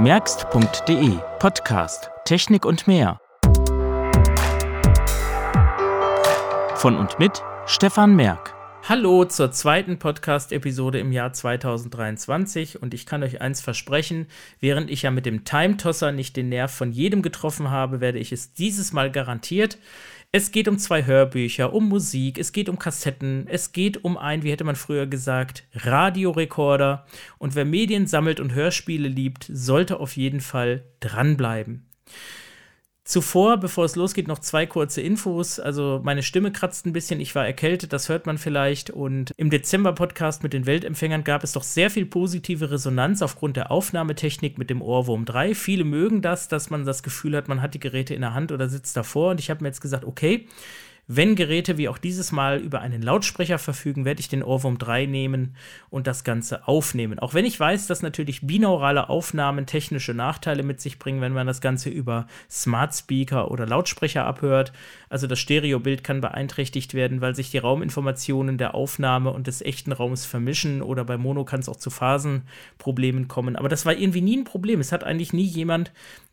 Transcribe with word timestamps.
merkst.de 0.00 1.18
Podcast 1.40 2.08
Technik 2.24 2.64
und 2.64 2.86
mehr. 2.86 3.20
Von 6.74 6.96
und 6.96 7.18
mit 7.18 7.42
Stefan 7.66 8.16
Merk. 8.16 8.54
Hallo 8.88 9.26
zur 9.26 9.52
zweiten 9.52 9.98
Podcast-Episode 9.98 10.98
im 10.98 11.12
Jahr 11.12 11.34
2023 11.34 12.80
und 12.80 12.94
ich 12.94 13.04
kann 13.04 13.22
euch 13.22 13.42
eins 13.42 13.60
versprechen, 13.60 14.26
während 14.58 14.90
ich 14.90 15.02
ja 15.02 15.10
mit 15.10 15.26
dem 15.26 15.44
Time-Tosser 15.44 16.12
nicht 16.12 16.34
den 16.34 16.48
Nerv 16.48 16.72
von 16.72 16.92
jedem 16.92 17.20
getroffen 17.20 17.70
habe, 17.70 18.00
werde 18.00 18.18
ich 18.18 18.32
es 18.32 18.54
dieses 18.54 18.94
Mal 18.94 19.12
garantiert. 19.12 19.76
Es 20.32 20.52
geht 20.52 20.68
um 20.68 20.78
zwei 20.78 21.06
Hörbücher, 21.06 21.72
um 21.72 21.88
Musik, 21.88 22.38
es 22.38 22.52
geht 22.52 22.68
um 22.68 22.78
Kassetten, 22.78 23.48
es 23.48 23.72
geht 23.72 24.04
um 24.04 24.16
ein, 24.16 24.44
wie 24.44 24.52
hätte 24.52 24.62
man 24.62 24.76
früher 24.76 25.08
gesagt, 25.08 25.64
Radiorekorder. 25.74 27.04
Und 27.38 27.56
wer 27.56 27.64
Medien 27.64 28.06
sammelt 28.06 28.38
und 28.38 28.54
Hörspiele 28.54 29.08
liebt, 29.08 29.50
sollte 29.52 29.98
auf 29.98 30.16
jeden 30.16 30.40
Fall 30.40 30.84
dranbleiben. 31.00 31.84
Zuvor, 33.10 33.56
bevor 33.56 33.86
es 33.86 33.96
losgeht, 33.96 34.28
noch 34.28 34.38
zwei 34.38 34.66
kurze 34.66 35.00
Infos. 35.00 35.58
Also 35.58 36.00
meine 36.04 36.22
Stimme 36.22 36.52
kratzt 36.52 36.86
ein 36.86 36.92
bisschen, 36.92 37.18
ich 37.18 37.34
war 37.34 37.44
erkältet, 37.44 37.92
das 37.92 38.08
hört 38.08 38.24
man 38.24 38.38
vielleicht. 38.38 38.88
Und 38.88 39.32
im 39.36 39.50
Dezember-Podcast 39.50 40.44
mit 40.44 40.52
den 40.52 40.64
Weltempfängern 40.64 41.24
gab 41.24 41.42
es 41.42 41.50
doch 41.50 41.64
sehr 41.64 41.90
viel 41.90 42.06
positive 42.06 42.70
Resonanz 42.70 43.20
aufgrund 43.20 43.56
der 43.56 43.72
Aufnahmetechnik 43.72 44.58
mit 44.58 44.70
dem 44.70 44.80
Ohrwurm 44.80 45.24
3. 45.24 45.56
Viele 45.56 45.82
mögen 45.82 46.22
das, 46.22 46.46
dass 46.46 46.70
man 46.70 46.84
das 46.84 47.02
Gefühl 47.02 47.36
hat, 47.36 47.48
man 47.48 47.60
hat 47.62 47.74
die 47.74 47.80
Geräte 47.80 48.14
in 48.14 48.20
der 48.20 48.32
Hand 48.32 48.52
oder 48.52 48.68
sitzt 48.68 48.96
davor. 48.96 49.32
Und 49.32 49.40
ich 49.40 49.50
habe 49.50 49.64
mir 49.64 49.70
jetzt 49.70 49.80
gesagt, 49.80 50.04
okay, 50.04 50.46
wenn 51.12 51.34
Geräte 51.34 51.76
wie 51.76 51.88
auch 51.88 51.98
dieses 51.98 52.30
Mal 52.30 52.60
über 52.60 52.82
einen 52.82 53.02
Lautsprecher 53.02 53.58
verfügen, 53.58 54.04
werde 54.04 54.20
ich 54.20 54.28
den 54.28 54.44
Ohrwurm 54.44 54.78
3 54.78 55.06
nehmen 55.06 55.56
und 55.88 56.06
das 56.06 56.22
Ganze 56.22 56.68
aufnehmen. 56.68 57.18
Auch 57.18 57.34
wenn 57.34 57.44
ich 57.44 57.58
weiß, 57.58 57.88
dass 57.88 58.00
natürlich 58.00 58.46
binaurale 58.46 59.08
Aufnahmen 59.08 59.66
technische 59.66 60.14
Nachteile 60.14 60.62
mit 60.62 60.80
sich 60.80 61.00
bringen, 61.00 61.20
wenn 61.20 61.32
man 61.32 61.48
das 61.48 61.60
Ganze 61.60 61.90
über 61.90 62.28
Smart 62.48 62.94
Speaker 62.94 63.50
oder 63.50 63.66
Lautsprecher 63.66 64.24
abhört. 64.24 64.72
Also 65.08 65.26
das 65.26 65.40
Stereobild 65.40 66.04
kann 66.04 66.20
beeinträchtigt 66.20 66.94
werden, 66.94 67.20
weil 67.20 67.34
sich 67.34 67.50
die 67.50 67.58
Rauminformationen 67.58 68.56
der 68.56 68.76
Aufnahme 68.76 69.32
und 69.32 69.48
des 69.48 69.62
echten 69.62 69.90
Raums 69.90 70.26
vermischen 70.26 70.80
oder 70.80 71.04
bei 71.04 71.18
Mono 71.18 71.44
kann 71.44 71.58
es 71.58 71.68
auch 71.68 71.74
zu 71.74 71.90
Phasenproblemen 71.90 73.26
kommen. 73.26 73.56
Aber 73.56 73.68
das 73.68 73.84
war 73.84 73.96
irgendwie 73.96 74.22
nie 74.22 74.36
ein 74.36 74.44
Problem. 74.44 74.78
Es 74.78 74.92
hat 74.92 75.02
eigentlich 75.02 75.32
nie 75.32 75.42
jemand 75.42 75.90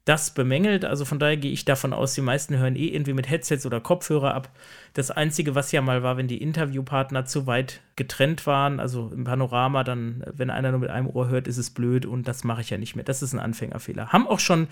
das 0.08 0.32
bemängelt. 0.32 0.86
Also 0.86 1.04
von 1.04 1.20
daher 1.20 1.38
gehe 1.38 1.52
ich 1.52 1.66
davon 1.66 1.92
aus, 1.92 2.14
die 2.14 2.22
meisten 2.22 2.58
hören 2.58 2.76
eh 2.76 2.88
irgendwie 2.88 3.14
mit 3.14 3.30
Headsets 3.30 3.66
oder 3.66 3.82
Kopfhörer 3.82 4.34
ab. 4.34 4.50
Das 4.94 5.12
Einzige, 5.12 5.54
was 5.54 5.72
ja 5.72 5.82
mal 5.82 6.02
war, 6.02 6.16
wenn 6.16 6.28
die 6.28 6.42
Interviewpartner 6.42 7.26
zu 7.26 7.46
weit 7.46 7.82
getrennt 7.98 8.48
waren, 8.48 8.80
also 8.80 9.12
im 9.14 9.26
Panorama, 9.26 9.84
dann, 9.84 10.24
wenn 10.32 10.50
einer 10.50 10.72
nur 10.72 10.80
mit 10.80 10.90
einem 10.90 11.08
Ohr 11.08 11.28
hört, 11.28 11.48
ist 11.48 11.58
es 11.58 11.72
blöd 11.72 12.06
und 12.06 12.28
das 12.28 12.44
mache 12.46 12.62
ich 12.62 12.70
ja 12.70 12.78
nicht 12.78 12.96
mehr. 12.96 13.04
Das 13.04 13.22
ist 13.22 13.34
ein 13.34 13.40
Anfängerfehler. 13.40 14.14
Haben 14.14 14.28
auch 14.28 14.40
schon 14.40 14.68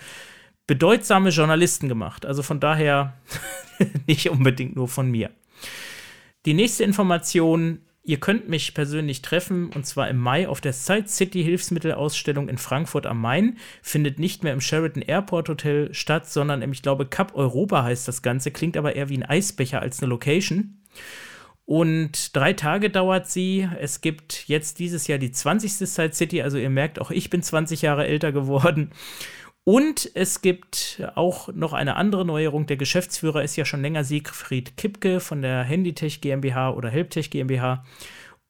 bedeutsame 0.66 1.28
Journalisten 1.28 1.88
gemacht. 1.88 2.24
Also 2.24 2.42
von 2.42 2.58
daher 2.58 3.12
nicht 4.06 4.30
unbedingt 4.30 4.74
nur 4.74 4.88
von 4.88 5.10
mir. 5.10 5.30
Die 6.46 6.54
nächste 6.54 6.84
Information 6.84 7.80
Ihr 8.06 8.20
könnt 8.20 8.48
mich 8.48 8.72
persönlich 8.72 9.20
treffen 9.20 9.70
und 9.74 9.84
zwar 9.84 10.08
im 10.08 10.16
Mai 10.16 10.46
auf 10.46 10.60
der 10.60 10.72
Side 10.72 11.08
City 11.08 11.42
Hilfsmittelausstellung 11.42 12.48
in 12.48 12.56
Frankfurt 12.56 13.04
am 13.04 13.20
Main. 13.20 13.58
Findet 13.82 14.20
nicht 14.20 14.44
mehr 14.44 14.52
im 14.52 14.60
Sheraton 14.60 15.02
Airport 15.02 15.48
Hotel 15.48 15.92
statt, 15.92 16.30
sondern 16.30 16.62
im, 16.62 16.70
ich 16.70 16.82
glaube, 16.82 17.06
Cup 17.06 17.34
Europa 17.34 17.82
heißt 17.82 18.06
das 18.06 18.22
Ganze. 18.22 18.52
Klingt 18.52 18.76
aber 18.76 18.94
eher 18.94 19.08
wie 19.08 19.18
ein 19.18 19.24
Eisbecher 19.24 19.82
als 19.82 20.00
eine 20.00 20.08
Location. 20.08 20.78
Und 21.64 22.36
drei 22.36 22.52
Tage 22.52 22.90
dauert 22.90 23.28
sie. 23.28 23.68
Es 23.80 24.00
gibt 24.00 24.46
jetzt 24.46 24.78
dieses 24.78 25.08
Jahr 25.08 25.18
die 25.18 25.32
20. 25.32 25.72
Side 25.72 26.12
City, 26.12 26.42
also 26.42 26.58
ihr 26.58 26.70
merkt, 26.70 27.00
auch 27.00 27.10
ich 27.10 27.28
bin 27.28 27.42
20 27.42 27.82
Jahre 27.82 28.06
älter 28.06 28.30
geworden. 28.30 28.92
Und 29.68 30.12
es 30.14 30.42
gibt 30.42 31.02
auch 31.16 31.52
noch 31.52 31.72
eine 31.72 31.96
andere 31.96 32.24
Neuerung. 32.24 32.66
Der 32.66 32.76
Geschäftsführer 32.76 33.42
ist 33.42 33.56
ja 33.56 33.64
schon 33.64 33.82
länger 33.82 34.04
Siegfried 34.04 34.76
Kipke 34.76 35.18
von 35.18 35.42
der 35.42 35.64
Handytech 35.64 36.20
GmbH 36.20 36.70
oder 36.70 36.88
Helptech 36.88 37.30
GmbH. 37.30 37.84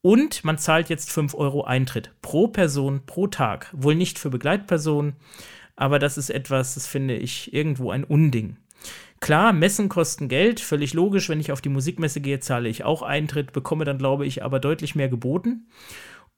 Und 0.03 0.45
man 0.45 0.59
zahlt 0.59 0.91
jetzt 0.91 1.11
5 1.11 1.35
Euro 1.35 1.65
Eintritt 1.65 2.11
pro 2.21 2.49
Person 2.49 3.07
pro 3.07 3.29
Tag. 3.29 3.71
Wohl 3.73 3.95
nicht 3.95 4.19
für 4.19 4.29
Begleitpersonen, 4.29 5.15
aber 5.75 5.99
das 5.99 6.19
ist 6.19 6.29
etwas, 6.29 6.75
das 6.75 6.87
finde 6.87 7.17
ich 7.17 7.51
irgendwo 7.55 7.91
ein 7.93 8.05
Unding. 8.05 8.59
Klar, 9.21 9.55
Messen 9.55 9.89
kosten 9.89 10.29
Geld, 10.29 10.61
völlig 10.61 10.93
logisch. 10.93 11.31
Wenn 11.31 11.41
ich 11.41 11.51
auf 11.51 11.63
die 11.63 11.71
Musikmesse 11.71 12.21
gehe, 12.21 12.41
zahle 12.41 12.69
ich 12.69 12.85
auch 12.85 13.01
Eintritt, 13.01 13.55
bekomme 13.55 13.87
dann, 13.87 13.97
glaube 13.97 14.27
ich, 14.27 14.45
aber 14.45 14.61
deutlich 14.61 14.95
mehr 14.95 15.09
geboten. 15.09 15.67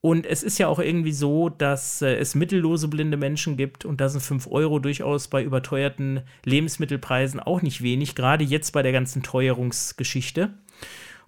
Und 0.00 0.26
es 0.26 0.44
ist 0.44 0.58
ja 0.58 0.68
auch 0.68 0.78
irgendwie 0.78 1.12
so, 1.12 1.48
dass 1.48 2.02
äh, 2.02 2.14
es 2.16 2.36
mittellose 2.36 2.86
blinde 2.86 3.16
Menschen 3.16 3.56
gibt 3.56 3.84
und 3.84 4.00
da 4.00 4.08
sind 4.08 4.20
5 4.20 4.46
Euro 4.48 4.78
durchaus 4.78 5.26
bei 5.26 5.42
überteuerten 5.42 6.22
Lebensmittelpreisen 6.44 7.40
auch 7.40 7.62
nicht 7.62 7.82
wenig, 7.82 8.14
gerade 8.14 8.44
jetzt 8.44 8.72
bei 8.72 8.82
der 8.82 8.92
ganzen 8.92 9.22
Teuerungsgeschichte. 9.24 10.54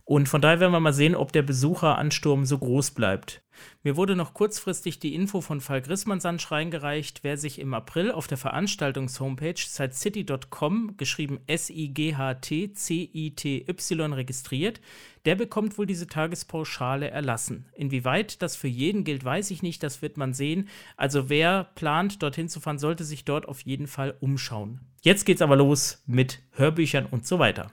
Und 0.05 0.29
von 0.29 0.41
daher 0.41 0.61
werden 0.61 0.73
wir 0.73 0.81
mal 0.81 0.93
sehen, 0.93 1.17
ob 1.17 1.33
der 1.33 1.43
Besucheransturm 1.43 2.45
so 2.45 2.59
groß 2.59 2.93
bleibt. 2.93 3.43
Mir 3.83 3.97
wurde 3.97 4.17
noch 4.17 4.35
kurzfristig 4.35 4.99
die 4.99 5.15
Info 5.15 5.41
von 5.41 5.61
Falk 5.61 5.89
Rissmannsand 5.89 6.51
reingereicht, 6.51 7.21
wer 7.23 7.37
sich 7.37 7.59
im 7.59 7.75
April 7.75 8.13
auf 8.13 8.27
der 8.27 8.39
Veranstaltungs-Homepage 8.39 9.55
sidecity.com, 9.57 10.97
geschrieben 10.97 11.41
S-I-G-H-T-C-I-T-Y, 11.47 14.13
registriert, 14.13 14.81
der 15.25 15.35
bekommt 15.35 15.79
wohl 15.79 15.87
diese 15.87 16.07
Tagespauschale 16.07 17.11
erlassen. 17.11 17.67
Inwieweit 17.75 18.43
das 18.43 18.57
für 18.57 18.69
jeden 18.69 19.05
gilt, 19.05 19.25
weiß 19.25 19.51
ich 19.51 19.63
nicht, 19.63 19.83
das 19.83 20.03
wird 20.03 20.17
man 20.17 20.35
sehen. 20.35 20.69
Also 20.97 21.29
wer 21.29 21.65
plant, 21.75 22.23
dorthin 22.23 22.49
zu 22.49 22.61
fahren, 22.61 22.79
sollte 22.79 23.05
sich 23.05 23.25
dort 23.25 23.49
auf 23.49 23.61
jeden 23.63 23.87
Fall 23.87 24.17
umschauen. 24.21 24.81
Jetzt 25.03 25.25
geht's 25.25 25.43
aber 25.43 25.57
los 25.57 26.03
mit 26.07 26.41
Hörbüchern 26.53 27.07
und 27.07 27.27
so 27.27 27.39
weiter. 27.39 27.71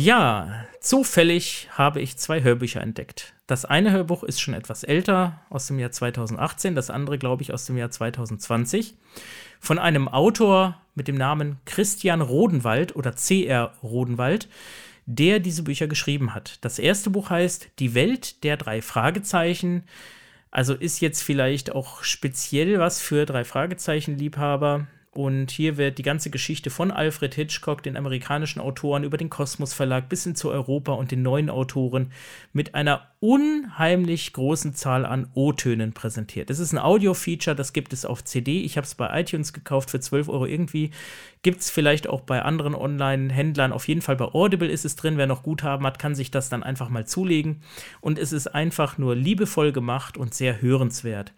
Ja, 0.00 0.64
zufällig 0.80 1.66
habe 1.72 2.00
ich 2.00 2.16
zwei 2.18 2.40
Hörbücher 2.44 2.80
entdeckt. 2.80 3.34
Das 3.48 3.64
eine 3.64 3.90
Hörbuch 3.90 4.22
ist 4.22 4.40
schon 4.40 4.54
etwas 4.54 4.84
älter, 4.84 5.40
aus 5.50 5.66
dem 5.66 5.80
Jahr 5.80 5.90
2018, 5.90 6.76
das 6.76 6.88
andere, 6.88 7.18
glaube 7.18 7.42
ich, 7.42 7.52
aus 7.52 7.66
dem 7.66 7.76
Jahr 7.76 7.90
2020. 7.90 8.94
Von 9.58 9.80
einem 9.80 10.06
Autor 10.06 10.80
mit 10.94 11.08
dem 11.08 11.16
Namen 11.16 11.58
Christian 11.64 12.20
Rodenwald 12.20 12.94
oder 12.94 13.16
C.R. 13.16 13.72
Rodenwald, 13.82 14.48
der 15.06 15.40
diese 15.40 15.64
Bücher 15.64 15.88
geschrieben 15.88 16.32
hat. 16.32 16.58
Das 16.60 16.78
erste 16.78 17.10
Buch 17.10 17.30
heißt 17.30 17.68
Die 17.80 17.94
Welt 17.96 18.44
der 18.44 18.56
drei 18.56 18.82
Fragezeichen. 18.82 19.82
Also 20.52 20.74
ist 20.74 21.00
jetzt 21.00 21.22
vielleicht 21.22 21.72
auch 21.72 22.04
speziell 22.04 22.78
was 22.78 23.00
für 23.00 23.26
drei 23.26 23.44
Fragezeichen-Liebhaber. 23.44 24.86
Und 25.18 25.50
hier 25.50 25.76
wird 25.78 25.98
die 25.98 26.04
ganze 26.04 26.30
Geschichte 26.30 26.70
von 26.70 26.92
Alfred 26.92 27.34
Hitchcock, 27.34 27.82
den 27.82 27.96
amerikanischen 27.96 28.60
Autoren, 28.60 29.02
über 29.02 29.16
den 29.16 29.30
Kosmos 29.30 29.74
Verlag 29.74 30.08
bis 30.08 30.22
hin 30.22 30.36
zu 30.36 30.48
Europa 30.48 30.92
und 30.92 31.10
den 31.10 31.22
neuen 31.22 31.50
Autoren 31.50 32.12
mit 32.52 32.76
einer 32.76 33.08
unheimlich 33.18 34.32
großen 34.32 34.74
Zahl 34.74 35.04
an 35.04 35.28
O-Tönen 35.34 35.92
präsentiert. 35.92 36.50
Das 36.50 36.60
ist 36.60 36.72
ein 36.72 36.78
Audio-Feature, 36.78 37.56
das 37.56 37.72
gibt 37.72 37.92
es 37.92 38.04
auf 38.04 38.22
CD. 38.22 38.60
Ich 38.60 38.76
habe 38.76 38.84
es 38.84 38.94
bei 38.94 39.20
iTunes 39.20 39.52
gekauft 39.52 39.90
für 39.90 39.98
12 39.98 40.28
Euro 40.28 40.46
irgendwie. 40.46 40.92
Gibt 41.42 41.62
es 41.62 41.70
vielleicht 41.70 42.08
auch 42.08 42.20
bei 42.20 42.42
anderen 42.42 42.76
Online-Händlern. 42.76 43.72
Auf 43.72 43.88
jeden 43.88 44.02
Fall 44.02 44.14
bei 44.14 44.26
Audible 44.26 44.68
ist 44.68 44.84
es 44.84 44.94
drin. 44.94 45.18
Wer 45.18 45.26
noch 45.26 45.42
Guthaben 45.42 45.84
hat, 45.84 45.98
kann 45.98 46.14
sich 46.14 46.30
das 46.30 46.48
dann 46.48 46.62
einfach 46.62 46.90
mal 46.90 47.08
zulegen. 47.08 47.62
Und 48.00 48.20
es 48.20 48.32
ist 48.32 48.46
einfach 48.46 48.98
nur 48.98 49.16
liebevoll 49.16 49.72
gemacht 49.72 50.16
und 50.16 50.32
sehr 50.32 50.62
hörenswert. 50.62 51.32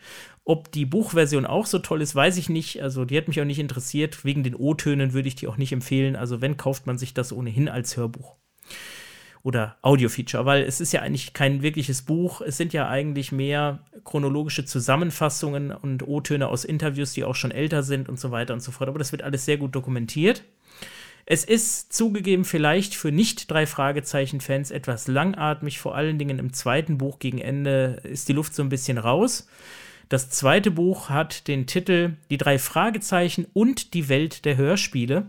Ob 0.44 0.72
die 0.72 0.86
Buchversion 0.86 1.46
auch 1.46 1.66
so 1.66 1.78
toll 1.78 2.02
ist, 2.02 2.14
weiß 2.14 2.36
ich 2.36 2.48
nicht. 2.48 2.82
Also 2.82 3.04
die 3.04 3.16
hat 3.16 3.28
mich 3.28 3.40
auch 3.40 3.44
nicht 3.44 3.58
interessiert. 3.58 4.24
Wegen 4.24 4.42
den 4.42 4.54
O-Tönen 4.54 5.12
würde 5.12 5.28
ich 5.28 5.36
die 5.36 5.46
auch 5.46 5.56
nicht 5.56 5.72
empfehlen. 5.72 6.16
Also 6.16 6.40
wenn, 6.40 6.56
kauft 6.56 6.86
man 6.86 6.98
sich 6.98 7.14
das 7.14 7.32
ohnehin 7.32 7.68
als 7.68 7.96
Hörbuch. 7.96 8.36
Oder 9.42 9.76
Audio-Feature, 9.82 10.44
weil 10.44 10.64
es 10.64 10.80
ist 10.80 10.92
ja 10.92 11.00
eigentlich 11.00 11.32
kein 11.32 11.62
wirkliches 11.62 12.02
Buch. 12.02 12.42
Es 12.42 12.58
sind 12.58 12.72
ja 12.74 12.88
eigentlich 12.88 13.32
mehr 13.32 13.84
chronologische 14.04 14.66
Zusammenfassungen 14.66 15.70
und 15.72 16.06
O-Töne 16.06 16.48
aus 16.48 16.64
Interviews, 16.64 17.12
die 17.12 17.24
auch 17.24 17.34
schon 17.34 17.50
älter 17.50 17.82
sind 17.82 18.08
und 18.08 18.20
so 18.20 18.30
weiter 18.30 18.52
und 18.52 18.60
so 18.60 18.70
fort. 18.70 18.88
Aber 18.88 18.98
das 18.98 19.12
wird 19.12 19.22
alles 19.22 19.46
sehr 19.46 19.56
gut 19.56 19.74
dokumentiert. 19.74 20.44
Es 21.26 21.44
ist 21.44 21.92
zugegeben 21.92 22.44
vielleicht 22.44 22.94
für 22.94 23.12
nicht 23.12 23.50
drei 23.50 23.66
Fragezeichen-Fans 23.66 24.72
etwas 24.72 25.06
langatmig, 25.06 25.78
vor 25.78 25.94
allen 25.94 26.18
Dingen 26.18 26.38
im 26.38 26.52
zweiten 26.52 26.98
Buch 26.98 27.18
gegen 27.18 27.38
Ende 27.38 28.00
ist 28.02 28.28
die 28.28 28.32
Luft 28.32 28.54
so 28.54 28.62
ein 28.62 28.68
bisschen 28.68 28.98
raus. 28.98 29.46
Das 30.10 30.28
zweite 30.28 30.72
Buch 30.72 31.08
hat 31.08 31.46
den 31.46 31.68
Titel 31.68 32.16
Die 32.30 32.36
drei 32.36 32.58
Fragezeichen 32.58 33.46
und 33.52 33.94
die 33.94 34.08
Welt 34.08 34.44
der 34.44 34.56
Hörspiele 34.56 35.26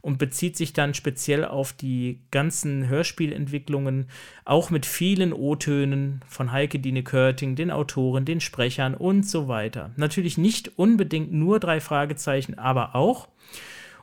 und 0.00 0.18
bezieht 0.18 0.56
sich 0.56 0.72
dann 0.72 0.94
speziell 0.94 1.44
auf 1.44 1.72
die 1.72 2.20
ganzen 2.30 2.86
Hörspielentwicklungen, 2.86 4.06
auch 4.44 4.70
mit 4.70 4.86
vielen 4.86 5.32
O-Tönen 5.32 6.20
von 6.28 6.52
Heike 6.52 6.78
Dine 6.78 7.02
Körting, 7.02 7.56
den 7.56 7.72
Autoren, 7.72 8.24
den 8.24 8.40
Sprechern 8.40 8.94
und 8.94 9.26
so 9.26 9.48
weiter. 9.48 9.90
Natürlich 9.96 10.38
nicht 10.38 10.78
unbedingt 10.78 11.32
nur 11.32 11.58
drei 11.58 11.80
Fragezeichen, 11.80 12.56
aber 12.56 12.94
auch. 12.94 13.26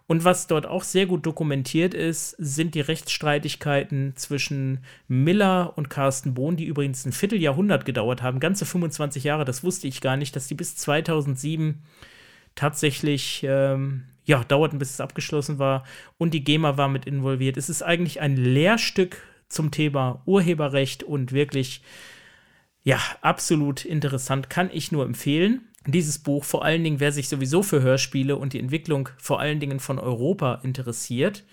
Und 0.10 0.24
was 0.24 0.48
dort 0.48 0.66
auch 0.66 0.82
sehr 0.82 1.06
gut 1.06 1.28
dokumentiert 1.28 1.94
ist, 1.94 2.32
sind 2.40 2.74
die 2.74 2.82
Rechtsstreitigkeiten 2.82 4.14
zwischen 4.16 4.80
Miller 5.08 5.74
und 5.76 5.92
Carsten 5.92 6.34
Bohn, 6.34 6.58
die 6.58 6.66
übrigens 6.66 7.06
ein 7.06 7.12
Vierteljahrhundert 7.12 7.86
gedauert 7.86 8.24
haben, 8.24 8.40
ganze 8.40 8.66
25 8.66 9.24
Jahre, 9.24 9.46
das 9.46 9.64
wusste 9.64 9.88
ich 9.88 10.02
gar 10.02 10.18
nicht, 10.18 10.36
dass 10.36 10.48
die 10.48 10.56
bis 10.56 10.76
2007 10.78 11.84
tatsächlich 12.56 13.46
ähm, 13.48 14.06
ja, 14.26 14.44
dauerten, 14.44 14.80
bis 14.80 14.90
es 14.90 15.00
abgeschlossen 15.00 15.60
war 15.60 15.84
und 16.18 16.34
die 16.34 16.44
GEMA 16.44 16.76
war 16.76 16.88
mit 16.88 17.06
involviert. 17.06 17.56
Es 17.56 17.70
ist 17.70 17.84
eigentlich 17.84 18.20
ein 18.20 18.36
Lehrstück 18.36 19.22
zum 19.48 19.70
Thema 19.70 20.24
Urheberrecht 20.26 21.04
und 21.04 21.34
wirklich, 21.34 21.84
ja, 22.84 22.98
absolut 23.22 23.86
interessant, 23.86 24.50
kann 24.50 24.72
ich 24.74 24.92
nur 24.92 25.06
empfehlen. 25.06 25.69
Dieses 25.86 26.20
Buch, 26.20 26.44
vor 26.44 26.66
allen 26.66 26.84
Dingen, 26.84 27.00
wer 27.00 27.12
sich 27.12 27.30
sowieso 27.30 27.64
für 27.64 27.82
Hörspiele 27.82 28.36
und 28.36 28.54
die 28.54 28.60
Entwicklung 28.60 29.10
vor 29.18 29.40
allen 29.40 29.60
Dingen 29.60 29.80
von 29.80 29.98
Europa 29.98 30.60
interessiert. 30.64 31.46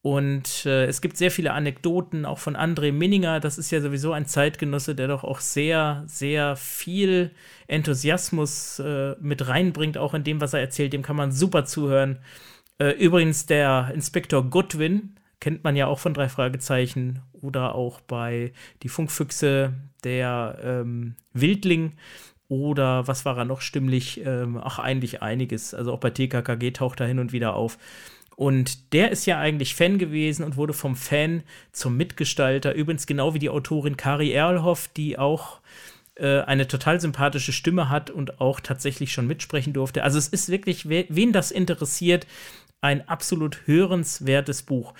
Und 0.00 0.64
äh, 0.64 0.86
es 0.86 1.00
gibt 1.00 1.16
sehr 1.16 1.32
viele 1.32 1.52
Anekdoten, 1.52 2.24
auch 2.24 2.38
von 2.38 2.56
André 2.56 2.92
Minninger. 2.92 3.40
Das 3.40 3.58
ist 3.58 3.72
ja 3.72 3.80
sowieso 3.80 4.12
ein 4.12 4.26
Zeitgenosse, 4.26 4.94
der 4.94 5.08
doch 5.08 5.24
auch 5.24 5.40
sehr, 5.40 6.04
sehr 6.06 6.54
viel 6.54 7.32
Enthusiasmus 7.66 8.78
äh, 8.78 9.16
mit 9.20 9.48
reinbringt, 9.48 9.98
auch 9.98 10.14
in 10.14 10.22
dem, 10.22 10.40
was 10.40 10.54
er 10.54 10.60
erzählt. 10.60 10.92
Dem 10.92 11.02
kann 11.02 11.16
man 11.16 11.32
super 11.32 11.64
zuhören. 11.64 12.20
Äh, 12.78 12.92
übrigens, 12.92 13.46
der 13.46 13.90
Inspektor 13.92 14.48
Goodwin, 14.48 15.18
kennt 15.40 15.64
man 15.64 15.76
ja 15.76 15.86
auch 15.86 15.98
von 15.98 16.14
drei 16.14 16.28
Fragezeichen 16.28 17.22
oder 17.32 17.74
auch 17.74 18.00
bei 18.00 18.52
Die 18.82 18.88
Funkfüchse, 18.88 19.74
der 20.04 20.58
ähm, 20.62 21.16
Wildling 21.32 21.92
oder 22.48 23.06
was 23.06 23.24
war 23.24 23.36
er 23.36 23.44
noch 23.44 23.60
stimmlich? 23.60 24.24
Ähm, 24.24 24.58
ach, 24.62 24.78
eigentlich 24.78 25.22
einiges. 25.22 25.74
Also 25.74 25.92
auch 25.92 26.00
bei 26.00 26.10
TKKG 26.10 26.72
taucht 26.72 27.00
er 27.00 27.06
hin 27.06 27.18
und 27.18 27.32
wieder 27.32 27.54
auf. 27.54 27.78
Und 28.36 28.92
der 28.92 29.10
ist 29.10 29.26
ja 29.26 29.38
eigentlich 29.38 29.74
Fan 29.74 29.98
gewesen 29.98 30.44
und 30.44 30.56
wurde 30.56 30.72
vom 30.72 30.96
Fan 30.96 31.42
zum 31.72 31.96
Mitgestalter. 31.96 32.72
Übrigens 32.72 33.06
genau 33.06 33.34
wie 33.34 33.40
die 33.40 33.50
Autorin 33.50 33.96
Kari 33.96 34.32
Erlhoff, 34.32 34.88
die 34.96 35.18
auch 35.18 35.60
äh, 36.14 36.40
eine 36.42 36.68
total 36.68 37.00
sympathische 37.00 37.52
Stimme 37.52 37.90
hat 37.90 38.10
und 38.10 38.40
auch 38.40 38.60
tatsächlich 38.60 39.12
schon 39.12 39.26
mitsprechen 39.26 39.72
durfte. 39.72 40.04
Also 40.04 40.18
es 40.18 40.28
ist 40.28 40.48
wirklich, 40.50 40.88
wen 40.88 41.32
das 41.32 41.50
interessiert, 41.50 42.26
ein 42.80 43.08
absolut 43.08 43.66
hörenswertes 43.66 44.62
Buch. 44.62 44.94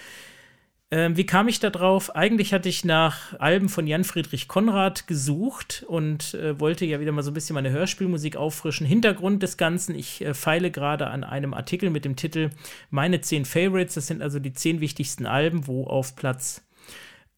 Ähm, 0.90 1.18
wie 1.18 1.26
kam 1.26 1.48
ich 1.48 1.60
da 1.60 1.68
drauf? 1.68 2.16
Eigentlich 2.16 2.54
hatte 2.54 2.70
ich 2.70 2.82
nach 2.82 3.38
Alben 3.38 3.68
von 3.68 3.86
Jan 3.86 4.04
Friedrich 4.04 4.48
Konrad 4.48 5.06
gesucht 5.06 5.84
und 5.86 6.32
äh, 6.32 6.58
wollte 6.58 6.86
ja 6.86 6.98
wieder 6.98 7.12
mal 7.12 7.22
so 7.22 7.30
ein 7.30 7.34
bisschen 7.34 7.54
meine 7.54 7.70
Hörspielmusik 7.70 8.36
auffrischen. 8.36 8.86
Hintergrund 8.86 9.42
des 9.42 9.58
Ganzen, 9.58 9.94
ich 9.94 10.24
äh, 10.24 10.32
feile 10.32 10.70
gerade 10.70 11.08
an 11.08 11.24
einem 11.24 11.52
Artikel 11.52 11.90
mit 11.90 12.06
dem 12.06 12.16
Titel 12.16 12.50
Meine 12.90 13.20
zehn 13.20 13.44
Favorites. 13.44 13.94
Das 13.94 14.06
sind 14.06 14.22
also 14.22 14.38
die 14.38 14.54
zehn 14.54 14.80
wichtigsten 14.80 15.26
Alben, 15.26 15.66
wo 15.66 15.84
auf 15.84 16.16
Platz 16.16 16.62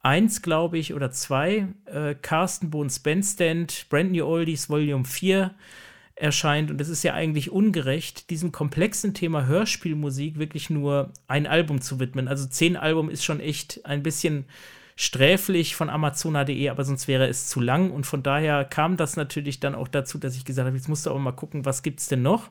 1, 0.02 0.42
glaube 0.42 0.78
ich, 0.78 0.94
oder 0.94 1.10
2 1.10 1.66
äh, 1.86 2.14
Carsten 2.22 2.70
Bohns 2.70 3.00
Bandstand, 3.00 3.86
Brand 3.90 4.12
New 4.12 4.24
Oldies 4.24 4.70
Volume 4.70 5.04
4 5.04 5.54
erscheint. 6.20 6.70
Und 6.70 6.80
es 6.80 6.88
ist 6.88 7.02
ja 7.02 7.14
eigentlich 7.14 7.50
ungerecht, 7.50 8.30
diesem 8.30 8.52
komplexen 8.52 9.14
Thema 9.14 9.46
Hörspielmusik 9.46 10.38
wirklich 10.38 10.70
nur 10.70 11.12
ein 11.26 11.46
Album 11.46 11.80
zu 11.80 11.98
widmen. 12.00 12.28
Also 12.28 12.46
zehn 12.46 12.76
Album 12.76 13.10
ist 13.10 13.24
schon 13.24 13.40
echt 13.40 13.84
ein 13.84 14.02
bisschen 14.02 14.44
sträflich 14.96 15.76
von 15.76 15.88
Amazona.de, 15.88 16.68
aber 16.68 16.84
sonst 16.84 17.08
wäre 17.08 17.26
es 17.26 17.48
zu 17.48 17.60
lang. 17.60 17.90
Und 17.90 18.04
von 18.04 18.22
daher 18.22 18.64
kam 18.64 18.96
das 18.96 19.16
natürlich 19.16 19.58
dann 19.58 19.74
auch 19.74 19.88
dazu, 19.88 20.18
dass 20.18 20.36
ich 20.36 20.44
gesagt 20.44 20.66
habe, 20.66 20.76
jetzt 20.76 20.88
musst 20.88 21.06
du 21.06 21.10
aber 21.10 21.18
mal 21.18 21.32
gucken, 21.32 21.64
was 21.64 21.82
gibt 21.82 22.00
es 22.00 22.08
denn 22.08 22.22
noch? 22.22 22.50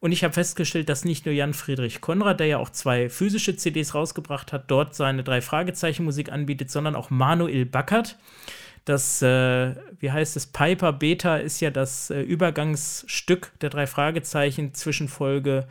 Und 0.00 0.12
ich 0.12 0.22
habe 0.22 0.32
festgestellt, 0.32 0.88
dass 0.88 1.04
nicht 1.04 1.26
nur 1.26 1.34
Jan 1.34 1.54
Friedrich 1.54 2.00
Konrad, 2.00 2.40
der 2.40 2.46
ja 2.46 2.58
auch 2.58 2.70
zwei 2.70 3.08
physische 3.08 3.56
CDs 3.56 3.94
rausgebracht 3.94 4.52
hat, 4.52 4.70
dort 4.70 4.94
seine 4.94 5.24
drei 5.24 5.40
Fragezeichen 5.40 6.04
Musik 6.04 6.30
anbietet, 6.30 6.70
sondern 6.70 6.94
auch 6.94 7.10
Manuel 7.10 7.66
Backert, 7.66 8.16
das, 8.88 9.22
äh, 9.22 9.74
wie 9.98 10.10
heißt 10.10 10.36
es, 10.36 10.46
Piper 10.46 10.92
Beta 10.92 11.36
ist 11.36 11.60
ja 11.60 11.70
das 11.70 12.10
äh, 12.10 12.20
Übergangsstück 12.20 13.52
der 13.60 13.70
drei 13.70 13.86
Fragezeichen 13.86 14.74
zwischen 14.74 15.08
Folge, 15.08 15.66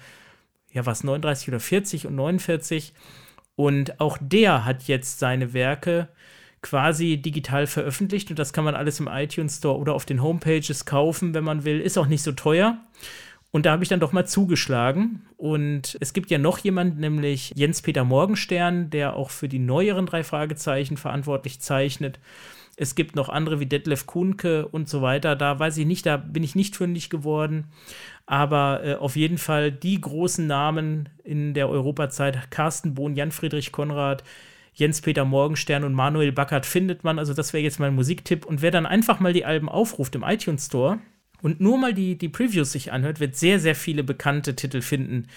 ja, 0.72 0.86
was, 0.86 1.04
39 1.04 1.50
oder 1.50 1.60
40 1.60 2.08
und 2.08 2.16
49. 2.16 2.94
Und 3.56 4.00
auch 4.00 4.18
der 4.22 4.66
hat 4.66 4.84
jetzt 4.84 5.20
seine 5.20 5.54
Werke 5.54 6.10
quasi 6.62 7.18
digital 7.18 7.68
veröffentlicht 7.68 8.30
und 8.30 8.40
das 8.40 8.54
kann 8.54 8.66
man 8.66 8.76
alles 8.76 9.00
im 9.00 9.08
iTunes 9.08 9.58
Store 9.58 9.78
oder 9.78 9.94
auf 9.94 10.06
den 10.06 10.22
Homepages 10.22 10.86
kaufen, 10.86 11.34
wenn 11.34 11.44
man 11.44 11.64
will. 11.64 11.80
Ist 11.80 11.98
auch 11.98 12.08
nicht 12.08 12.24
so 12.24 12.32
teuer. 12.32 12.78
Und 13.52 13.66
da 13.66 13.72
habe 13.72 13.84
ich 13.84 13.90
dann 13.90 14.00
doch 14.00 14.12
mal 14.12 14.28
zugeschlagen. 14.28 15.26
Und 15.38 15.98
es 16.02 16.14
gibt 16.14 16.30
ja 16.30 16.38
noch 16.38 16.60
jemanden, 16.60 17.00
nämlich 17.00 17.54
Jens-Peter 17.56 18.04
Morgenstern, 18.04 18.90
der 18.90 19.16
auch 19.16 19.30
für 19.30 19.48
die 19.48 19.60
neueren 19.60 20.06
drei 20.06 20.24
Fragezeichen 20.24 20.98
verantwortlich 20.98 21.60
zeichnet. 21.62 22.20
Es 22.80 22.94
gibt 22.94 23.16
noch 23.16 23.28
andere 23.28 23.60
wie 23.60 23.66
Detlef 23.66 24.06
Kuhnke 24.06 24.68
und 24.68 24.88
so 24.88 25.02
weiter. 25.02 25.36
Da 25.36 25.58
weiß 25.58 25.78
ich 25.80 25.88
nicht, 25.88 26.06
da 26.06 26.16
bin 26.16 26.44
ich 26.44 26.54
nicht 26.56 26.76
fündig 26.76 27.10
geworden. 27.10 27.66
Aber 28.28 28.82
äh, 28.84 28.94
auf 28.96 29.16
jeden 29.16 29.40
Fall 29.40 29.72
die 29.72 30.00
großen 30.00 30.46
Namen 30.46 31.10
in 31.24 31.56
der 31.56 31.70
Europazeit: 31.70 32.52
Carsten 32.52 32.94
Bohn, 32.94 33.16
Jan-Friedrich 33.16 33.72
Konrad, 33.72 34.24
Jens-Peter 34.76 35.26
Morgenstern 35.26 35.84
und 35.84 35.94
Manuel 35.94 36.32
Backert 36.32 36.68
findet 36.68 37.04
man. 37.04 37.18
Also, 37.18 37.34
das 37.34 37.52
wäre 37.52 37.64
jetzt 37.64 37.80
mein 37.80 37.96
Musiktipp. 37.96 38.46
Und 38.46 38.62
wer 38.62 38.70
dann 38.70 38.86
einfach 38.86 39.20
mal 39.20 39.34
die 39.34 39.46
Alben 39.46 39.70
aufruft 39.70 40.14
im 40.14 40.22
iTunes 40.24 40.68
Store 40.68 41.00
und 41.42 41.60
nur 41.60 41.80
mal 41.80 41.96
die, 41.96 42.16
die 42.16 42.30
Previews 42.30 42.72
sich 42.72 42.92
anhört, 42.92 43.20
wird 43.20 43.36
sehr, 43.36 43.60
sehr 43.60 43.76
viele 43.76 44.04
bekannte 44.04 44.56
Titel 44.56 44.82
finden, 44.82 45.28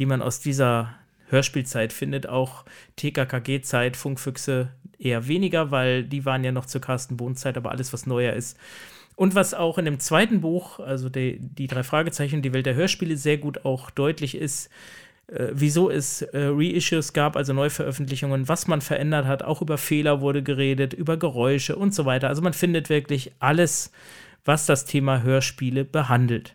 die 0.00 0.06
man 0.06 0.20
aus 0.20 0.40
dieser 0.40 0.96
Hörspielzeit 1.28 1.92
findet. 1.92 2.28
Auch 2.28 2.64
TKKG-Zeit, 2.96 3.96
Funkfüchse, 3.96 4.70
eher 4.98 5.28
weniger, 5.28 5.70
weil 5.70 6.04
die 6.04 6.24
waren 6.24 6.44
ja 6.44 6.52
noch 6.52 6.66
zur 6.66 6.80
Carsten 6.80 7.16
Bohn-Zeit, 7.16 7.56
aber 7.56 7.70
alles, 7.70 7.92
was 7.92 8.06
neuer 8.06 8.32
ist. 8.32 8.58
Und 9.16 9.34
was 9.34 9.52
auch 9.52 9.78
in 9.78 9.84
dem 9.84 9.98
zweiten 9.98 10.40
Buch, 10.40 10.78
also 10.78 11.08
die, 11.08 11.38
die 11.40 11.66
drei 11.66 11.82
Fragezeichen, 11.82 12.42
die 12.42 12.52
Welt 12.52 12.66
der 12.66 12.74
Hörspiele, 12.74 13.16
sehr 13.16 13.38
gut 13.38 13.64
auch 13.64 13.90
deutlich 13.90 14.36
ist, 14.36 14.70
äh, 15.26 15.48
wieso 15.52 15.90
es 15.90 16.22
äh, 16.22 16.46
Reissues 16.52 17.12
gab, 17.12 17.36
also 17.36 17.52
Neuveröffentlichungen, 17.52 18.48
was 18.48 18.66
man 18.66 18.80
verändert 18.80 19.26
hat, 19.26 19.42
auch 19.42 19.60
über 19.60 19.76
Fehler 19.76 20.20
wurde 20.20 20.42
geredet, 20.42 20.94
über 20.94 21.16
Geräusche 21.16 21.76
und 21.76 21.94
so 21.94 22.04
weiter. 22.04 22.28
Also 22.28 22.42
man 22.42 22.52
findet 22.52 22.90
wirklich 22.90 23.32
alles, 23.40 23.92
was 24.44 24.66
das 24.66 24.84
Thema 24.84 25.22
Hörspiele 25.22 25.84
behandelt. 25.84 26.54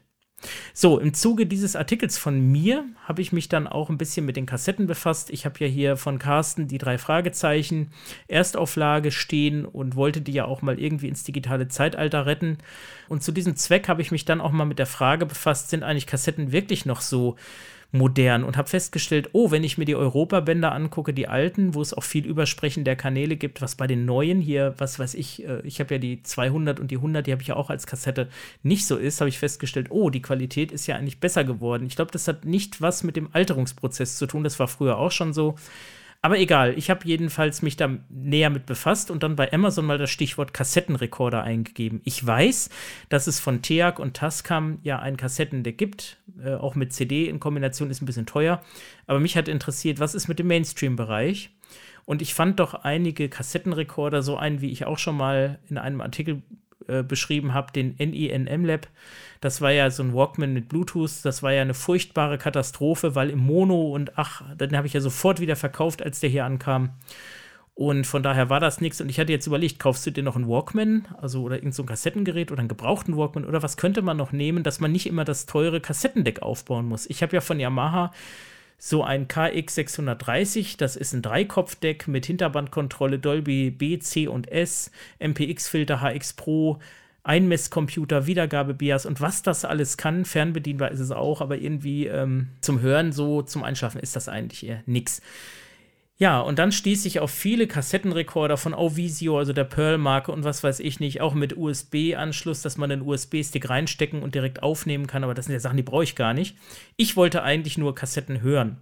So, 0.73 0.99
im 0.99 1.13
Zuge 1.13 1.45
dieses 1.45 1.75
Artikels 1.75 2.17
von 2.17 2.39
mir 2.51 2.85
habe 3.05 3.21
ich 3.21 3.31
mich 3.31 3.49
dann 3.49 3.67
auch 3.67 3.89
ein 3.89 3.97
bisschen 3.97 4.25
mit 4.25 4.35
den 4.35 4.45
Kassetten 4.45 4.87
befasst. 4.87 5.29
Ich 5.29 5.45
habe 5.45 5.55
ja 5.59 5.67
hier 5.67 5.97
von 5.97 6.19
Carsten 6.19 6.67
die 6.67 6.77
drei 6.77 6.97
Fragezeichen 6.97 7.91
Erstauflage 8.27 9.11
stehen 9.11 9.65
und 9.65 9.95
wollte 9.95 10.21
die 10.21 10.33
ja 10.33 10.45
auch 10.45 10.61
mal 10.61 10.79
irgendwie 10.79 11.07
ins 11.07 11.23
digitale 11.23 11.67
Zeitalter 11.67 12.25
retten. 12.25 12.57
Und 13.09 13.23
zu 13.23 13.31
diesem 13.31 13.55
Zweck 13.55 13.87
habe 13.87 14.01
ich 14.01 14.11
mich 14.11 14.25
dann 14.25 14.41
auch 14.41 14.51
mal 14.51 14.65
mit 14.65 14.79
der 14.79 14.85
Frage 14.85 15.25
befasst, 15.25 15.69
sind 15.69 15.83
eigentlich 15.83 16.07
Kassetten 16.07 16.51
wirklich 16.51 16.85
noch 16.85 17.01
so 17.01 17.35
modern 17.93 18.43
und 18.43 18.57
habe 18.57 18.67
festgestellt, 18.67 19.29
oh, 19.33 19.51
wenn 19.51 19.63
ich 19.63 19.77
mir 19.77 19.85
die 19.85 19.95
Europabänder 19.95 20.71
angucke, 20.71 21.13
die 21.13 21.27
alten, 21.27 21.75
wo 21.75 21.81
es 21.81 21.93
auch 21.93 22.03
viel 22.03 22.25
Übersprechen 22.25 22.83
der 22.83 22.95
Kanäle 22.95 23.35
gibt, 23.35 23.61
was 23.61 23.75
bei 23.75 23.85
den 23.85 24.03
neuen 24.05 24.41
hier, 24.41 24.73
was 24.79 24.97
weiß 24.97 25.13
ich, 25.13 25.47
äh, 25.47 25.61
ich 25.63 25.79
habe 25.79 25.93
ja 25.93 25.99
die 25.99 26.23
200 26.23 26.79
und 26.79 26.89
die 26.89 26.97
100, 26.97 27.25
die 27.25 27.31
habe 27.31 27.43
ich 27.43 27.49
ja 27.49 27.55
auch 27.55 27.69
als 27.69 27.85
Kassette 27.85 28.29
nicht 28.63 28.87
so 28.87 28.97
ist, 28.97 29.21
habe 29.21 29.29
ich 29.29 29.37
festgestellt, 29.37 29.87
oh, 29.91 30.09
die 30.09 30.23
Qualität 30.23 30.71
ist 30.71 30.87
ja 30.87 30.95
eigentlich 30.95 31.19
besser 31.19 31.43
geworden. 31.43 31.85
Ich 31.85 31.95
glaube, 31.95 32.11
das 32.11 32.27
hat 32.27 32.45
nicht 32.45 32.81
was 32.81 33.03
mit 33.03 33.15
dem 33.15 33.29
Alterungsprozess 33.31 34.17
zu 34.17 34.25
tun, 34.25 34.43
das 34.43 34.59
war 34.59 34.67
früher 34.67 34.97
auch 34.97 35.11
schon 35.11 35.31
so. 35.31 35.55
Aber 36.25 36.39
egal, 36.39 36.77
ich 36.77 36.89
habe 36.89 37.05
jedenfalls 37.05 37.61
mich 37.61 37.75
da 37.75 37.97
näher 38.07 38.49
mit 38.49 38.65
befasst 38.65 39.11
und 39.11 39.23
dann 39.23 39.35
bei 39.35 39.51
Amazon 39.51 39.85
mal 39.85 39.97
das 39.97 40.09
Stichwort 40.09 40.53
Kassettenrekorder 40.53 41.43
eingegeben. 41.43 41.99
Ich 42.05 42.25
weiß, 42.25 42.69
dass 43.09 43.27
es 43.27 43.41
von 43.41 43.61
TEAC 43.61 43.99
und 43.99 44.13
Tascam 44.15 44.79
ja 44.83 44.99
ein 44.99 45.17
Kassettendeck 45.17 45.77
gibt, 45.77 46.19
äh, 46.41 46.53
auch 46.53 46.75
mit 46.75 46.93
CD 46.93 47.27
in 47.27 47.41
Kombination 47.41 47.89
ist 47.89 48.01
ein 48.01 48.05
bisschen 48.05 48.25
teuer. 48.25 48.61
Aber 49.05 49.19
mich 49.19 49.35
hat 49.35 49.49
interessiert, 49.49 49.99
was 49.99 50.15
ist 50.15 50.29
mit 50.29 50.39
dem 50.39 50.47
Mainstream-Bereich? 50.47 51.49
Und 52.05 52.21
ich 52.21 52.33
fand 52.33 52.61
doch 52.61 52.73
einige 52.73 53.27
Kassettenrekorder, 53.27 54.23
so 54.23 54.37
einen, 54.37 54.61
wie 54.61 54.71
ich 54.71 54.85
auch 54.85 54.99
schon 54.99 55.17
mal 55.17 55.59
in 55.69 55.77
einem 55.77 55.99
Artikel 55.99 56.41
äh, 56.87 57.03
beschrieben 57.03 57.53
habe, 57.53 57.71
den 57.71 57.95
NINM 57.97 58.65
Lab. 58.65 58.87
Das 59.41 59.61
war 59.61 59.71
ja 59.71 59.89
so 59.91 60.03
ein 60.03 60.13
Walkman 60.13 60.53
mit 60.53 60.69
Bluetooth. 60.69 61.23
Das 61.23 61.43
war 61.43 61.51
ja 61.51 61.61
eine 61.61 61.73
furchtbare 61.73 62.37
Katastrophe, 62.37 63.15
weil 63.15 63.29
im 63.29 63.39
Mono 63.39 63.91
und 63.93 64.17
ach, 64.17 64.43
dann 64.57 64.75
habe 64.75 64.87
ich 64.87 64.93
ja 64.93 65.01
sofort 65.01 65.39
wieder 65.39 65.55
verkauft, 65.55 66.01
als 66.01 66.19
der 66.19 66.29
hier 66.29 66.45
ankam. 66.45 66.91
Und 67.75 68.05
von 68.05 68.21
daher 68.21 68.49
war 68.49 68.59
das 68.59 68.81
nichts. 68.81 69.01
Und 69.01 69.09
ich 69.09 69.19
hatte 69.19 69.31
jetzt 69.31 69.47
überlegt, 69.47 69.79
kaufst 69.79 70.05
du 70.05 70.11
dir 70.11 70.23
noch 70.23 70.35
einen 70.35 70.47
Walkman, 70.47 71.07
also 71.19 71.41
oder 71.41 71.55
irgendein 71.55 71.73
so 71.73 71.83
Kassettengerät 71.83 72.51
oder 72.51 72.59
einen 72.59 72.69
gebrauchten 72.69 73.17
Walkman 73.17 73.45
oder 73.45 73.63
was 73.63 73.77
könnte 73.77 74.01
man 74.03 74.17
noch 74.17 74.31
nehmen, 74.31 74.63
dass 74.63 74.79
man 74.79 74.91
nicht 74.91 75.07
immer 75.07 75.25
das 75.25 75.47
teure 75.47 75.81
Kassettendeck 75.81 76.41
aufbauen 76.41 76.85
muss. 76.87 77.09
Ich 77.09 77.23
habe 77.23 77.35
ja 77.35 77.41
von 77.41 77.59
Yamaha 77.59 78.11
so 78.77 79.03
ein 79.03 79.27
KX630, 79.27 80.77
das 80.77 80.95
ist 80.95 81.13
ein 81.13 81.21
Dreikopfdeck 81.21 82.07
mit 82.07 82.25
Hinterbandkontrolle, 82.25 83.19
Dolby 83.19 83.71
B, 83.71 83.99
C 83.99 84.27
und 84.27 84.51
S, 84.51 84.91
MPX-Filter, 85.19 86.01
HX 86.01 86.33
Pro, 86.33 86.79
Einmesscomputer, 87.23 88.27
Wiedergabe-BIAS 88.27 89.05
und 89.05 89.21
was 89.21 89.43
das 89.43 89.63
alles 89.63 89.95
kann. 89.95 90.25
Fernbedienbar 90.25 90.91
ist 90.91 90.99
es 90.99 91.11
auch, 91.11 91.39
aber 91.39 91.57
irgendwie 91.57 92.07
ähm, 92.07 92.49
zum 92.59 92.81
Hören, 92.81 93.13
so 93.13 93.41
zum 93.41 93.63
Einschlafen 93.63 94.01
ist 94.01 94.15
das 94.15 94.27
eigentlich 94.27 94.67
eher 94.67 94.83
nix. 94.85 95.21
Ja, 96.23 96.39
und 96.39 96.57
dann 96.57 96.71
stieß 96.71 97.03
ich 97.03 97.19
auf 97.19 97.31
viele 97.31 97.67
Kassettenrekorder 97.67 98.55
von 98.55 98.73
Auvisio, 98.73 99.37
also 99.37 99.51
der 99.51 99.65
Pearl-Marke 99.65 100.31
und 100.31 100.45
was 100.45 100.63
weiß 100.63 100.79
ich 100.79 101.01
nicht, 101.01 101.19
auch 101.19 101.33
mit 101.33 101.57
USB-Anschluss, 101.57 102.61
dass 102.61 102.77
man 102.77 102.89
den 102.89 103.01
USB-Stick 103.01 103.69
reinstecken 103.69 104.23
und 104.23 104.33
direkt 104.33 104.63
aufnehmen 104.63 105.05
kann, 105.05 105.25
aber 105.25 105.33
das 105.33 105.47
sind 105.47 105.53
ja 105.53 105.59
Sachen, 105.59 105.75
die 105.75 105.83
brauche 105.83 106.05
ich 106.05 106.15
gar 106.15 106.33
nicht. 106.33 106.55
Ich 106.95 107.17
wollte 107.17 107.43
eigentlich 107.43 107.77
nur 107.77 107.93
Kassetten 107.93 108.41
hören. 108.41 108.77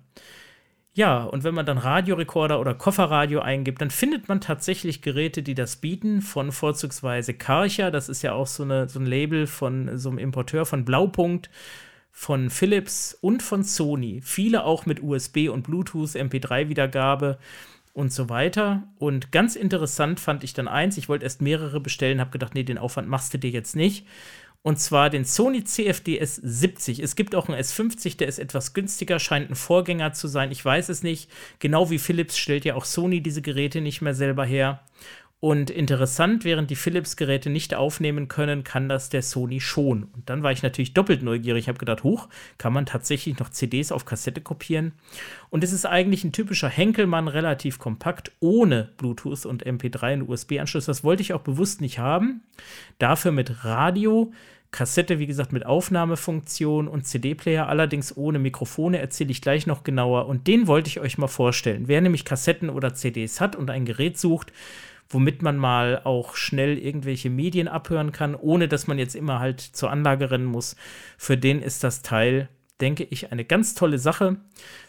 Ja, 0.94 1.24
und 1.24 1.44
wenn 1.44 1.56
man 1.56 1.66
dann 1.66 1.80
Radiorekorder 1.80 2.60
oder 2.60 2.76
Kofferradio 2.76 3.40
eingibt, 3.40 3.82
dann 3.82 3.90
findet 3.90 4.28
man 4.30 4.40
tatsächlich 4.40 5.02
Geräte, 5.02 5.42
die 5.42 5.56
das 5.56 5.78
bieten, 5.78 6.22
von 6.22 6.52
vorzugsweise 6.52 7.34
Karcher, 7.34 7.90
das 7.90 8.08
ist 8.08 8.22
ja 8.22 8.34
auch 8.34 8.46
so, 8.46 8.62
eine, 8.62 8.88
so 8.88 9.00
ein 9.00 9.08
Label 9.08 9.48
von 9.48 9.98
so 9.98 10.10
einem 10.10 10.20
Importeur 10.20 10.68
von 10.68 10.86
Blaupunkt, 10.86 11.50
von 12.12 12.50
Philips 12.50 13.18
und 13.20 13.42
von 13.42 13.64
Sony. 13.64 14.22
Viele 14.24 14.64
auch 14.64 14.86
mit 14.86 15.02
USB 15.02 15.50
und 15.50 15.64
Bluetooth, 15.64 16.12
MP3-Wiedergabe 16.12 17.38
und 17.94 18.14
so 18.14 18.30
weiter. 18.30 18.84
Und 18.98 19.32
ganz 19.32 19.56
interessant 19.56 20.20
fand 20.20 20.44
ich 20.44 20.54
dann 20.54 20.68
eins, 20.68 20.98
ich 20.98 21.10
wollte 21.10 21.24
erst 21.24 21.42
mehrere 21.42 21.80
bestellen, 21.80 22.20
habe 22.20 22.32
gedacht, 22.32 22.54
nee, 22.56 22.64
den 22.64 22.78
Aufwand 22.78 23.08
machst 23.08 23.34
du 23.34 23.38
dir 23.38 23.50
jetzt 23.50 23.76
nicht 23.76 24.06
und 24.64 24.80
zwar 24.80 25.10
den 25.10 25.26
Sony 25.26 25.64
CFD 25.64 26.22
S70. 26.22 27.02
Es 27.02 27.16
gibt 27.16 27.34
auch 27.34 27.50
einen 27.50 27.60
S50, 27.60 28.18
der 28.18 28.28
ist 28.28 28.38
etwas 28.38 28.74
günstiger, 28.74 29.20
scheint 29.20 29.50
ein 29.50 29.56
Vorgänger 29.56 30.14
zu 30.14 30.28
sein. 30.28 30.52
Ich 30.52 30.64
weiß 30.64 30.90
es 30.90 31.02
nicht. 31.02 31.32
Genau 31.60 31.90
wie 31.90 31.98
Philips 31.98 32.38
stellt 32.38 32.64
ja 32.64 32.76
auch 32.76 32.86
Sony 32.86 33.22
diese 33.22 33.42
Geräte 33.42 33.82
nicht 33.82 34.02
mehr 34.02 34.14
selber 34.14 34.46
her. 34.46 34.84
Und 35.42 35.72
interessant, 35.72 36.46
während 36.46 36.70
die 36.70 36.76
Philips-Geräte 36.76 37.50
nicht 37.50 37.74
aufnehmen 37.74 38.28
können, 38.28 38.64
kann 38.64 38.88
das 38.88 39.10
der 39.10 39.24
Sony 39.24 39.60
schon. 39.60 40.04
Und 40.04 40.30
dann 40.30 40.44
war 40.44 40.52
ich 40.52 40.62
natürlich 40.62 40.94
doppelt 40.94 41.24
neugierig. 41.24 41.64
Ich 41.64 41.68
habe 41.68 41.80
gedacht, 41.80 42.04
hoch, 42.04 42.30
kann 42.60 42.74
man 42.74 42.86
tatsächlich 42.86 43.40
noch 43.40 43.50
CDs 43.50 43.92
auf 43.92 44.06
Kassette 44.06 44.42
kopieren? 44.42 44.92
Und 45.50 45.64
es 45.64 45.72
ist 45.74 45.88
eigentlich 45.88 46.24
ein 46.24 46.32
typischer 46.32 46.70
Henkelmann, 46.70 47.28
relativ 47.28 47.80
kompakt, 47.80 48.32
ohne 48.40 48.92
Bluetooth 48.98 49.48
und 49.48 49.66
MP3 49.66 50.22
und 50.22 50.30
USB-Anschluss. 50.30 50.86
Das 50.86 51.04
wollte 51.04 51.24
ich 51.24 51.34
auch 51.34 51.42
bewusst 51.42 51.82
nicht 51.82 51.98
haben. 51.98 52.44
Dafür 53.00 53.32
mit 53.32 53.66
Radio. 53.66 54.32
Kassette, 54.70 55.18
wie 55.18 55.26
gesagt, 55.26 55.54
mit 55.54 55.66
Aufnahmefunktion 55.66 56.88
und 56.88 57.08
CD-Player, 57.08 57.68
allerdings 57.68 58.16
ohne 58.16 58.38
Mikrofone, 58.38 59.00
erzähle 59.00 59.32
ich 59.32 59.42
gleich 59.42 59.66
noch 59.66 59.84
genauer. 59.84 60.28
Und 60.28 60.46
den 60.46 60.68
wollte 60.68 60.88
ich 60.88 61.00
euch 61.00 61.18
mal 61.18 61.28
vorstellen. 61.28 61.88
Wer 61.88 62.00
nämlich 62.02 62.26
Kassetten 62.26 62.70
oder 62.70 62.94
CDs 62.94 63.42
hat 63.42 63.56
und 63.56 63.72
ein 63.72 63.86
Gerät 63.86 64.20
sucht, 64.20 64.54
womit 65.14 65.42
man 65.42 65.58
mal 65.58 66.02
auch 66.04 66.36
schnell 66.36 66.78
irgendwelche 66.78 67.30
Medien 67.30 67.68
abhören 67.68 68.12
kann, 68.12 68.36
ohne 68.36 68.68
dass 68.68 68.88
man 68.88 68.98
jetzt 68.98 69.16
immer 69.16 69.40
halt 69.40 69.62
zur 69.62 69.92
Anlage 69.92 70.32
rennen 70.32 70.46
muss. 70.46 70.76
Für 71.18 71.38
den 71.38 71.62
ist 71.62 71.84
das 71.84 72.02
Teil, 72.02 72.50
denke 72.80 73.04
ich, 73.04 73.32
eine 73.32 73.46
ganz 73.46 73.76
tolle 73.76 74.00
Sache. 74.00 74.38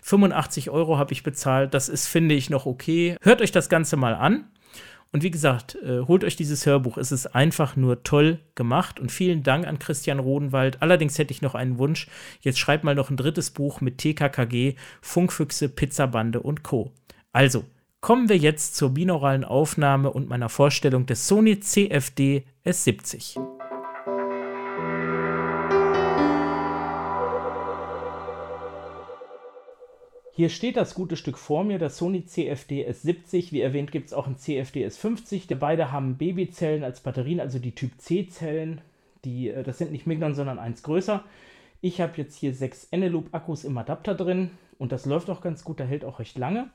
85 0.02 0.70
Euro 0.70 0.98
habe 0.98 1.12
ich 1.12 1.22
bezahlt. 1.22 1.74
Das 1.74 1.88
ist, 1.88 2.06
finde 2.06 2.34
ich, 2.34 2.50
noch 2.50 2.66
okay. 2.66 3.16
Hört 3.20 3.42
euch 3.42 3.52
das 3.52 3.68
Ganze 3.68 3.96
mal 3.96 4.14
an. 4.14 4.44
Und 5.12 5.22
wie 5.22 5.30
gesagt, 5.30 5.76
äh, 5.82 6.00
holt 6.00 6.24
euch 6.24 6.36
dieses 6.36 6.64
Hörbuch. 6.64 6.96
Es 6.96 7.12
ist 7.12 7.26
einfach 7.34 7.76
nur 7.76 8.02
toll 8.02 8.38
gemacht. 8.54 8.98
Und 8.98 9.12
vielen 9.12 9.42
Dank 9.42 9.66
an 9.66 9.78
Christian 9.78 10.18
Rodenwald. 10.18 10.80
Allerdings 10.80 11.18
hätte 11.18 11.32
ich 11.32 11.42
noch 11.42 11.54
einen 11.54 11.76
Wunsch. 11.76 12.08
Jetzt 12.40 12.58
schreibt 12.58 12.82
mal 12.82 12.94
noch 12.94 13.10
ein 13.10 13.18
drittes 13.18 13.50
Buch 13.50 13.82
mit 13.82 13.98
TKKG, 13.98 14.74
Funkfüchse, 15.02 15.68
Pizzabande 15.68 16.40
und 16.40 16.62
Co. 16.62 16.92
Also, 17.30 17.64
Kommen 18.02 18.28
wir 18.28 18.36
jetzt 18.36 18.74
zur 18.74 18.90
binauralen 18.90 19.44
Aufnahme 19.44 20.10
und 20.10 20.28
meiner 20.28 20.48
Vorstellung 20.48 21.06
des 21.06 21.28
Sony 21.28 21.60
CFD 21.60 22.42
S70. 22.66 23.38
Hier 30.32 30.48
steht 30.48 30.76
das 30.76 30.94
gute 30.94 31.16
Stück 31.16 31.38
vor 31.38 31.62
mir, 31.62 31.78
das 31.78 31.96
Sony 31.96 32.26
CFD 32.26 32.90
S70. 32.90 33.52
Wie 33.52 33.60
erwähnt 33.60 33.92
gibt 33.92 34.08
es 34.08 34.12
auch 34.12 34.26
ein 34.26 34.36
CFD 34.36 34.84
S50. 34.84 35.46
Die 35.46 35.54
beide 35.54 35.92
haben 35.92 36.16
Babyzellen 36.16 36.82
als 36.82 37.02
Batterien, 37.02 37.38
also 37.38 37.60
die 37.60 37.76
Typ 37.76 37.92
C-Zellen. 37.98 38.80
äh, 39.24 39.62
das 39.62 39.78
sind 39.78 39.92
nicht 39.92 40.08
Mignon, 40.08 40.34
sondern 40.34 40.58
eins 40.58 40.82
größer. 40.82 41.22
Ich 41.80 42.00
habe 42.00 42.14
jetzt 42.16 42.34
hier 42.34 42.52
sechs 42.52 42.88
Eneloop-Akkus 42.90 43.62
im 43.62 43.78
Adapter 43.78 44.16
drin 44.16 44.50
und 44.80 44.90
das 44.90 45.06
läuft 45.06 45.30
auch 45.30 45.40
ganz 45.40 45.62
gut, 45.62 45.78
der 45.78 45.86
hält 45.86 46.04
auch 46.04 46.18
recht 46.18 46.36
lange. 46.36 46.68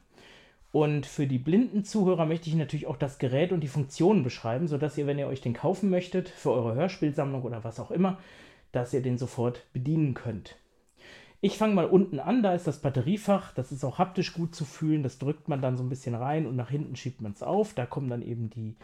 Und 0.71 1.05
für 1.05 1.27
die 1.27 1.39
blinden 1.39 1.83
Zuhörer 1.83 2.25
möchte 2.25 2.49
ich 2.49 2.55
natürlich 2.55 2.87
auch 2.87 2.97
das 2.97 3.19
Gerät 3.19 3.51
und 3.51 3.61
die 3.61 3.67
Funktionen 3.67 4.23
beschreiben, 4.23 4.67
sodass 4.67 4.97
ihr, 4.97 5.07
wenn 5.07 5.19
ihr 5.19 5.27
euch 5.27 5.41
den 5.41 5.53
kaufen 5.53 5.89
möchtet, 5.89 6.29
für 6.29 6.51
eure 6.51 6.75
Hörspielsammlung 6.75 7.43
oder 7.43 7.63
was 7.63 7.79
auch 7.79 7.91
immer, 7.91 8.17
dass 8.71 8.93
ihr 8.93 9.01
den 9.01 9.17
sofort 9.17 9.63
bedienen 9.73 10.13
könnt. 10.13 10.57
Ich 11.39 11.57
fange 11.57 11.75
mal 11.75 11.85
unten 11.85 12.19
an, 12.19 12.41
da 12.41 12.53
ist 12.53 12.67
das 12.67 12.79
Batteriefach, 12.81 13.53
das 13.53 13.71
ist 13.71 13.83
auch 13.83 13.99
haptisch 13.99 14.33
gut 14.33 14.55
zu 14.55 14.65
fühlen, 14.65 15.03
das 15.03 15.19
drückt 15.19 15.47
man 15.47 15.61
dann 15.61 15.77
so 15.77 15.83
ein 15.83 15.89
bisschen 15.89 16.15
rein 16.15 16.47
und 16.47 16.55
nach 16.55 16.69
hinten 16.69 16.95
schiebt 16.95 17.21
man 17.21 17.31
es 17.31 17.43
auf. 17.43 17.73
Da 17.75 17.85
kommen 17.85 18.09
dann 18.09 18.23
eben 18.23 18.49
die 18.49 18.75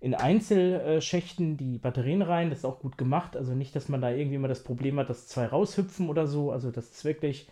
in 0.00 0.14
Einzelschächten 0.14 1.56
die 1.56 1.78
Batterien 1.78 2.22
rein, 2.22 2.50
das 2.50 2.60
ist 2.60 2.64
auch 2.64 2.80
gut 2.80 2.96
gemacht, 2.96 3.36
also 3.36 3.54
nicht, 3.54 3.76
dass 3.76 3.88
man 3.88 4.00
da 4.00 4.10
irgendwie 4.10 4.38
mal 4.38 4.48
das 4.48 4.64
Problem 4.64 4.98
hat, 4.98 5.10
dass 5.10 5.28
zwei 5.28 5.46
raushüpfen 5.46 6.08
oder 6.08 6.26
so, 6.26 6.50
also 6.50 6.70
das 6.70 6.90
ist 6.90 7.04
wirklich 7.04 7.48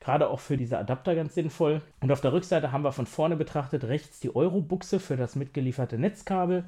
Gerade 0.00 0.28
auch 0.28 0.40
für 0.40 0.56
diese 0.56 0.78
Adapter 0.78 1.14
ganz 1.14 1.34
sinnvoll. 1.34 1.82
Und 2.00 2.12
auf 2.12 2.20
der 2.20 2.32
Rückseite 2.32 2.72
haben 2.72 2.84
wir 2.84 2.92
von 2.92 3.06
vorne 3.06 3.36
betrachtet 3.36 3.84
rechts 3.84 4.20
die 4.20 4.34
Euro-Buchse 4.34 5.00
für 5.00 5.16
das 5.16 5.36
mitgelieferte 5.36 5.98
Netzkabel. 5.98 6.64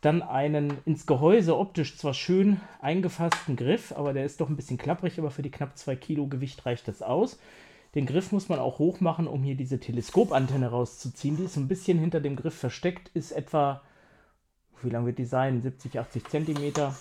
Dann 0.00 0.22
einen 0.22 0.78
ins 0.84 1.06
Gehäuse 1.06 1.56
optisch 1.56 1.96
zwar 1.98 2.14
schön 2.14 2.60
eingefassten 2.80 3.56
Griff, 3.56 3.92
aber 3.92 4.12
der 4.12 4.24
ist 4.24 4.40
doch 4.40 4.48
ein 4.48 4.56
bisschen 4.56 4.78
klapprig, 4.78 5.18
aber 5.18 5.30
für 5.30 5.42
die 5.42 5.50
knapp 5.50 5.76
2 5.76 5.96
Kilo 5.96 6.26
Gewicht 6.28 6.64
reicht 6.66 6.86
das 6.86 7.02
aus. 7.02 7.38
Den 7.94 8.06
Griff 8.06 8.32
muss 8.32 8.48
man 8.48 8.58
auch 8.58 8.78
hoch 8.78 9.00
machen, 9.00 9.26
um 9.26 9.42
hier 9.42 9.56
diese 9.56 9.80
Teleskopantenne 9.80 10.68
rauszuziehen. 10.68 11.36
Die 11.36 11.44
ist 11.44 11.56
ein 11.56 11.68
bisschen 11.68 11.98
hinter 11.98 12.20
dem 12.20 12.36
Griff 12.36 12.54
versteckt, 12.54 13.10
ist 13.14 13.32
etwa, 13.32 13.82
wie 14.82 14.90
lang 14.90 15.06
wird 15.06 15.18
die 15.18 15.24
sein? 15.24 15.62
70, 15.62 15.98
80 15.98 16.24
Zentimeter. 16.28 16.94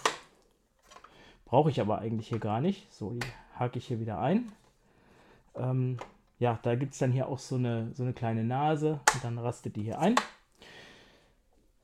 Brauche 1.46 1.70
ich 1.70 1.82
aber 1.82 2.00
eigentlich 2.00 2.30
hier 2.30 2.40
gar 2.40 2.62
nicht. 2.62 2.92
So, 2.92 3.12
die 3.12 3.28
hake 3.60 3.78
ich 3.78 3.88
hier 3.88 4.00
wieder 4.00 4.20
ein. 4.20 4.52
Ähm, 5.60 5.98
ja, 6.40 6.60
da 6.62 6.76
gibt 6.76 6.94
es 6.94 7.00
dann 7.00 7.12
hier 7.12 7.28
auch 7.28 7.40
so 7.40 7.56
eine, 7.56 7.90
so 7.94 8.04
eine 8.04 8.14
kleine 8.14 8.44
Nase 8.44 9.00
und 9.14 9.24
dann 9.24 9.38
rastet 9.40 9.76
die 9.76 9.84
hier 9.84 10.00
ein. 10.00 10.16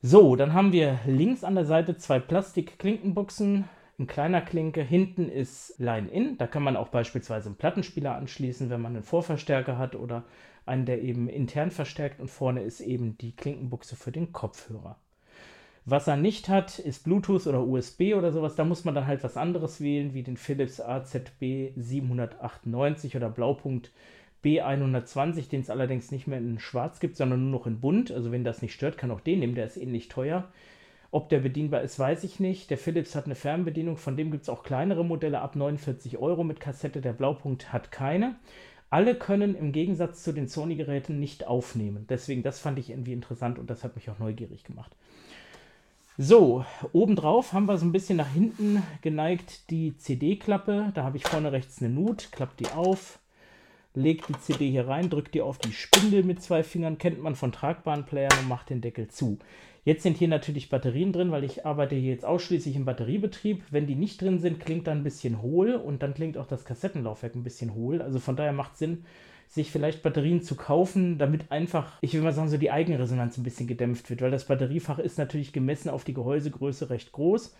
So, 0.00 0.36
dann 0.36 0.52
haben 0.52 0.72
wir 0.72 1.00
links 1.06 1.44
an 1.44 1.54
der 1.54 1.64
Seite 1.64 1.96
zwei 1.96 2.18
Plastik-Klinkenbuchsen, 2.20 3.64
ein 3.98 4.06
kleiner 4.06 4.42
Klinke. 4.42 4.82
Hinten 4.82 5.28
ist 5.28 5.78
Line-In. 5.78 6.36
Da 6.36 6.46
kann 6.46 6.62
man 6.62 6.76
auch 6.76 6.88
beispielsweise 6.88 7.48
einen 7.48 7.56
Plattenspieler 7.56 8.14
anschließen, 8.14 8.68
wenn 8.68 8.80
man 8.80 8.94
einen 8.94 9.04
Vorverstärker 9.04 9.78
hat 9.78 9.96
oder 9.96 10.24
einen, 10.66 10.84
der 10.84 11.02
eben 11.02 11.28
intern 11.28 11.70
verstärkt. 11.70 12.20
Und 12.20 12.28
vorne 12.28 12.62
ist 12.62 12.80
eben 12.80 13.16
die 13.18 13.34
Klinkenbuchse 13.34 13.96
für 13.96 14.12
den 14.12 14.32
Kopfhörer. 14.32 14.98
Was 15.86 16.06
er 16.06 16.16
nicht 16.16 16.48
hat, 16.48 16.78
ist 16.78 17.04
Bluetooth 17.04 17.46
oder 17.46 17.62
USB 17.62 18.14
oder 18.14 18.32
sowas. 18.32 18.54
Da 18.54 18.64
muss 18.64 18.84
man 18.84 18.94
dann 18.94 19.06
halt 19.06 19.22
was 19.22 19.36
anderes 19.36 19.82
wählen, 19.82 20.14
wie 20.14 20.22
den 20.22 20.38
Philips 20.38 20.80
AZB 20.80 21.72
798 21.76 23.16
oder 23.16 23.28
Blaupunkt 23.28 23.90
B120, 24.42 25.48
den 25.50 25.60
es 25.60 25.70
allerdings 25.70 26.10
nicht 26.10 26.26
mehr 26.26 26.38
in 26.38 26.58
schwarz 26.58 27.00
gibt, 27.00 27.16
sondern 27.16 27.50
nur 27.50 27.60
noch 27.60 27.66
in 27.66 27.80
bunt. 27.80 28.10
Also 28.10 28.32
wenn 28.32 28.44
das 28.44 28.62
nicht 28.62 28.72
stört, 28.72 28.96
kann 28.96 29.10
auch 29.10 29.20
den 29.20 29.40
nehmen, 29.40 29.54
der 29.54 29.66
ist 29.66 29.76
ähnlich 29.76 30.08
teuer. 30.08 30.48
Ob 31.10 31.28
der 31.28 31.40
bedienbar 31.40 31.82
ist, 31.82 31.98
weiß 31.98 32.24
ich 32.24 32.40
nicht. 32.40 32.70
Der 32.70 32.78
Philips 32.78 33.14
hat 33.14 33.26
eine 33.26 33.34
Fernbedienung, 33.34 33.98
von 33.98 34.16
dem 34.16 34.30
gibt 34.30 34.44
es 34.44 34.48
auch 34.48 34.62
kleinere 34.62 35.04
Modelle 35.04 35.42
ab 35.42 35.54
49 35.54 36.18
Euro 36.18 36.44
mit 36.44 36.60
Kassette. 36.60 37.02
Der 37.02 37.12
Blaupunkt 37.12 37.72
hat 37.74 37.92
keine. 37.92 38.36
Alle 38.90 39.14
können 39.14 39.54
im 39.54 39.72
Gegensatz 39.72 40.22
zu 40.22 40.32
den 40.32 40.48
Sony-Geräten 40.48 41.20
nicht 41.20 41.46
aufnehmen. 41.46 42.06
Deswegen, 42.08 42.42
das 42.42 42.58
fand 42.58 42.78
ich 42.78 42.90
irgendwie 42.90 43.12
interessant 43.12 43.58
und 43.58 43.68
das 43.68 43.84
hat 43.84 43.96
mich 43.96 44.08
auch 44.08 44.18
neugierig 44.18 44.64
gemacht. 44.64 44.96
So, 46.16 46.64
obendrauf 46.92 47.52
haben 47.52 47.66
wir 47.66 47.76
so 47.76 47.84
ein 47.84 47.90
bisschen 47.90 48.18
nach 48.18 48.32
hinten 48.32 48.84
geneigt 49.02 49.68
die 49.70 49.96
CD-Klappe. 49.96 50.92
Da 50.94 51.02
habe 51.02 51.16
ich 51.16 51.24
vorne 51.24 51.50
rechts 51.50 51.82
eine 51.82 51.92
Nut, 51.92 52.28
klappt 52.30 52.60
die 52.60 52.68
auf, 52.68 53.18
legt 53.94 54.28
die 54.28 54.38
CD 54.38 54.70
hier 54.70 54.86
rein, 54.86 55.10
drückt 55.10 55.34
die 55.34 55.42
auf 55.42 55.58
die 55.58 55.72
Spindel 55.72 56.22
mit 56.22 56.40
zwei 56.40 56.62
Fingern, 56.62 56.98
kennt 56.98 57.20
man 57.20 57.34
von 57.34 57.50
tragbaren 57.50 58.06
Playern 58.06 58.38
und 58.40 58.48
macht 58.48 58.70
den 58.70 58.80
Deckel 58.80 59.08
zu. 59.08 59.40
Jetzt 59.82 60.04
sind 60.04 60.16
hier 60.16 60.28
natürlich 60.28 60.68
Batterien 60.68 61.12
drin, 61.12 61.32
weil 61.32 61.42
ich 61.42 61.66
arbeite 61.66 61.96
hier 61.96 62.12
jetzt 62.12 62.24
ausschließlich 62.24 62.76
im 62.76 62.84
Batteriebetrieb. 62.84 63.64
Wenn 63.72 63.88
die 63.88 63.96
nicht 63.96 64.22
drin 64.22 64.38
sind, 64.38 64.60
klingt 64.60 64.86
da 64.86 64.92
ein 64.92 65.02
bisschen 65.02 65.42
hohl 65.42 65.74
und 65.74 66.04
dann 66.04 66.14
klingt 66.14 66.38
auch 66.38 66.46
das 66.46 66.64
Kassettenlaufwerk 66.64 67.34
ein 67.34 67.42
bisschen 67.42 67.74
hohl. 67.74 68.00
Also 68.00 68.20
von 68.20 68.36
daher 68.36 68.52
macht 68.52 68.74
es 68.74 68.78
Sinn, 68.78 69.04
sich 69.54 69.70
vielleicht 69.70 70.02
Batterien 70.02 70.42
zu 70.42 70.56
kaufen, 70.56 71.16
damit 71.16 71.52
einfach, 71.52 71.92
ich 72.00 72.12
will 72.12 72.22
mal 72.22 72.32
sagen, 72.32 72.48
so 72.48 72.56
die 72.56 72.72
Eigenresonanz 72.72 73.38
ein 73.38 73.44
bisschen 73.44 73.68
gedämpft 73.68 74.10
wird, 74.10 74.20
weil 74.20 74.32
das 74.32 74.46
Batteriefach 74.46 74.98
ist 74.98 75.16
natürlich 75.16 75.52
gemessen 75.52 75.90
auf 75.90 76.02
die 76.02 76.14
Gehäusegröße 76.14 76.90
recht 76.90 77.12
groß. 77.12 77.54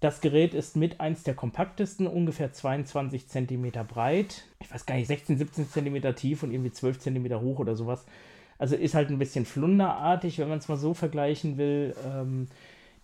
Das 0.00 0.20
Gerät 0.20 0.52
ist 0.52 0.76
mit 0.76 1.00
eins 1.00 1.22
der 1.22 1.34
kompaktesten, 1.34 2.08
ungefähr 2.08 2.52
22 2.52 3.28
cm 3.28 3.70
breit. 3.86 4.42
Ich 4.58 4.72
weiß 4.72 4.84
gar 4.84 4.96
nicht, 4.96 5.06
16, 5.06 5.38
17 5.38 5.68
cm 5.68 6.16
tief 6.16 6.42
und 6.42 6.50
irgendwie 6.50 6.72
12 6.72 6.98
cm 6.98 7.40
hoch 7.40 7.60
oder 7.60 7.76
sowas. 7.76 8.04
Also 8.58 8.74
ist 8.74 8.94
halt 8.94 9.10
ein 9.10 9.18
bisschen 9.20 9.44
flunderartig, 9.44 10.38
wenn 10.38 10.48
man 10.48 10.58
es 10.58 10.66
mal 10.66 10.76
so 10.76 10.92
vergleichen 10.92 11.56
will. 11.56 11.94
Ähm, 12.04 12.48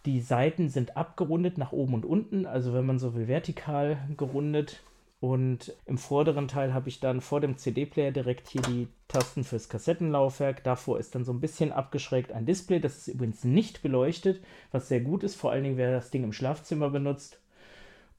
Die 0.06 0.20
Seiten 0.20 0.68
sind 0.70 0.96
abgerundet 0.96 1.56
nach 1.56 1.70
oben 1.70 1.94
und 1.94 2.04
unten, 2.04 2.46
also 2.46 2.72
wenn 2.74 2.86
man 2.86 2.98
so 2.98 3.14
will, 3.14 3.28
vertikal 3.28 3.98
gerundet. 4.16 4.80
Und 5.20 5.74
im 5.86 5.98
vorderen 5.98 6.46
Teil 6.46 6.72
habe 6.72 6.88
ich 6.88 7.00
dann 7.00 7.20
vor 7.20 7.40
dem 7.40 7.56
CD-Player 7.56 8.12
direkt 8.12 8.48
hier 8.48 8.62
die 8.62 8.86
Tasten 9.08 9.42
fürs 9.42 9.68
Kassettenlaufwerk. 9.68 10.62
Davor 10.62 11.00
ist 11.00 11.14
dann 11.14 11.24
so 11.24 11.32
ein 11.32 11.40
bisschen 11.40 11.72
abgeschrägt 11.72 12.30
ein 12.30 12.46
Display. 12.46 12.78
Das 12.78 12.98
ist 12.98 13.08
übrigens 13.08 13.42
nicht 13.42 13.82
beleuchtet, 13.82 14.40
was 14.70 14.88
sehr 14.88 15.00
gut 15.00 15.24
ist, 15.24 15.34
vor 15.34 15.50
allen 15.50 15.64
Dingen, 15.64 15.76
wer 15.76 15.90
das 15.90 16.10
Ding 16.10 16.22
im 16.22 16.32
Schlafzimmer 16.32 16.90
benutzt. 16.90 17.40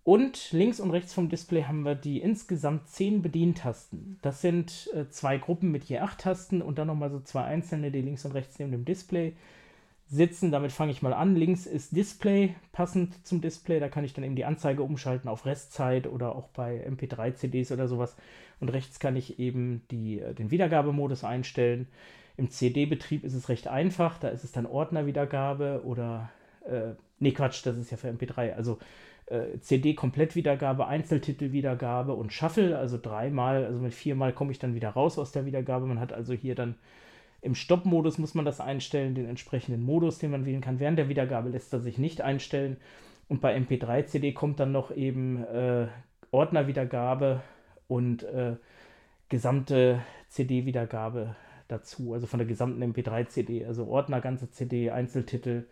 Und 0.03 0.51
links 0.51 0.79
und 0.79 0.91
rechts 0.91 1.13
vom 1.13 1.29
Display 1.29 1.63
haben 1.63 1.83
wir 1.83 1.95
die 1.95 2.19
insgesamt 2.19 2.89
zehn 2.89 3.21
Bedientasten. 3.21 4.17
Das 4.21 4.41
sind 4.41 4.89
äh, 4.93 5.07
zwei 5.09 5.37
Gruppen 5.37 5.71
mit 5.71 5.85
je 5.85 5.99
acht 5.99 6.19
Tasten 6.19 6.61
und 6.61 6.79
dann 6.79 6.87
nochmal 6.87 7.11
so 7.11 7.19
zwei 7.19 7.43
einzelne, 7.43 7.91
die 7.91 8.01
links 8.01 8.25
und 8.25 8.31
rechts 8.31 8.59
neben 8.59 8.71
dem 8.71 8.85
Display 8.85 9.33
sitzen. 10.09 10.51
Damit 10.51 10.71
fange 10.71 10.91
ich 10.91 11.01
mal 11.01 11.13
an. 11.13 11.35
Links 11.35 11.65
ist 11.65 11.95
Display, 11.95 12.55
passend 12.71 13.25
zum 13.25 13.41
Display. 13.41 13.79
Da 13.79 13.89
kann 13.89 14.03
ich 14.03 14.13
dann 14.13 14.23
eben 14.23 14.35
die 14.35 14.45
Anzeige 14.45 14.83
umschalten 14.83 15.29
auf 15.29 15.45
Restzeit 15.45 16.07
oder 16.07 16.35
auch 16.35 16.47
bei 16.49 16.85
MP3-CDs 16.87 17.71
oder 17.71 17.87
sowas. 17.87 18.15
Und 18.59 18.69
rechts 18.69 18.99
kann 18.99 19.15
ich 19.15 19.39
eben 19.39 19.83
die, 19.91 20.19
äh, 20.19 20.33
den 20.33 20.51
Wiedergabemodus 20.51 21.23
einstellen. 21.23 21.87
Im 22.37 22.49
CD-Betrieb 22.49 23.23
ist 23.23 23.33
es 23.33 23.49
recht 23.49 23.67
einfach. 23.67 24.17
Da 24.17 24.29
ist 24.29 24.43
es 24.43 24.51
dann 24.51 24.65
Ordnerwiedergabe 24.65 25.83
oder. 25.85 26.29
Äh, 26.65 26.93
nee, 27.19 27.31
Quatsch, 27.31 27.65
das 27.65 27.77
ist 27.77 27.91
ja 27.91 27.97
für 27.97 28.09
MP3. 28.09 28.53
Also 28.53 28.79
äh, 29.27 29.59
CD-Komplettwiedergabe, 29.59 30.87
Einzeltitelwiedergabe 30.87 32.13
und 32.13 32.33
Shuffle. 32.33 32.77
Also 32.77 32.97
dreimal, 33.01 33.65
also 33.65 33.79
mit 33.79 33.93
viermal 33.93 34.33
komme 34.33 34.51
ich 34.51 34.59
dann 34.59 34.73
wieder 34.73 34.89
raus 34.89 35.19
aus 35.19 35.31
der 35.31 35.45
Wiedergabe. 35.45 35.85
Man 35.85 35.99
hat 35.99 36.13
also 36.13 36.33
hier 36.33 36.55
dann 36.55 36.75
im 37.41 37.55
Stopp-Modus 37.55 38.17
muss 38.17 38.35
man 38.35 38.45
das 38.45 38.59
einstellen, 38.59 39.15
den 39.15 39.27
entsprechenden 39.27 39.81
Modus, 39.81 40.19
den 40.19 40.31
man 40.31 40.45
wählen 40.45 40.61
kann. 40.61 40.79
Während 40.79 40.97
der 40.97 41.09
Wiedergabe 41.09 41.49
lässt 41.49 41.71
er 41.73 41.79
sich 41.79 41.97
nicht 41.97 42.21
einstellen. 42.21 42.77
Und 43.27 43.41
bei 43.41 43.55
MP3-CD 43.55 44.33
kommt 44.33 44.59
dann 44.59 44.71
noch 44.71 44.91
eben 44.91 45.43
äh, 45.45 45.87
Ordnerwiedergabe 46.31 47.41
und 47.87 48.23
äh, 48.23 48.55
gesamte 49.29 50.01
CD-Wiedergabe 50.27 51.35
dazu. 51.67 52.13
Also 52.13 52.27
von 52.27 52.39
der 52.39 52.47
gesamten 52.47 52.83
MP3-CD. 52.83 53.65
Also 53.65 53.87
Ordner, 53.87 54.19
ganze 54.19 54.51
CD, 54.51 54.91
Einzeltitel. 54.91 55.65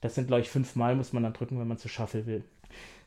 Das 0.00 0.14
sind, 0.14 0.26
glaube 0.26 0.42
ich, 0.42 0.50
fünfmal 0.50 0.96
muss 0.96 1.12
man 1.12 1.22
dann 1.22 1.32
drücken, 1.32 1.60
wenn 1.60 1.68
man 1.68 1.78
zu 1.78 1.88
Shuffle 1.88 2.26
will. 2.26 2.44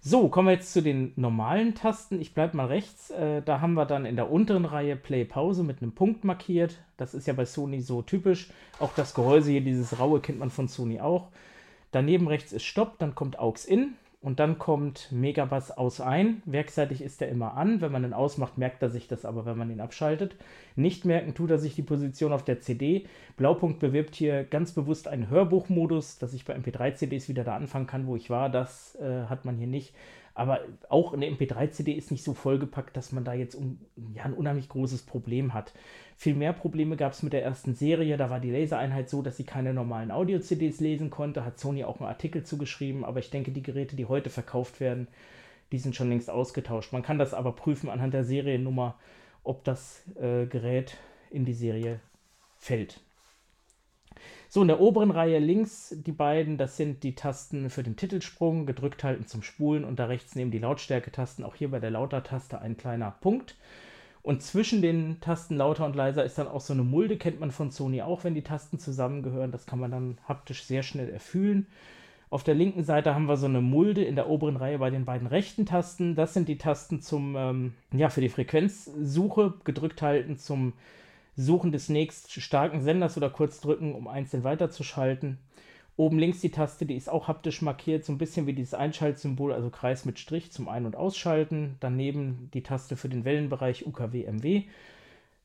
So, 0.02 0.30
kommen 0.30 0.48
wir 0.48 0.54
jetzt 0.54 0.72
zu 0.72 0.82
den 0.82 1.12
normalen 1.16 1.76
Tasten. 1.76 2.22
Ich 2.22 2.34
bleibe 2.34 2.56
mal 2.56 2.68
rechts. 2.68 3.10
Äh, 3.10 3.42
da 3.42 3.62
haben 3.62 3.74
wir 3.74 3.86
dann 3.86 4.06
in 4.06 4.16
der 4.16 4.32
unteren 4.32 4.66
Reihe 4.66 4.96
Play 4.96 5.26
Pause 5.26 5.64
mit 5.64 5.82
einem 5.82 5.92
Punkt 5.92 6.24
markiert. 6.24 6.78
Das 6.96 7.14
ist 7.14 7.28
ja 7.28 7.34
bei 7.34 7.46
Sony 7.46 7.82
so 7.82 8.02
typisch. 8.02 8.50
Auch 8.80 8.94
das 8.94 9.14
Gehäuse 9.14 9.52
hier, 9.52 9.62
dieses 9.62 10.00
raue, 10.00 10.22
kennt 10.22 10.40
man 10.40 10.50
von 10.50 10.68
Sony 10.68 11.02
auch. 11.02 11.30
Daneben 11.92 12.28
rechts 12.28 12.54
ist 12.54 12.64
Stopp, 12.64 13.00
dann 13.00 13.16
kommt 13.16 13.40
AUX 13.40 13.66
In. 13.66 13.96
Und 14.28 14.42
dann 14.42 14.60
kommt 14.60 15.10
Megabass 15.14 15.72
aus 15.72 16.02
ein. 16.02 16.42
Werkseitig 16.44 17.02
ist 17.02 17.22
er 17.22 17.30
immer 17.30 17.54
an. 17.54 17.80
Wenn 17.80 17.94
man 17.94 18.04
ihn 18.04 18.12
ausmacht, 18.12 18.58
merkt 18.58 18.84
er 18.84 18.90
sich 18.90 19.08
das 19.08 19.24
aber, 19.24 19.46
wenn 19.46 19.58
man 19.58 19.72
ihn 19.72 19.80
abschaltet. 19.80 20.36
Nicht 20.76 21.06
merken 21.06 21.34
tut 21.34 21.50
er 21.50 21.60
sich 21.60 21.76
die 21.76 21.82
Position 21.82 22.34
auf 22.34 22.44
der 22.44 22.60
CD. 22.60 23.06
Blaupunkt 23.38 23.80
bewirbt 23.80 24.16
hier 24.16 24.44
ganz 24.44 24.74
bewusst 24.74 25.08
einen 25.08 25.30
Hörbuchmodus, 25.30 26.18
dass 26.18 26.34
ich 26.34 26.44
bei 26.44 26.58
MP3-CDs 26.58 27.30
wieder 27.30 27.46
da 27.46 27.56
anfangen 27.56 27.88
kann, 27.88 28.06
wo 28.06 28.18
ich 28.18 28.30
war. 28.30 28.50
Das 28.50 28.96
äh, 28.96 29.28
hat 29.30 29.46
man 29.46 29.56
hier 29.56 29.68
nicht. 29.68 29.94
Aber 30.34 30.60
auch 30.90 31.14
eine 31.14 31.28
MP3-CD 31.28 31.94
ist 31.94 32.12
nicht 32.12 32.26
so 32.26 32.34
vollgepackt, 32.34 32.98
dass 32.98 33.14
man 33.14 33.24
da 33.24 33.34
jetzt 33.34 33.56
um, 33.56 33.80
ja, 34.14 34.24
ein 34.24 34.34
unheimlich 34.34 34.68
großes 34.68 35.04
Problem 35.04 35.54
hat. 35.54 35.74
Viel 36.20 36.34
mehr 36.34 36.52
Probleme 36.52 36.98
gab 36.98 37.14
es 37.14 37.22
mit 37.22 37.32
der 37.32 37.44
ersten 37.44 37.76
Serie. 37.76 38.18
Da 38.18 38.32
war 38.32 38.40
die 38.40 38.50
Lasereinheit 38.50 39.08
so, 39.08 39.22
dass 39.22 39.38
sie 39.38 39.44
keine 39.44 39.72
normalen 39.72 40.10
Audio-CDs 40.10 40.80
lesen 40.80 41.12
konnte. 41.12 41.46
Hat 41.46 41.60
Sony 41.60 41.84
auch 41.84 42.00
einen 42.00 42.10
Artikel 42.10 42.44
zugeschrieben. 42.44 43.06
Aber 43.06 43.20
ich 43.20 43.30
denke, 43.30 43.52
die 43.52 43.62
Geräte, 43.62 43.96
die 43.96 44.08
heute 44.08 44.32
verkauft 44.32 44.80
werden, 44.80 45.08
die 45.72 45.78
sind 45.78 45.96
schon 45.96 46.10
längst 46.10 46.32
ausgetauscht. 46.32 46.92
Man 46.92 47.04
kann 47.04 47.20
das 47.20 47.36
aber 47.36 47.52
prüfen 47.52 47.88
anhand 47.88 48.16
der 48.16 48.24
Seriennummer, 48.24 48.96
ob 49.44 49.64
das 49.64 50.06
äh, 50.20 50.48
Gerät 50.48 50.98
in 51.30 51.46
die 51.46 51.54
Serie 51.54 52.00
fällt. 52.58 53.00
So, 54.50 54.64
in 54.64 54.70
der 54.70 54.80
oberen 54.80 55.12
Reihe 55.12 55.38
links 55.38 55.96
die 55.96 56.12
beiden, 56.12 56.58
das 56.58 56.78
sind 56.78 57.04
die 57.04 57.14
Tasten 57.14 57.70
für 57.70 57.84
den 57.84 57.96
Titelsprung, 57.96 58.66
gedrückt 58.66 59.04
halten 59.04 59.28
zum 59.28 59.44
Spulen 59.44 59.84
und 59.84 60.00
da 60.00 60.06
rechts 60.06 60.34
neben 60.34 60.50
die 60.50 60.58
Lautstärke-Tasten, 60.58 61.44
auch 61.44 61.54
hier 61.54 61.70
bei 61.70 61.80
der 61.80 61.92
Lauter-Taste 61.92 62.60
ein 62.60 62.76
kleiner 62.76 63.12
Punkt. 63.12 63.56
Und 64.28 64.44
zwischen 64.44 64.82
den 64.82 65.22
Tasten 65.22 65.56
lauter 65.56 65.86
und 65.86 65.96
leiser 65.96 66.26
ist 66.26 66.38
dann 66.38 66.50
auch 66.50 66.60
so 66.60 66.74
eine 66.74 66.84
Mulde, 66.84 67.16
kennt 67.16 67.40
man 67.40 67.50
von 67.50 67.72
Sony 67.72 68.02
auch, 68.02 68.26
wenn 68.26 68.36
die 68.36 68.42
Tasten 68.42 68.78
zusammengehören. 68.78 69.54
Das 69.54 69.66
kann 69.66 69.80
man 69.80 69.90
dann 69.90 70.18
haptisch 70.28 70.66
sehr 70.66 70.84
schnell 70.84 71.08
erfühlen. 71.08 71.66
Auf 72.30 72.44
der 72.44 72.54
linken 72.54 72.84
Seite 72.84 73.16
haben 73.16 73.30
wir 73.30 73.38
so 73.38 73.46
eine 73.46 73.62
Mulde 73.62 74.04
in 74.04 74.18
der 74.18 74.28
oberen 74.28 74.58
Reihe 74.58 74.80
bei 74.80 74.90
den 74.90 75.06
beiden 75.06 75.28
rechten 75.28 75.66
Tasten. 75.66 76.16
Das 76.16 76.34
sind 76.34 76.50
die 76.50 76.58
Tasten 76.58 77.02
zum, 77.02 77.38
ähm, 77.38 77.74
ja, 77.94 78.10
für 78.10 78.20
die 78.20 78.28
Frequenzsuche, 78.28 79.54
gedrückt 79.64 80.02
halten 80.02 80.38
zum 80.38 80.74
Suchen 81.38 81.72
des 81.72 81.88
nächst 81.88 82.30
starken 82.30 82.82
Senders 82.82 83.16
oder 83.16 83.30
kurz 83.30 83.62
drücken, 83.62 83.96
um 83.96 84.10
einzeln 84.10 84.44
weiterzuschalten. 84.44 85.38
Oben 85.98 86.20
links 86.20 86.42
die 86.42 86.52
Taste, 86.52 86.86
die 86.86 86.96
ist 86.96 87.10
auch 87.10 87.28
haptisch 87.28 87.64
markiert, 87.64 88.06
so 88.06 88.14
ein 88.14 88.20
bisschen 88.20 88.46
wie 88.46 88.54
dieses 88.54 88.76
Einschaltsymbol, 88.76 89.52
also 89.52 89.72
Kreis 89.72 90.06
mit 90.06 90.20
Strich 90.20 90.52
zum 90.52 90.70
Ein- 90.70 90.86
und 90.86 90.96
Ausschalten. 90.96 91.76
Daneben 91.80 92.52
die 92.54 92.62
Taste 92.62 92.96
für 92.96 93.10
den 93.10 93.26
Wellenbereich 93.26 93.88
UKW-MW. 93.88 94.64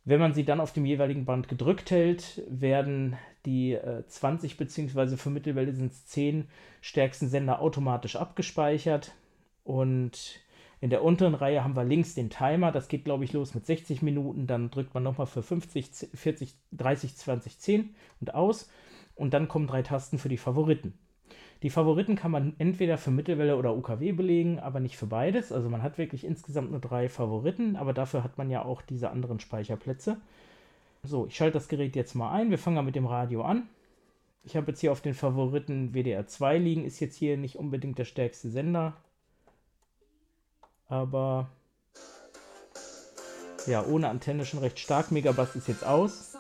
Wenn 0.05 0.21
man 0.21 0.35
sie 0.35 0.45
dann 0.45 0.61
auf 0.61 0.75
dem 0.75 0.85
jeweiligen 0.85 1.25
Band 1.25 1.49
gedrückt 1.49 1.91
hält, 1.91 2.43
werden 2.49 3.17
die 3.47 3.73
äh, 3.73 4.05
20 4.07 4.59
bzw. 4.59 5.17
für 5.17 5.31
Mittelwelle 5.31 5.73
sind 5.73 5.93
es 5.93 6.07
10 6.07 6.49
stärksten 6.83 7.29
Sender 7.29 7.63
automatisch 7.63 8.17
abgespeichert. 8.17 9.13
Und 9.65 10.41
in 10.83 10.91
der 10.91 11.03
unteren 11.03 11.35
Reihe 11.35 11.65
haben 11.65 11.77
wir 11.77 11.85
links 11.85 12.15
den 12.15 12.29
Timer, 12.29 12.73
das 12.73 12.89
geht 12.89 13.05
glaube 13.07 13.25
ich 13.25 13.33
los 13.33 13.55
mit 13.55 13.65
60 13.65 14.03
Minuten, 14.03 14.47
dann 14.47 14.71
drückt 14.71 14.93
man 14.93 15.05
nochmal 15.05 15.29
für 15.29 15.43
50, 15.43 16.09
40, 16.13 16.55
30, 16.73 17.17
20, 17.17 17.59
10 17.59 17.95
und 18.21 18.35
aus 18.35 18.69
und 19.15 19.35
dann 19.35 19.49
kommen 19.49 19.67
drei 19.67 19.83
Tasten 19.83 20.19
für 20.19 20.29
die 20.29 20.37
Favoriten. 20.37 20.95
Die 21.63 21.71
Favoriten 21.71 22.17
kann 22.17 22.33
man 22.33 22.55
entweder 22.59 22.99
für 22.99 23.11
Mittelwelle 23.11 23.57
oder 23.57 23.77
UKW 23.77 24.13
belegen, 24.13 24.59
aber 24.59 24.81
nicht 24.81 24.97
für 24.97 25.07
beides. 25.07 25.53
Also 25.53 25.69
man 25.69 25.83
hat 25.83 25.97
wirklich 25.97 26.25
insgesamt 26.25 26.71
nur 26.71 26.81
drei 26.81 27.09
Favoriten, 27.09 27.77
aber 27.77 27.93
dafür 27.93 28.25
hat 28.25 28.37
man 28.37 28.51
ja 28.51 28.65
auch 28.65 28.83
diese 28.83 29.11
anderen 29.11 29.39
Speicherplätze. 29.39 30.21
So, 31.05 31.27
ich 31.27 31.37
schalte 31.37 31.55
das 31.55 31.69
Gerät 31.69 31.95
jetzt 31.95 32.15
mal 32.15 32.33
ein. 32.33 32.51
Wir 32.51 32.59
fangen 32.59 32.85
mit 32.85 32.97
dem 32.97 33.07
Radio 33.07 33.43
an. 33.43 33.69
Ich 34.45 34.57
habe 34.57 34.73
jetzt 34.73 34.81
hier 34.81 34.91
auf 34.91 35.01
den 35.01 35.15
Favoriten 35.15 35.95
WDR 35.95 36.27
2 36.27 36.59
liegen, 36.59 36.85
ist 36.85 36.99
jetzt 36.99 37.17
hier 37.17 37.37
nicht 37.37 37.57
unbedingt 37.57 37.99
der 37.99 38.05
stärkste 38.05 38.49
Sender 38.49 38.97
aber 40.93 41.49
ja, 43.67 43.83
ohne 43.85 44.11
Antenne 44.11 44.45
schon 44.45 44.61
recht 44.61 44.79
stark. 44.79 45.11
Megabass 45.11 45.57
ist 45.57 45.69
jetzt 45.69 45.85
aus. 45.85 46.37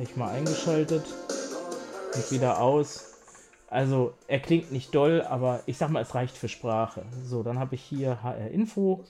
Ich 0.00 0.16
mal 0.16 0.30
eingeschaltet. 0.30 1.04
Und 2.14 2.30
wieder 2.30 2.60
aus. 2.60 3.14
Also, 3.68 4.14
er 4.26 4.40
klingt 4.40 4.72
nicht 4.72 4.94
doll, 4.94 5.22
aber 5.22 5.62
ich 5.66 5.78
sag 5.78 5.90
mal, 5.90 6.02
es 6.02 6.14
reicht 6.14 6.36
für 6.36 6.48
Sprache. 6.48 7.02
So, 7.24 7.42
dann 7.42 7.58
habe 7.58 7.76
ich 7.76 7.82
hier 7.82 8.22
HR 8.22 8.50
Info. 8.50 9.04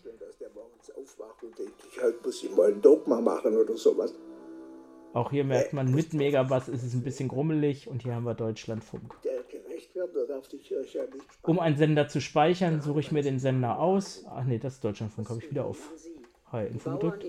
Auch 5.12 5.30
hier 5.30 5.44
merkt 5.44 5.72
man, 5.72 5.90
mit 5.90 6.12
Megabass 6.14 6.68
ist 6.68 6.84
es 6.84 6.94
ein 6.94 7.02
bisschen 7.02 7.28
grummelig 7.28 7.88
und 7.88 8.02
hier 8.02 8.14
haben 8.14 8.24
wir 8.24 8.34
Deutschlandfunk. 8.34 9.14
Um 11.42 11.58
einen 11.58 11.76
Sender 11.76 12.08
zu 12.08 12.20
speichern, 12.20 12.80
suche 12.80 13.00
ich 13.00 13.10
mir 13.10 13.22
den 13.22 13.38
Sender 13.38 13.78
aus. 13.78 14.24
Ach 14.28 14.44
nee, 14.44 14.58
das 14.58 14.74
ist 14.74 14.84
Deutschlandfunk, 14.84 15.30
habe 15.30 15.40
ich 15.40 15.50
wieder 15.50 15.64
auf 15.64 15.90
Hi-Info 16.52 16.90
gedrückt. 16.92 17.24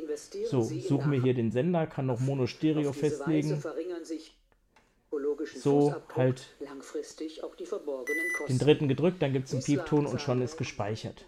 So, 0.49 0.62
suche 0.62 1.07
mir 1.07 1.21
hier 1.21 1.34
den 1.34 1.51
Sender, 1.51 1.88
kann 1.88 2.07
noch 2.07 2.19
Mono-Stereo 2.19 2.93
festlegen. 2.93 3.62
So, 5.55 5.95
halt 6.15 6.55
den 8.47 8.57
dritten 8.57 8.88
gedrückt, 8.88 9.21
dann 9.21 9.34
gibt 9.34 9.47
es 9.47 9.53
einen 9.53 9.63
Piepton 9.63 10.05
und 10.05 10.21
schon 10.21 10.41
ist 10.41 10.57
gespeichert. 10.57 11.25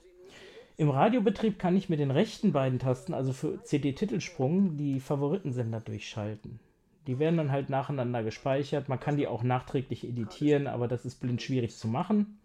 Im 0.75 0.89
Radiobetrieb 0.89 1.60
kann 1.60 1.75
ich 1.75 1.89
mit 1.89 1.99
den 1.99 2.10
rechten 2.10 2.51
beiden 2.51 2.79
Tasten, 2.79 3.13
also 3.13 3.32
für 3.32 3.62
CD-Titelsprung, 3.63 4.77
die 4.77 4.99
Favoritensender 4.99 5.79
durchschalten. 5.82 6.60
Die 7.06 7.19
werden 7.19 7.38
dann 7.38 7.51
halt 7.51 7.69
nacheinander 7.69 8.23
gespeichert. 8.23 8.89
Man 8.89 8.99
kann 8.99 9.17
die 9.17 9.27
auch 9.27 9.43
nachträglich 9.43 10.03
editieren, 10.03 10.67
aber 10.67 10.88
das 10.88 11.06
ist 11.06 11.19
blind 11.19 11.41
schwierig 11.41 11.75
zu 11.75 11.88
machen. 11.88 12.39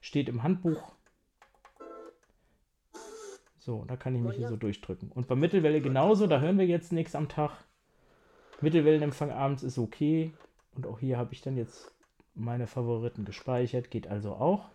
Steht 0.00 0.28
im 0.28 0.42
Handbuch. 0.42 0.92
So, 3.66 3.84
da 3.88 3.96
kann 3.96 4.14
ich 4.14 4.20
mich 4.20 4.36
hier 4.36 4.48
so 4.48 4.54
durchdrücken. 4.54 5.10
Und 5.10 5.26
bei 5.26 5.34
Mittelwelle 5.34 5.80
genauso, 5.80 6.28
da 6.28 6.38
hören 6.38 6.56
wir 6.56 6.66
jetzt 6.66 6.92
nichts 6.92 7.16
am 7.16 7.28
Tag. 7.28 7.50
Mittelwellenempfang 8.60 9.32
abends 9.32 9.64
ist 9.64 9.76
okay. 9.76 10.32
Und 10.76 10.86
auch 10.86 11.00
hier 11.00 11.18
habe 11.18 11.32
ich 11.32 11.42
dann 11.42 11.56
jetzt 11.56 11.90
meine 12.36 12.68
Favoriten 12.68 13.24
gespeichert. 13.24 13.90
Geht 13.90 14.06
also 14.06 14.34
auch. 14.34 14.66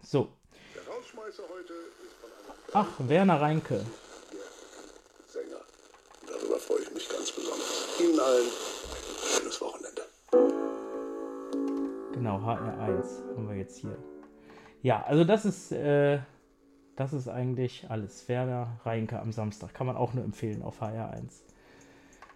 So. 0.00 0.28
Ach, 2.72 2.86
Werner 3.00 3.40
Reinke. 3.40 3.84
Ihnen 7.98 8.20
allen 8.20 8.46
ein 8.46 9.40
schönes 9.40 9.60
Wochenende. 9.60 10.02
Genau, 12.12 12.36
HR1 12.38 13.34
haben 13.34 13.48
wir 13.48 13.56
jetzt 13.56 13.78
hier. 13.78 13.98
Ja, 14.82 15.02
also 15.02 15.24
das 15.24 15.44
ist, 15.44 15.72
äh, 15.72 16.20
das 16.96 17.12
ist 17.12 17.28
eigentlich 17.28 17.86
alles. 17.88 18.28
Werder 18.28 18.80
Reinke 18.84 19.20
am 19.20 19.32
Samstag. 19.32 19.74
Kann 19.74 19.86
man 19.86 19.96
auch 19.96 20.14
nur 20.14 20.24
empfehlen 20.24 20.62
auf 20.62 20.82
HR1. 20.82 21.42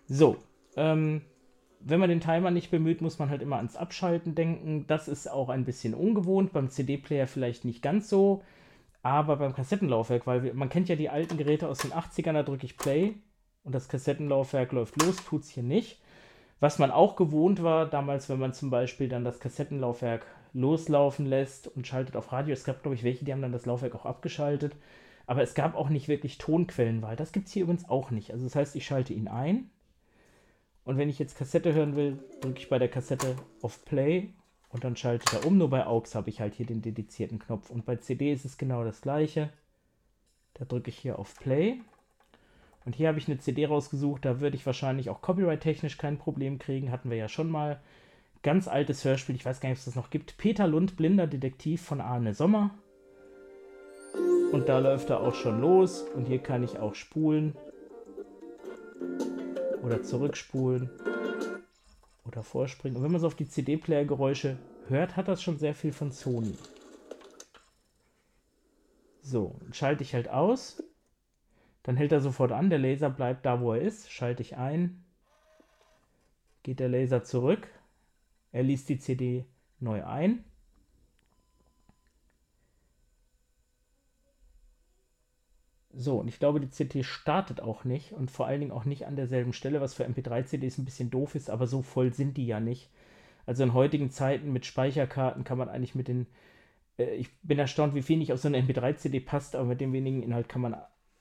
So, 0.06 0.36
ähm, 0.76 1.22
wenn 1.80 2.00
man 2.00 2.10
den 2.10 2.20
Timer 2.20 2.50
nicht 2.50 2.70
bemüht, 2.70 3.00
muss 3.00 3.18
man 3.18 3.30
halt 3.30 3.42
immer 3.42 3.56
ans 3.56 3.76
Abschalten 3.76 4.34
denken. 4.34 4.84
Das 4.86 5.08
ist 5.08 5.30
auch 5.30 5.48
ein 5.48 5.64
bisschen 5.64 5.94
ungewohnt, 5.94 6.52
beim 6.52 6.68
CD-Player 6.68 7.26
vielleicht 7.26 7.64
nicht 7.64 7.82
ganz 7.82 8.08
so, 8.08 8.42
aber 9.02 9.36
beim 9.36 9.54
Kassettenlaufwerk, 9.54 10.26
weil 10.26 10.42
wir, 10.42 10.54
man 10.54 10.68
kennt 10.68 10.88
ja 10.88 10.96
die 10.96 11.08
alten 11.08 11.38
Geräte 11.38 11.68
aus 11.68 11.78
den 11.78 11.92
80ern, 11.92 12.34
da 12.34 12.42
drücke 12.42 12.66
ich 12.66 12.76
Play 12.76 13.14
und 13.64 13.74
das 13.74 13.88
Kassettenlaufwerk 13.88 14.72
läuft 14.72 15.00
los, 15.02 15.16
tut 15.16 15.42
es 15.42 15.50
hier 15.50 15.62
nicht. 15.62 16.00
Was 16.60 16.78
man 16.78 16.90
auch 16.90 17.16
gewohnt 17.16 17.62
war, 17.62 17.86
damals, 17.86 18.28
wenn 18.28 18.38
man 18.38 18.52
zum 18.52 18.68
Beispiel 18.68 19.08
dann 19.08 19.24
das 19.24 19.40
Kassettenlaufwerk 19.40 20.26
loslaufen 20.52 21.26
lässt 21.26 21.68
und 21.68 21.86
schaltet 21.86 22.16
auf 22.16 22.32
Radio. 22.32 22.52
Es 22.52 22.64
gab, 22.64 22.82
glaube 22.82 22.94
ich, 22.94 23.04
welche, 23.04 23.24
die 23.24 23.32
haben 23.32 23.42
dann 23.42 23.52
das 23.52 23.66
Laufwerk 23.66 23.94
auch 23.94 24.06
abgeschaltet. 24.06 24.74
Aber 25.26 25.42
es 25.42 25.54
gab 25.54 25.76
auch 25.76 25.88
nicht 25.90 26.08
wirklich 26.08 26.38
Tonquellenwahl. 26.38 27.16
Das 27.16 27.32
gibt 27.32 27.46
es 27.46 27.52
hier 27.52 27.62
übrigens 27.64 27.88
auch 27.88 28.10
nicht. 28.10 28.32
Also 28.32 28.44
das 28.44 28.56
heißt, 28.56 28.76
ich 28.76 28.84
schalte 28.84 29.12
ihn 29.12 29.28
ein 29.28 29.70
und 30.84 30.98
wenn 30.98 31.08
ich 31.08 31.18
jetzt 31.18 31.36
Kassette 31.36 31.72
hören 31.72 31.94
will, 31.94 32.18
drücke 32.40 32.58
ich 32.58 32.68
bei 32.68 32.78
der 32.78 32.88
Kassette 32.88 33.36
auf 33.62 33.84
Play 33.84 34.30
und 34.70 34.84
dann 34.84 34.96
schalte 34.96 35.36
er 35.36 35.46
um. 35.46 35.58
Nur 35.58 35.70
bei 35.70 35.86
AUX 35.86 36.14
habe 36.14 36.30
ich 36.30 36.40
halt 36.40 36.54
hier 36.54 36.66
den 36.66 36.82
dedizierten 36.82 37.38
Knopf. 37.38 37.70
Und 37.70 37.84
bei 37.84 37.96
CD 37.96 38.32
ist 38.32 38.44
es 38.44 38.58
genau 38.58 38.84
das 38.84 39.00
gleiche. 39.00 39.50
Da 40.54 40.64
drücke 40.64 40.90
ich 40.90 40.98
hier 40.98 41.18
auf 41.18 41.36
Play. 41.38 41.80
Und 42.84 42.96
hier 42.96 43.08
habe 43.08 43.18
ich 43.18 43.28
eine 43.28 43.38
CD 43.38 43.66
rausgesucht, 43.66 44.24
da 44.24 44.40
würde 44.40 44.56
ich 44.56 44.64
wahrscheinlich 44.64 45.10
auch 45.10 45.20
copyright-technisch 45.20 45.98
kein 45.98 46.18
Problem 46.18 46.58
kriegen. 46.58 46.90
Hatten 46.90 47.10
wir 47.10 47.16
ja 47.18 47.28
schon 47.28 47.50
mal. 47.50 47.80
Ganz 48.42 48.68
altes 48.68 49.04
Hörspiel, 49.04 49.34
ich 49.36 49.44
weiß 49.44 49.60
gar 49.60 49.68
nicht, 49.68 49.76
ob 49.76 49.80
es 49.80 49.84
das 49.84 49.96
noch 49.96 50.08
gibt. 50.08 50.38
Peter 50.38 50.66
Lund, 50.66 50.96
blinder 50.96 51.26
Detektiv 51.26 51.82
von 51.82 52.00
Arne 52.00 52.32
Sommer. 52.32 52.70
Und 54.52 54.68
da 54.68 54.78
läuft 54.78 55.10
er 55.10 55.20
auch 55.20 55.34
schon 55.34 55.60
los. 55.60 56.02
Und 56.02 56.26
hier 56.26 56.38
kann 56.38 56.62
ich 56.62 56.78
auch 56.78 56.94
spulen 56.94 57.54
oder 59.82 60.02
zurückspulen 60.02 60.90
oder 62.24 62.42
vorspringen. 62.42 62.96
Und 62.96 63.02
wenn 63.02 63.12
man 63.12 63.20
so 63.20 63.26
auf 63.26 63.34
die 63.34 63.48
CD-Player-Geräusche 63.48 64.56
hört, 64.88 65.16
hat 65.16 65.28
das 65.28 65.42
schon 65.42 65.58
sehr 65.58 65.74
viel 65.74 65.92
von 65.92 66.10
Sony. 66.10 66.56
So, 69.22 69.54
schalte 69.72 70.02
ich 70.02 70.14
halt 70.14 70.28
aus. 70.30 70.82
Dann 71.82 71.96
hält 71.96 72.12
er 72.12 72.20
sofort 72.20 72.52
an. 72.52 72.70
Der 72.70 72.78
Laser 72.78 73.10
bleibt 73.10 73.44
da, 73.44 73.60
wo 73.60 73.74
er 73.74 73.82
ist. 73.82 74.10
Schalte 74.10 74.42
ich 74.42 74.56
ein. 74.56 75.04
Geht 76.62 76.80
der 76.80 76.88
Laser 76.88 77.22
zurück. 77.22 77.68
Er 78.52 78.62
liest 78.62 78.88
die 78.88 78.98
CD 78.98 79.46
neu 79.80 80.04
ein. 80.04 80.44
So, 85.92 86.18
und 86.18 86.28
ich 86.28 86.38
glaube, 86.38 86.60
die 86.60 86.68
CT 86.68 87.04
startet 87.04 87.60
auch 87.60 87.84
nicht 87.84 88.12
und 88.12 88.30
vor 88.30 88.46
allen 88.46 88.60
Dingen 88.60 88.72
auch 88.72 88.84
nicht 88.84 89.06
an 89.06 89.16
derselben 89.16 89.52
Stelle, 89.52 89.80
was 89.80 89.94
für 89.94 90.04
MP3-CDs 90.04 90.78
ein 90.78 90.84
bisschen 90.84 91.10
doof 91.10 91.34
ist, 91.34 91.50
aber 91.50 91.66
so 91.66 91.82
voll 91.82 92.12
sind 92.14 92.36
die 92.36 92.46
ja 92.46 92.60
nicht. 92.60 92.90
Also 93.46 93.64
in 93.64 93.74
heutigen 93.74 94.10
Zeiten 94.10 94.52
mit 94.52 94.66
Speicherkarten 94.66 95.44
kann 95.44 95.58
man 95.58 95.68
eigentlich 95.68 95.94
mit 95.96 96.08
den. 96.08 96.26
Äh, 96.98 97.14
ich 97.16 97.30
bin 97.42 97.58
erstaunt, 97.58 97.94
wie 97.94 98.02
viel 98.02 98.18
nicht 98.18 98.32
auf 98.32 98.40
so 98.40 98.48
eine 98.48 98.58
MP3-CD 98.60 99.20
passt, 99.20 99.56
aber 99.56 99.66
mit 99.66 99.80
dem 99.80 99.92
wenigen 99.92 100.22
Inhalt 100.22 100.48
kann 100.48 100.62
man 100.62 100.76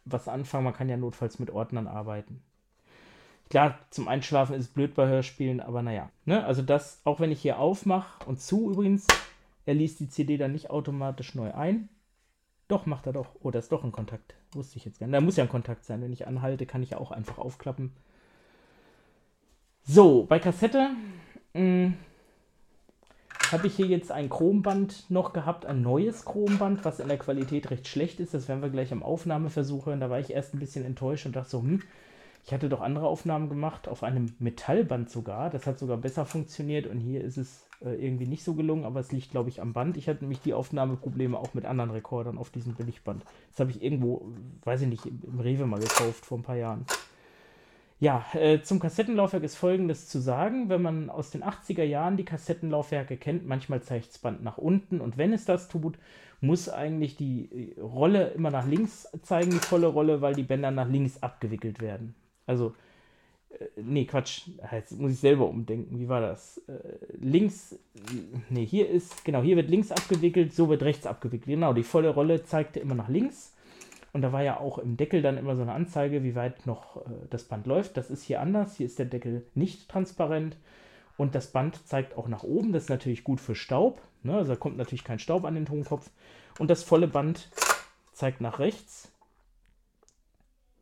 was 0.06 0.28
anfangen. 0.30 0.66
Man 0.66 0.74
kann 0.76 0.90
ja 0.90 0.98
notfalls 0.98 1.40
mit 1.40 1.52
Ordnern 1.52 1.88
arbeiten. 1.88 2.42
Klar, 3.50 3.80
zum 3.90 4.08
Einschlafen 4.08 4.56
ist 4.56 4.66
es 4.66 4.74
blöd 4.74 4.94
bei 4.94 5.08
Hörspielen, 5.08 5.60
aber 5.60 5.82
naja. 5.82 6.10
Ne? 6.26 6.44
Also 6.46 6.62
das, 6.62 7.02
auch 7.04 7.20
wenn 7.20 7.32
ich 7.32 7.42
hier 7.42 7.60
aufmache 7.60 8.26
und 8.28 8.40
zu 8.42 8.72
übrigens, 8.72 9.08
er 9.66 9.74
liest 9.74 10.00
die 10.00 10.10
CD 10.10 10.38
dann 10.38 10.52
nicht 10.52 10.70
automatisch 10.70 11.36
neu 11.36 11.54
ein 11.54 11.90
doch, 12.70 12.86
macht 12.86 13.08
er 13.08 13.14
doch. 13.14 13.36
Oh, 13.42 13.50
da 13.50 13.58
ist 13.60 13.72
doch 13.72 13.84
ein 13.84 13.92
Kontakt. 13.92 14.36
Wusste 14.54 14.78
ich 14.78 14.86
jetzt 14.86 15.02
nicht. 15.02 15.12
Da 15.12 15.20
muss 15.20 15.36
ja 15.36 15.44
ein 15.44 15.50
Kontakt 15.50 15.84
sein. 15.84 16.02
Wenn 16.02 16.14
ich 16.14 16.28
anhalte, 16.28 16.68
kann 16.68 16.84
ich 16.84 16.92
ja 16.92 17.00
auch 17.00 17.12
einfach 17.12 17.40
aufklappen. 17.40 17.92
So, 19.84 20.26
bei 20.26 20.38
Kassette 20.38 20.92
hm, 21.56 21.96
habe 23.52 23.66
ich 23.66 23.76
hier 23.76 23.88
jetzt 23.88 24.12
ein 24.12 24.30
Chromband 24.30 25.10
noch 25.10 25.34
gehabt, 25.34 25.66
ein 25.66 25.82
neues 25.82 26.26
Chromband, 26.26 26.86
was 26.86 27.00
in 27.00 27.08
der 27.08 27.18
Qualität 27.18 27.72
recht 27.72 27.88
schlecht 27.88 28.20
ist. 28.20 28.36
Das 28.36 28.48
werden 28.48 28.62
wir 28.62 28.70
gleich 28.70 28.92
am 28.92 29.02
Aufnahmeversuch 29.02 29.88
hören. 29.88 30.00
Da 30.00 30.12
war 30.12 30.20
ich 30.20 30.30
erst 30.30 30.54
ein 30.54 30.60
bisschen 30.60 30.86
enttäuscht 30.86 31.26
und 31.26 31.36
dachte 31.36 31.50
so, 31.50 31.64
hm, 31.64 31.82
ich 32.46 32.54
hatte 32.54 32.70
doch 32.70 32.82
andere 32.82 33.08
Aufnahmen 33.08 33.50
gemacht, 33.50 33.88
auf 33.88 34.04
einem 34.04 34.34
Metallband 34.40 35.10
sogar. 35.10 35.50
Das 35.50 35.68
hat 35.68 35.80
sogar 35.80 35.98
besser 35.98 36.26
funktioniert 36.26 36.88
und 36.88 37.00
hier 37.00 37.24
ist 37.24 37.38
es 37.38 37.68
äh, 37.84 37.94
irgendwie 37.94 38.28
nicht 38.28 38.44
so 38.44 38.56
gelungen, 38.56 38.86
aber 38.86 39.00
es 39.00 39.12
liegt, 39.12 39.32
glaube 39.32 39.50
ich, 39.50 39.62
am 39.62 39.74
Band. 39.74 39.98
Ich 39.98 40.10
hatte 40.10 40.22
nämlich 40.22 40.42
die 40.42 40.54
Aufnahmeprobleme 40.54 41.38
auch 41.38 41.54
mit 41.54 41.66
anderen 41.66 41.92
Rekordern 41.92 42.38
auf 42.38 42.50
diesem 42.50 42.76
Billigband. 42.76 43.24
Das 43.52 43.60
habe 43.60 43.72
ich 43.72 43.84
irgendwo, 43.84 44.32
weiß 44.64 44.82
ich 44.82 44.88
nicht, 44.88 45.06
im 45.06 45.40
Rewe 45.40 45.66
mal 45.66 45.80
gekauft 45.80 46.26
vor 46.26 46.38
ein 46.38 46.44
paar 46.44 46.58
Jahren. 46.58 46.86
Ja, 48.02 48.26
äh, 48.34 48.62
zum 48.62 48.80
Kassettenlaufwerk 48.80 49.44
ist 49.44 49.58
folgendes 49.58 50.08
zu 50.08 50.20
sagen. 50.20 50.70
Wenn 50.70 50.82
man 50.82 51.10
aus 51.10 51.32
den 51.32 51.44
80er 51.44 51.84
Jahren 51.84 52.16
die 52.16 52.24
Kassettenlaufwerke 52.24 53.18
kennt, 53.18 53.46
manchmal 53.46 53.82
zeigt 53.82 54.10
das 54.10 54.20
Band 54.20 54.42
nach 54.42 54.58
unten 54.58 55.02
und 55.02 55.18
wenn 55.18 55.34
es 55.34 55.44
das 55.44 55.68
tut, 55.68 55.98
muss 56.42 56.70
eigentlich 56.70 57.18
die 57.18 57.76
äh, 57.78 57.82
Rolle 57.82 58.30
immer 58.30 58.52
nach 58.52 58.66
links 58.66 59.08
zeigen, 59.24 59.52
die 59.52 59.58
volle 59.58 59.88
Rolle, 59.88 60.22
weil 60.22 60.34
die 60.34 60.44
Bänder 60.44 60.72
nach 60.72 60.88
links 60.88 61.22
abgewickelt 61.22 61.82
werden. 61.82 62.16
Also 62.50 62.74
äh, 63.52 63.66
nee, 63.76 64.06
Quatsch. 64.06 64.48
Jetzt 64.72 65.00
muss 65.00 65.12
ich 65.12 65.20
selber 65.20 65.48
umdenken. 65.48 66.00
Wie 66.00 66.10
war 66.10 66.20
das? 66.20 66.58
Äh, 66.68 66.80
links. 67.22 67.78
Nee, 68.50 68.66
hier 68.66 68.90
ist. 68.90 69.24
Genau, 69.24 69.44
hier 69.44 69.56
wird 69.56 69.70
links 69.70 69.92
abgewickelt, 69.92 70.54
so 70.54 70.68
wird 70.68 70.82
rechts 70.82 71.06
abgewickelt. 71.06 71.48
Genau, 71.48 71.74
die 71.74 71.84
volle 71.84 72.10
Rolle 72.10 72.44
zeigte 72.44 72.80
immer 72.80 72.96
nach 72.96 73.08
links. 73.08 73.56
Und 74.14 74.24
da 74.24 74.34
war 74.34 74.42
ja 74.42 74.60
auch 74.60 74.80
im 74.80 74.98
Deckel 74.98 75.22
dann 75.22 75.38
immer 75.38 75.56
so 75.56 75.62
eine 75.62 75.74
Anzeige, 75.74 76.24
wie 76.24 76.34
weit 76.34 76.66
noch 76.66 76.98
äh, 76.98 77.10
das 77.30 77.44
Band 77.44 77.68
läuft. 77.68 77.98
Das 77.98 78.10
ist 78.10 78.24
hier 78.24 78.42
anders. 78.42 78.78
Hier 78.78 78.88
ist 78.88 78.98
der 78.98 79.06
Deckel 79.06 79.46
nicht 79.54 79.88
transparent. 79.90 80.58
Und 81.18 81.36
das 81.36 81.52
Band 81.52 81.88
zeigt 81.88 82.18
auch 82.18 82.28
nach 82.28 82.42
oben. 82.42 82.74
Das 82.74 82.84
ist 82.84 82.90
natürlich 82.90 83.24
gut 83.24 83.40
für 83.40 83.54
Staub. 83.54 84.02
Ne? 84.24 84.36
Also 84.36 84.54
da 84.54 84.60
kommt 84.60 84.78
natürlich 84.78 85.04
kein 85.04 85.20
Staub 85.20 85.46
an 85.46 85.54
den 85.54 85.68
Tonkopf. 85.68 86.10
Und 86.58 86.72
das 86.72 86.82
volle 86.82 87.08
Band 87.08 87.52
zeigt 88.14 88.42
nach 88.42 88.58
rechts 88.58 89.12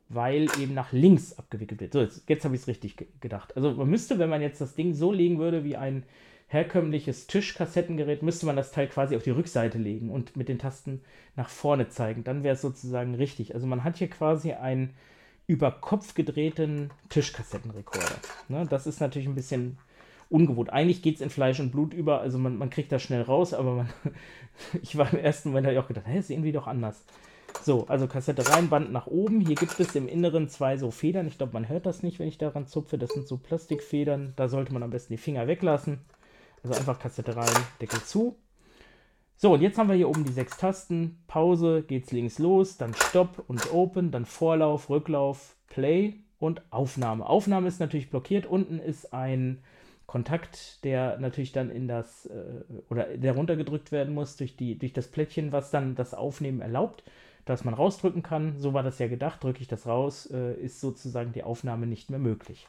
weil 0.10 0.48
eben 0.60 0.74
nach 0.74 0.92
links 0.92 1.38
abgewickelt 1.38 1.82
wird. 1.82 1.94
So, 1.94 2.02
jetzt, 2.02 2.24
jetzt 2.30 2.46
habe 2.46 2.56
ich 2.56 2.62
es 2.62 2.68
richtig 2.68 2.98
ge 2.98 3.08
gedacht. 3.20 3.56
Also 3.56 3.72
man 3.72 3.90
müsste, 3.90 4.20
wenn 4.20 4.30
man 4.30 4.42
jetzt 4.42 4.62
das 4.62 4.76
Ding 4.76 4.94
so 4.94 5.12
legen 5.12 5.40
würde 5.40 5.64
wie 5.64 5.76
ein 5.76 6.04
herkömmliches 6.48 7.28
Tischkassettengerät, 7.28 8.24
müsste 8.24 8.46
man 8.46 8.56
das 8.56 8.72
Teil 8.72 8.88
quasi 8.88 9.18
auf 9.18 9.24
die 9.24 9.32
Rückseite 9.32 9.78
legen 9.78 10.10
und 10.10 10.38
mit 10.38 10.48
den 10.48 10.60
Tasten 10.60 11.02
nach 11.36 11.50
vorne 11.50 11.90
zeigen. 11.90 12.24
Dann 12.24 12.44
wäre 12.44 12.56
es 12.56 12.62
sozusagen 12.62 13.16
richtig. 13.16 13.54
Also 13.54 13.68
man 13.68 13.84
hat 13.84 13.98
hier 13.98 14.10
quasi 14.10 14.54
einen 14.54 14.94
über 15.46 15.72
Kopf 15.72 16.14
gedrehten 16.14 16.90
Tischkassettenrekorder. 17.10 18.16
Ne, 18.48 18.66
das 18.70 18.88
ist 18.88 19.02
natürlich 19.02 19.28
ein 19.28 19.36
bisschen 19.36 19.78
ungewohnt. 20.30 20.72
Eigentlich 20.72 21.02
geht 21.02 21.16
es 21.16 21.22
in 21.22 21.30
Fleisch 21.30 21.60
und 21.60 21.72
Blut 21.72 21.94
über, 21.94 22.22
also 22.22 22.38
man, 22.38 22.58
man 22.58 22.70
kriegt 22.70 22.92
das 22.92 23.02
schnell 23.02 23.22
raus, 23.22 23.54
aber 23.54 23.76
man, 23.76 23.90
ich 24.82 24.98
war 24.98 25.12
im 25.12 25.20
ersten 25.20 25.50
Moment, 25.50 25.78
auch 25.78 25.88
gedacht, 25.88 26.08
hä, 26.08 26.20
ist 26.20 26.30
irgendwie 26.30 26.52
doch 26.52 26.68
anders. 26.68 27.04
So, 27.68 27.86
also 27.88 28.08
Kassette 28.08 28.48
rein, 28.48 28.70
Band 28.70 28.94
nach 28.94 29.08
oben. 29.08 29.42
Hier 29.42 29.56
gibt 29.56 29.78
es 29.78 29.94
im 29.94 30.08
Inneren 30.08 30.48
zwei 30.48 30.78
so 30.78 30.90
Federn. 30.90 31.28
Ich 31.28 31.38
glaube, 31.38 31.52
man 31.52 31.68
hört 31.68 31.86
das 31.86 32.02
nicht, 32.02 32.18
wenn 32.18 32.30
ich 32.30 32.38
daran 32.38 32.66
zupfe. 32.66 32.98
Das 32.98 33.10
sind 33.10 33.28
so 33.28 33.36
Plastikfedern. 33.36 34.32
Da 34.38 34.48
sollte 34.48 34.72
man 34.72 34.84
am 34.84 34.90
besten 34.90 35.12
die 35.12 35.18
Finger 35.18 35.48
weglassen. 35.48 36.00
Also 36.64 36.80
einfach 36.80 36.98
Kassette 36.98 37.36
rein, 37.36 37.52
Deckel 37.82 38.02
zu. 38.04 38.38
So, 39.36 39.54
und 39.54 39.62
jetzt 39.62 39.78
haben 39.78 39.90
wir 39.90 39.98
hier 39.98 40.08
oben 40.08 40.24
die 40.24 40.32
sechs 40.32 40.56
Tasten. 40.56 41.22
Pause, 41.28 41.84
geht's 41.86 42.14
links 42.14 42.40
los, 42.40 42.78
dann 42.78 42.94
Stopp 42.94 43.44
und 43.50 43.74
Open, 43.74 44.12
dann 44.12 44.26
Vorlauf, 44.26 44.90
Rücklauf, 44.90 45.58
Play 45.68 46.14
und 46.40 46.62
Aufnahme. 46.72 47.26
Aufnahme 47.28 47.68
ist 47.68 47.82
natürlich 47.82 48.10
blockiert. 48.10 48.46
Unten 48.46 48.80
ist 48.80 49.14
ein 49.14 49.62
Kontakt, 50.06 50.86
der 50.86 51.20
natürlich 51.20 51.52
dann 51.52 51.70
in 51.70 51.90
das 51.90 52.28
äh, 52.28 52.64
oder 52.90 53.18
der 53.18 53.36
runtergedrückt 53.36 53.92
werden 53.92 54.14
muss 54.14 54.38
durch, 54.38 54.56
die, 54.56 54.80
durch 54.80 54.94
das 54.94 55.10
Plättchen, 55.10 55.52
was 55.52 55.70
dann 55.70 55.96
das 55.96 56.14
Aufnehmen 56.14 56.62
erlaubt 56.62 57.04
dass 57.50 57.64
man 57.64 57.74
rausdrücken 57.74 58.24
kann. 58.24 58.60
So 58.60 58.74
war 58.74 58.84
das 58.84 59.00
ja 59.00 59.08
gedacht. 59.08 59.44
Drücke 59.44 59.62
ich 59.62 59.68
das 59.68 59.88
raus, 59.88 60.30
äh, 60.32 60.54
ist 60.54 60.82
sozusagen 60.82 61.32
die 61.34 61.44
Aufnahme 61.44 61.88
nicht 61.88 62.10
mehr 62.10 62.20
möglich. 62.20 62.68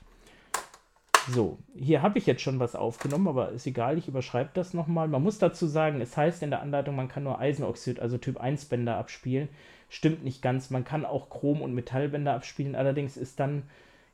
So, 1.31 1.59
hier 1.77 2.01
habe 2.01 2.19
ich 2.19 2.27
jetzt 2.27 2.41
schon 2.41 2.59
was 2.59 2.75
aufgenommen, 2.75 3.29
aber 3.29 3.51
ist 3.51 3.67
egal, 3.67 3.99
ich 3.99 4.09
überschreibe 4.09 4.51
das 4.55 4.73
nochmal. 4.73 5.09
Man 5.09 5.23
muss 5.23 5.39
dazu 5.39 5.67
sagen, 5.67 6.01
es 6.01 6.17
heißt 6.17 6.43
in 6.43 6.49
der 6.49 6.63
Anleitung, 6.63 6.97
man 6.97 7.09
kann 7.09 7.25
nur 7.25 7.39
Eisenoxid, 7.39 8.01
also 8.01 8.17
Typ 8.17 8.39
1 8.39 8.65
Bänder 8.65 8.97
abspielen. 8.97 9.51
Stimmt 9.91 10.25
nicht 10.25 10.41
ganz, 10.41 10.71
man 10.71 10.85
kann 10.85 11.05
auch 11.05 11.29
Chrom- 11.29 11.61
und 11.61 11.75
Metallbänder 11.75 12.33
abspielen, 12.33 12.75
allerdings 12.75 13.19
ist 13.19 13.41
dann 13.41 13.65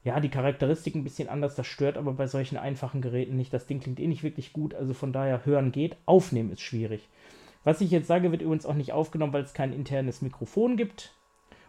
ja 0.03 0.19
die 0.19 0.29
Charakteristik 0.29 0.97
ein 0.97 1.05
bisschen 1.05 1.29
anders, 1.29 1.55
das 1.55 1.69
stört 1.69 1.97
aber 1.97 2.15
bei 2.15 2.27
solchen 2.27 2.57
einfachen 2.57 3.01
Geräten 3.01 3.37
nicht. 3.37 3.53
Das 3.53 3.67
Ding 3.67 3.79
klingt 3.79 4.01
eh 4.01 4.09
nicht 4.09 4.25
wirklich 4.25 4.53
gut, 4.53 4.75
also 4.75 4.93
von 4.93 5.13
daher 5.13 5.47
hören 5.47 5.71
geht, 5.71 5.97
aufnehmen 6.07 6.53
ist 6.53 6.63
schwierig. 6.63 7.09
Was 7.65 7.81
ich 7.81 7.91
jetzt 7.91 8.07
sage, 8.07 8.31
wird 8.31 8.43
übrigens 8.43 8.67
auch 8.67 8.75
nicht 8.75 8.93
aufgenommen, 8.93 9.33
weil 9.33 9.43
es 9.43 9.55
kein 9.55 9.73
internes 9.73 10.21
Mikrofon 10.21 10.77
gibt. 10.77 11.15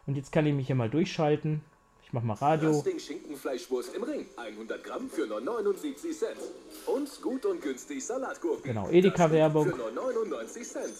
Und 0.05 0.15
jetzt 0.15 0.31
kann 0.31 0.45
ich 0.45 0.53
mich 0.53 0.67
hier 0.67 0.75
mal 0.75 0.89
durchschalten. 0.89 1.61
Ich 2.03 2.13
mach 2.13 2.21
mal 2.21 2.33
Radio. 2.33 2.81
Ding 2.83 2.99
Schinkenfleischwurst 2.99 3.95
im 3.95 4.03
Ring. 4.03 4.27
100 4.37 4.83
Gramm 4.83 5.09
für 5.09 5.25
nur 5.25 5.41
79 5.41 6.15
Cent. 6.15 6.37
Und 6.85 7.21
gut 7.21 7.45
und 7.45 7.61
günstig 7.61 8.05
Salatgurken. 8.05 8.63
Genau, 8.63 8.89
Edeka-Werbung. 8.89 9.71
Für 9.71 9.77
nur 9.77 9.91
99 9.91 10.63
Cent. 10.63 10.93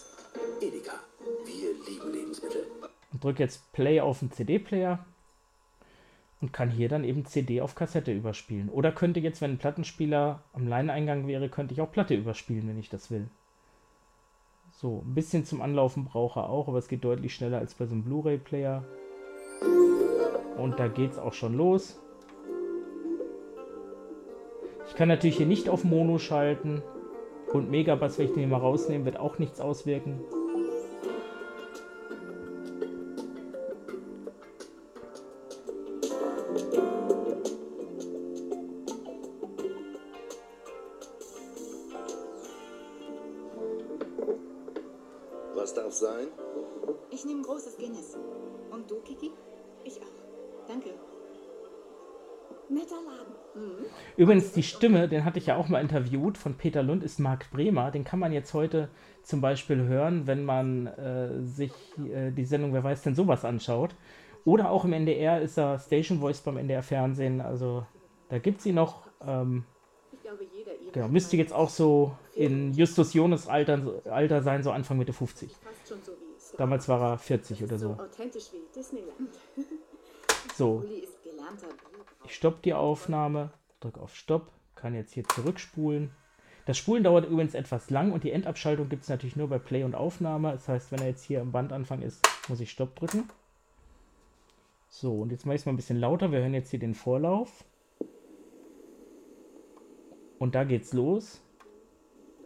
Edeka. 0.62 0.94
Wir 1.46 1.74
lieben 1.88 2.12
Lebensmittel. 2.12 2.66
Und 3.14 3.24
drücke 3.24 3.44
jetzt 3.44 3.72
Play 3.74 4.00
auf 4.02 4.20
den 4.20 4.32
CD-Player. 4.32 5.06
Und 6.42 6.54
kann 6.54 6.72
hier 6.72 6.90
dann 6.90 7.04
eben 7.04 7.26
CD 7.26 7.62
auf 7.62 7.76
Kassette 7.76 8.12
überspielen. 8.12 8.70
Oder 8.70 8.92
könnte 8.92 9.20
jetzt, 9.20 9.42
wenn 9.42 9.52
ein 9.52 9.58
Plattenspieler 9.58 10.42
am 10.54 10.68
Line-Eingang 10.68 11.28
wäre, 11.28 11.50
könnte 11.50 11.74
ich 11.74 11.82
auch 11.82 11.92
Platte 11.92 12.16
überspielen, 12.16 12.68
wenn 12.68 12.80
ich 12.80 12.90
das 12.90 13.12
will. 13.12 13.28
So, 14.86 15.02
ein 15.04 15.16
bisschen 15.16 15.46
zum 15.46 15.64
Anlaufen 15.64 16.06
brauche 16.06 16.42
er 16.42 16.50
auch, 16.52 16.68
aber 16.68 16.78
es 16.78 16.88
geht 16.88 17.04
deutlich 17.04 17.34
schneller 17.34 17.58
als 17.58 17.74
bei 17.74 17.88
so 17.88 17.96
einem 17.96 18.04
Blu-ray-Player. 18.04 18.84
Und 20.60 20.78
da 20.78 20.88
geht 20.88 21.14
es 21.14 21.18
auch 21.18 21.34
schon 21.34 21.56
los. 21.56 22.00
Ich 24.88 24.94
kann 24.94 25.08
natürlich 25.08 25.38
hier 25.38 25.48
nicht 25.48 25.70
auf 25.70 25.86
Mono 25.86 26.20
schalten. 26.20 26.84
Und 27.52 27.72
Megabass, 27.72 28.20
wenn 28.20 28.28
ich 28.28 28.34
den 28.34 28.42
hier 28.42 28.48
mal 28.48 28.60
rausnehme, 28.60 29.06
wird 29.06 29.20
auch 29.20 29.40
nichts 29.40 29.60
auswirken. 29.60 30.20
Übrigens, 54.26 54.54
die 54.54 54.64
Stimme, 54.64 55.08
den 55.08 55.24
hatte 55.24 55.38
ich 55.38 55.46
ja 55.46 55.56
auch 55.56 55.68
mal 55.68 55.82
interviewt, 55.82 56.40
von 56.40 56.56
Peter 56.56 56.82
Lund, 56.82 57.04
ist 57.04 57.20
Marc 57.20 57.52
Bremer. 57.52 57.92
Den 57.92 58.04
kann 58.04 58.18
man 58.18 58.32
jetzt 58.32 58.56
heute 58.56 58.90
zum 59.22 59.40
Beispiel 59.40 59.84
hören, 59.84 60.26
wenn 60.26 60.44
man 60.44 60.88
äh, 60.88 61.44
sich 61.44 61.72
äh, 62.00 62.32
die 62.32 62.44
Sendung 62.44 62.74
Wer 62.74 62.84
weiß 62.84 63.04
denn 63.04 63.14
sowas 63.14 63.46
anschaut. 63.46 63.94
Oder 64.44 64.72
auch 64.72 64.84
im 64.84 64.94
NDR 64.94 65.42
ist 65.42 65.60
er 65.60 65.78
Station 65.78 66.22
Voice 66.22 66.42
beim 66.42 66.58
NDR 66.58 66.82
Fernsehen. 66.82 67.40
Also 67.40 67.86
da 68.30 68.40
gibt 68.40 68.62
es 68.62 68.66
ihn 68.66 68.74
noch. 68.74 69.04
Ähm, 69.22 69.64
Ich 70.12 70.22
glaube, 70.22 70.44
jeder 70.58 70.72
ihr 70.72 70.92
genau, 70.92 71.08
müsste 71.08 71.38
jetzt 71.38 71.54
auch 71.54 71.70
so 71.70 72.16
in 72.34 72.74
Justus 72.74 73.14
Jonas 73.14 73.48
Alter, 73.48 74.02
Alter 74.10 74.42
sein, 74.42 74.64
so 74.64 74.72
Anfang 74.72 74.98
Mitte 74.98 75.14
50. 75.14 75.52
fast 75.52 75.88
schon 75.88 76.02
so 76.02 76.14
wie 76.14 76.36
es. 76.36 76.52
Damals 76.58 76.90
war 76.90 77.12
er 77.12 77.18
40 77.20 77.64
oder 77.64 77.78
so 77.78 77.96
so. 80.58 80.84
Ich 82.26 82.34
stoppe 82.36 82.58
die 82.64 82.74
Aufnahme, 82.74 83.52
drücke 83.80 84.02
auf 84.02 84.16
Stopp, 84.16 84.52
kann 84.76 84.94
jetzt 84.94 85.14
hier 85.14 85.24
zurückspulen. 85.24 86.12
Das 86.66 86.78
Spulen 86.78 87.04
dauert 87.04 87.30
übrigens 87.30 87.54
etwas 87.54 87.90
lang 87.92 88.12
und 88.12 88.24
die 88.24 88.32
Endabschaltung 88.32 88.90
gibt 88.90 89.04
es 89.04 89.10
natürlich 89.10 89.36
nur 89.36 89.48
bei 89.48 89.60
Play 89.60 89.84
und 89.84 89.94
Aufnahme. 89.94 90.52
Das 90.52 90.68
heißt, 90.68 90.92
wenn 90.92 91.00
er 91.00 91.08
jetzt 91.08 91.24
hier 91.24 91.42
am 91.42 91.52
Bandanfang 91.52 92.02
ist, 92.02 92.28
muss 92.48 92.60
ich 92.60 92.72
Stopp 92.72 92.96
drücken. 92.96 93.30
So, 94.90 95.22
und 95.22 95.32
jetzt 95.32 95.46
mache 95.46 95.56
ich 95.56 95.62
es 95.62 95.66
mal 95.66 95.74
ein 95.74 95.78
bisschen 95.78 96.00
lauter. 96.00 96.32
Wir 96.32 96.40
hören 96.40 96.54
jetzt 96.54 96.72
hier 96.72 96.80
den 96.80 96.96
Vorlauf. 96.96 97.66
Und 100.40 100.56
da 100.56 100.64
geht's 100.64 100.94
los. 100.94 101.42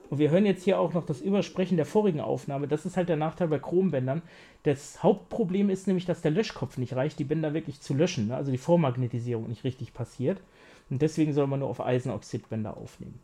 Und 0.09 0.17
wir 0.17 0.31
hören 0.31 0.45
jetzt 0.45 0.63
hier 0.63 0.79
auch 0.79 0.93
noch 0.93 1.05
das 1.05 1.21
Übersprechen 1.21 1.77
der 1.77 1.85
vorigen 1.85 2.19
Aufnahme. 2.19 2.67
Das 2.67 2.85
ist 2.85 2.97
halt 2.97 3.09
der 3.09 3.15
Nachteil 3.15 3.47
bei 3.47 3.59
Chrombändern. 3.59 4.23
Das 4.63 5.03
Hauptproblem 5.03 5.69
ist 5.69 5.85
nämlich, 5.85 6.05
dass 6.05 6.21
der 6.21 6.31
Löschkopf 6.31 6.77
nicht 6.77 6.95
reicht, 6.95 7.19
die 7.19 7.23
Bänder 7.23 7.53
wirklich 7.53 7.79
zu 7.81 7.93
löschen. 7.93 8.29
Ne? 8.29 8.35
Also 8.35 8.51
die 8.51 8.57
Vormagnetisierung 8.57 9.47
nicht 9.47 9.63
richtig 9.63 9.93
passiert. 9.93 10.41
Und 10.89 11.01
deswegen 11.01 11.33
soll 11.33 11.47
man 11.47 11.59
nur 11.59 11.69
auf 11.69 11.81
Eisenoxidbänder 11.81 12.77
aufnehmen. 12.77 13.19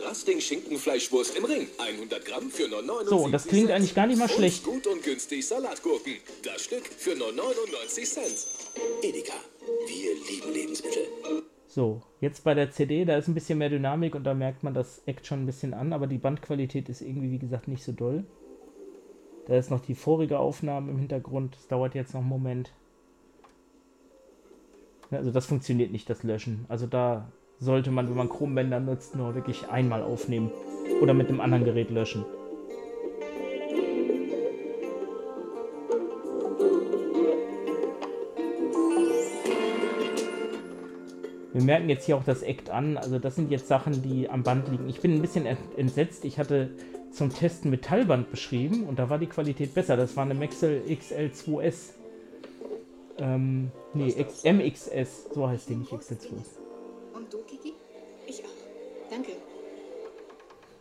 Rasting 0.00 0.40
Schinkenfleischwurst 0.40 1.36
im 1.36 1.44
Ring. 1.44 1.66
100 1.78 2.24
Gramm 2.24 2.50
für 2.50 2.68
nur 2.68 2.82
99 2.82 3.08
So, 3.08 3.24
und 3.24 3.32
das 3.32 3.46
klingt 3.46 3.70
eigentlich 3.70 3.94
gar 3.94 4.06
nicht 4.06 4.18
mal 4.18 4.24
Und 4.24 4.30
schlecht. 4.32 4.64
gut 4.64 4.86
und 4.86 5.02
günstig 5.02 5.46
Salatgurken. 5.46 6.14
Das 6.44 6.62
Stück 6.62 6.86
für 6.86 7.16
nur 7.16 7.32
99 7.32 8.08
Cent. 8.08 8.46
Edeka. 9.02 9.34
Wir 9.88 10.14
lieben 10.30 10.52
Lebensmittel. 10.52 11.02
So, 11.66 12.02
jetzt 12.20 12.44
bei 12.44 12.54
der 12.54 12.70
CD, 12.70 13.04
da 13.04 13.16
ist 13.16 13.26
ein 13.26 13.34
bisschen 13.34 13.58
mehr 13.58 13.68
Dynamik 13.68 14.14
und 14.14 14.24
da 14.24 14.34
merkt 14.34 14.62
man 14.62 14.74
das 14.74 15.02
Act 15.06 15.26
schon 15.26 15.42
ein 15.42 15.46
bisschen 15.46 15.74
an, 15.74 15.92
aber 15.92 16.06
die 16.06 16.18
Bandqualität 16.18 16.88
ist 16.88 17.00
irgendwie, 17.02 17.30
wie 17.32 17.38
gesagt, 17.38 17.66
nicht 17.66 17.82
so 17.84 17.92
doll. 17.92 18.24
Da 19.46 19.56
ist 19.56 19.70
noch 19.70 19.80
die 19.80 19.94
vorige 19.94 20.38
Aufnahme 20.38 20.90
im 20.92 20.98
Hintergrund. 20.98 21.54
Das 21.56 21.66
dauert 21.68 21.94
jetzt 21.94 22.14
noch 22.14 22.20
einen 22.20 22.28
Moment. 22.28 22.72
Also 25.10 25.30
das 25.30 25.46
funktioniert 25.46 25.92
nicht, 25.92 26.08
das 26.10 26.22
Löschen. 26.22 26.64
Also 26.68 26.86
da 26.86 27.30
sollte 27.58 27.90
man, 27.90 28.08
wenn 28.08 28.16
man 28.16 28.28
Chrombänder 28.28 28.80
nutzt, 28.80 29.16
nur 29.16 29.34
wirklich 29.34 29.68
einmal 29.68 30.02
aufnehmen. 30.02 30.50
Oder 31.00 31.14
mit 31.14 31.28
einem 31.28 31.40
anderen 31.40 31.64
Gerät 31.64 31.90
löschen. 31.90 32.24
Wir 41.52 41.62
merken 41.62 41.88
jetzt 41.88 42.04
hier 42.04 42.16
auch 42.16 42.24
das 42.24 42.42
Act 42.42 42.68
an. 42.70 42.98
Also 42.98 43.18
das 43.18 43.34
sind 43.34 43.50
jetzt 43.50 43.68
Sachen, 43.68 44.02
die 44.02 44.28
am 44.28 44.42
Band 44.42 44.68
liegen. 44.68 44.88
Ich 44.88 45.00
bin 45.00 45.14
ein 45.14 45.22
bisschen 45.22 45.46
ent- 45.46 45.58
entsetzt. 45.76 46.24
Ich 46.24 46.38
hatte 46.38 46.70
zum 47.10 47.32
Testen 47.32 47.70
Metallband 47.70 48.30
beschrieben 48.30 48.84
und 48.84 48.98
da 48.98 49.08
war 49.08 49.18
die 49.18 49.26
Qualität 49.26 49.72
besser. 49.72 49.96
Das 49.96 50.16
war 50.16 50.24
eine 50.24 50.34
Maxell 50.34 50.82
XL2S. 50.86 51.94
Ähm, 53.18 53.70
nee, 53.94 54.08
X 54.08 54.44
MXS. 54.44 55.34
So 55.34 55.48
heißt 55.48 55.68
die, 55.68 55.76
nicht 55.76 55.92
XL2S. 55.92 56.58
Und 57.14 57.32
du, 57.32 57.38
Kiki? 57.44 57.72
Ich 58.26 58.42
auch. 58.44 59.10
Danke. 59.10 59.32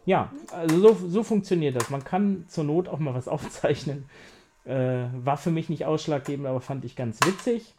Ja, 0.05 0.31
also 0.51 0.79
so, 0.79 1.07
so 1.07 1.23
funktioniert 1.23 1.75
das. 1.75 1.89
Man 1.89 2.03
kann 2.03 2.45
zur 2.47 2.63
Not 2.63 2.87
auch 2.87 2.99
mal 2.99 3.13
was 3.13 3.27
aufzeichnen. 3.29 4.09
Äh, 4.65 5.05
war 5.13 5.37
für 5.37 5.51
mich 5.51 5.69
nicht 5.69 5.85
ausschlaggebend, 5.85 6.47
aber 6.47 6.61
fand 6.61 6.85
ich 6.85 6.95
ganz 6.95 7.19
witzig. 7.25 7.73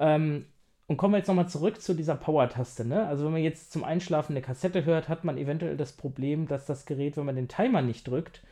Ähm, 0.00 0.46
und 0.86 0.96
kommen 0.96 1.12
wir 1.12 1.18
jetzt 1.18 1.28
nochmal 1.28 1.48
zurück 1.48 1.82
zu 1.82 1.94
dieser 1.94 2.14
Power-Taste. 2.14 2.84
Ne? 2.84 3.06
Also 3.06 3.24
wenn 3.24 3.32
man 3.32 3.42
jetzt 3.42 3.72
zum 3.72 3.84
Einschlafen 3.84 4.32
eine 4.32 4.42
Kassette 4.42 4.84
hört, 4.84 5.08
hat 5.08 5.24
man 5.24 5.36
eventuell 5.36 5.76
das 5.76 5.92
Problem, 5.92 6.48
dass 6.48 6.66
das 6.66 6.86
Gerät, 6.86 7.16
wenn 7.16 7.26
man 7.26 7.36
den 7.36 7.48
Timer 7.48 7.82
nicht 7.82 8.08
drückt, 8.08 8.42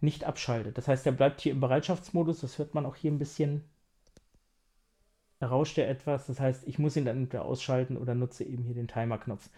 nicht 0.00 0.24
abschaltet. 0.24 0.78
Das 0.78 0.88
heißt, 0.88 1.04
er 1.06 1.12
bleibt 1.12 1.40
hier 1.40 1.52
im 1.52 1.60
Bereitschaftsmodus. 1.60 2.40
Das 2.40 2.58
hört 2.58 2.74
man 2.74 2.86
auch 2.86 2.96
hier 2.96 3.10
ein 3.10 3.18
bisschen. 3.18 3.62
Da 5.42 5.48
rauscht 5.48 5.76
er 5.76 5.90
etwas. 5.90 6.28
Das 6.28 6.38
heißt, 6.38 6.68
ich 6.68 6.78
muss 6.78 6.96
ihn 6.96 7.04
dann 7.04 7.16
entweder 7.16 7.44
ausschalten 7.44 7.96
oder 7.96 8.14
nutze 8.14 8.44
eben 8.44 8.62
hier 8.62 8.76
den 8.76 8.86
Timer-Knopf. 8.86 9.50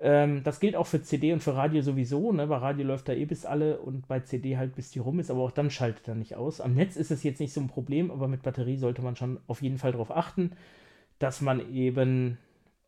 Ähm, 0.00 0.42
das 0.42 0.58
gilt 0.58 0.74
auch 0.74 0.88
für 0.88 1.02
CD 1.02 1.32
und 1.32 1.40
für 1.40 1.54
Radio 1.54 1.82
sowieso. 1.82 2.32
Ne? 2.32 2.48
Bei 2.48 2.56
Radio 2.56 2.84
läuft 2.84 3.08
er 3.08 3.16
eh 3.16 3.24
bis 3.24 3.46
alle 3.46 3.78
und 3.78 4.08
bei 4.08 4.18
CD 4.18 4.56
halt 4.56 4.74
bis 4.74 4.90
die 4.90 4.98
rum 4.98 5.20
ist, 5.20 5.30
aber 5.30 5.42
auch 5.42 5.52
dann 5.52 5.70
schaltet 5.70 6.08
er 6.08 6.16
nicht 6.16 6.34
aus. 6.34 6.60
Am 6.60 6.74
Netz 6.74 6.96
ist 6.96 7.12
es 7.12 7.22
jetzt 7.22 7.38
nicht 7.38 7.52
so 7.52 7.60
ein 7.60 7.68
Problem, 7.68 8.10
aber 8.10 8.26
mit 8.26 8.42
Batterie 8.42 8.76
sollte 8.76 9.00
man 9.00 9.14
schon 9.14 9.38
auf 9.46 9.62
jeden 9.62 9.78
Fall 9.78 9.92
darauf 9.92 10.10
achten, 10.10 10.50
dass 11.20 11.40
man 11.40 11.72
eben 11.72 12.36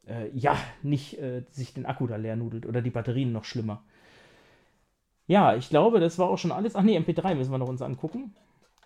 äh, 0.09 0.31
ja 0.35 0.57
nicht 0.83 1.17
äh, 1.21 1.45
sich 1.53 1.75
den 1.75 1.87
Akku 1.87 2.09
da 2.09 2.17
leer 2.17 2.35
nudelt 2.35 2.67
oder 2.67 2.83
die 2.83 2.91
Batterien 2.91 3.31
noch 3.31 3.45
schlimmer. 3.45 3.85
Ja, 5.29 5.55
ich 5.55 5.69
glaube, 5.69 6.01
das 6.01 6.19
war 6.19 6.29
auch 6.29 6.39
schon 6.39 6.51
alles. 6.51 6.75
Ach 6.75 6.83
nee, 6.83 6.99
MP3 6.99 7.37
müssen 7.37 7.53
wir 7.53 7.59
noch 7.59 7.69
uns 7.69 7.83
angucken. 7.83 8.35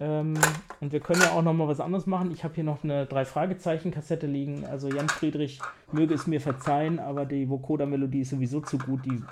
Ähm, 0.00 0.34
und 0.80 0.92
wir 0.92 1.00
können 1.00 1.22
ja 1.22 1.30
auch 1.32 1.42
noch 1.42 1.52
mal 1.52 1.68
was 1.68 1.80
anderes 1.80 2.06
machen. 2.06 2.32
Ich 2.32 2.42
habe 2.42 2.54
hier 2.54 2.64
noch 2.64 2.82
eine 2.82 3.06
drei 3.06 3.24
Fragezeichen 3.24 3.90
Kassette 3.90 4.26
liegen. 4.26 4.66
Also 4.66 4.88
Jan 4.88 5.08
Friedrich 5.08 5.60
möge 5.92 6.14
es 6.14 6.26
mir 6.26 6.40
verzeihen, 6.40 6.98
aber 6.98 7.24
die 7.26 7.48
Vokoda 7.48 7.86
Melodie 7.86 8.22
ist 8.22 8.30
sowieso 8.30 8.60
zu 8.60 8.78
gut. 8.78 9.04
Die 9.04 9.22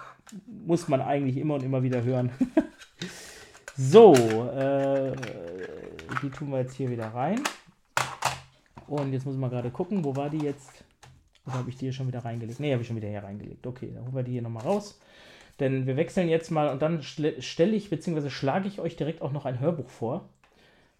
muss 0.66 0.88
man 0.88 1.00
eigentlich 1.00 1.36
immer 1.36 1.54
und 1.54 1.64
immer 1.64 1.82
wieder 1.82 2.02
hören. 2.04 2.30
so, 3.76 4.14
äh, 4.14 5.12
die 6.22 6.30
tun 6.30 6.50
wir 6.50 6.60
jetzt 6.60 6.74
hier 6.74 6.90
wieder 6.90 7.08
rein. 7.08 7.40
Und 8.86 9.12
jetzt 9.12 9.26
muss 9.26 9.36
man 9.36 9.50
gerade 9.50 9.70
gucken, 9.70 10.04
wo 10.04 10.14
war 10.14 10.30
die 10.30 10.44
jetzt? 10.44 10.84
Oder 11.46 11.56
habe 11.56 11.70
ich 11.70 11.76
die 11.76 11.86
hier 11.86 11.92
schon 11.92 12.06
wieder 12.06 12.24
reingelegt? 12.24 12.60
Ne, 12.60 12.72
habe 12.72 12.82
ich 12.82 12.88
schon 12.88 12.96
wieder 12.96 13.08
hier 13.08 13.24
reingelegt. 13.24 13.66
Okay, 13.66 13.90
dann 13.92 14.04
holen 14.04 14.14
wir 14.14 14.22
die 14.22 14.32
hier 14.32 14.42
nochmal 14.42 14.64
raus. 14.64 15.00
Denn 15.58 15.86
wir 15.86 15.96
wechseln 15.96 16.28
jetzt 16.28 16.50
mal 16.50 16.68
und 16.68 16.82
dann 16.82 17.02
stelle 17.02 17.74
ich 17.74 17.90
bzw. 17.90 18.30
schlage 18.30 18.68
ich 18.68 18.80
euch 18.80 18.96
direkt 18.96 19.22
auch 19.22 19.32
noch 19.32 19.44
ein 19.44 19.60
Hörbuch 19.60 19.88
vor, 19.88 20.28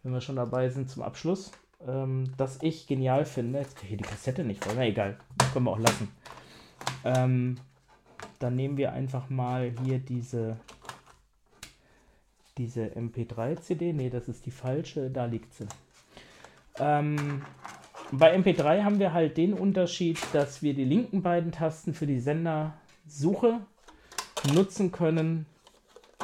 wenn 0.03 0.13
wir 0.13 0.21
schon 0.21 0.37
dabei 0.37 0.69
sind 0.69 0.91
zum 0.91 1.03
Abschluss, 1.03 1.53
ähm, 1.87 2.33
das 2.37 2.59
ich 2.63 2.87
genial 2.87 3.25
finde. 3.25 3.61
Jetzt 3.61 3.77
kriege 3.77 3.95
ich 3.95 4.03
die 4.03 4.09
Kassette 4.09 4.45
nicht 4.45 4.65
voll. 4.65 4.75
Na 4.77 4.87
egal, 4.87 5.19
das 5.39 5.53
können 5.53 5.67
wir 5.67 5.73
auch 5.73 5.79
lassen. 5.79 6.09
Ähm, 7.05 7.57
dann 8.39 8.57
nehmen 8.57 8.77
wir 8.77 8.93
einfach 8.93 9.31
mal 9.31 9.73
hier 9.85 9.99
diese, 9.99 10.57
diese 12.59 12.87
MP3-CD. 12.87 13.93
Ne, 13.93 14.11
das 14.11 14.29
ist 14.29 14.47
die 14.47 14.51
falsche, 14.51 15.11
da 15.11 15.27
liegt 15.27 15.55
sie. 15.55 15.67
Ähm, 16.79 17.43
bei 18.11 18.37
MP3 18.37 18.83
haben 18.83 18.99
wir 18.99 19.13
halt 19.13 19.37
den 19.37 19.55
Unterschied, 19.55 20.19
dass 20.33 20.63
wir 20.63 20.75
die 20.75 20.85
linken 20.85 21.23
beiden 21.23 21.53
Tasten 21.53 21.95
für 21.95 22.07
die 22.07 22.21
Sendersuche 22.21 23.61
nutzen 24.53 24.93
können, 24.93 25.47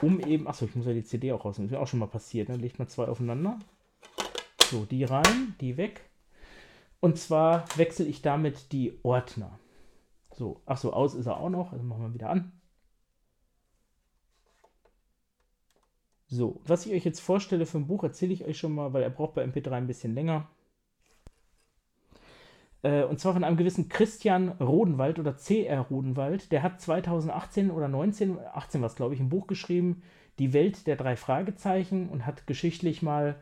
um 0.03 0.21
eben. 0.21 0.47
Achso, 0.47 0.65
ich 0.65 0.75
muss 0.75 0.87
ja 0.87 0.93
die 0.93 1.05
CD 1.05 1.33
auch 1.33 1.45
rausnehmen. 1.45 1.69
Ist 1.69 1.73
mir 1.73 1.81
auch 1.81 1.87
schon 1.87 2.01
mal 2.01 2.07
passiert. 2.07 2.49
Ne? 2.49 2.57
Legt 2.57 2.79
man 2.79 2.89
zwei 2.89 3.07
aufeinander. 3.07 3.59
So, 4.71 4.85
die 4.85 5.05
rein, 5.05 5.55
die 5.61 5.77
weg. 5.77 6.09
Und 7.01 7.19
zwar 7.19 7.65
wechsle 7.77 8.07
ich 8.07 8.23
damit 8.23 8.73
die 8.73 8.99
Ordner. 9.03 9.59
So, 10.35 10.63
ach 10.67 10.79
so, 10.79 10.93
aus 10.93 11.15
ist 11.15 11.27
er 11.27 11.39
auch 11.39 11.51
noch. 11.51 11.73
Also 11.73 11.85
machen 11.85 12.03
wir 12.03 12.15
wieder 12.15 12.31
an. 12.31 12.53
So, 16.27 16.61
was 16.67 16.85
ich 16.85 16.93
euch 16.93 17.05
jetzt 17.05 17.21
vorstelle 17.21 17.65
für 17.65 17.79
ein 17.79 17.87
Buch, 17.87 18.05
erzähle 18.05 18.35
ich 18.35 18.45
euch 18.45 18.59
schon 18.59 18.75
mal, 18.75 18.93
weil 18.93 19.03
er 19.03 19.11
braucht 19.11 19.35
bei 19.35 19.45
MP3 19.45 19.73
ein 19.73 19.87
bisschen 19.87 20.15
länger. 20.15 20.49
Äh, 22.83 23.05
und 23.05 23.21
zwar 23.21 23.33
von 23.33 23.45
einem 23.45 23.57
gewissen 23.57 23.89
Christian 23.89 24.51
Rodenwald 24.51 25.19
oder 25.19 25.35
CR 25.35 25.81
Rodenwald. 25.81 26.53
Der 26.53 26.63
hat 26.63 26.81
2018 26.81 27.71
oder 27.71 27.89
19, 27.89 28.39
18 28.55 28.81
war 28.81 28.89
es 28.89 28.97
glaube 28.97 29.15
ich, 29.15 29.21
ein 29.21 29.29
Buch 29.29 29.47
geschrieben, 29.47 30.03
Die 30.39 30.53
Welt 30.53 30.87
der 30.87 30.97
drei 30.97 31.17
Fragezeichen 31.17 32.09
und 32.09 32.27
hat 32.27 32.47
geschichtlich 32.47 33.03
mal 33.03 33.37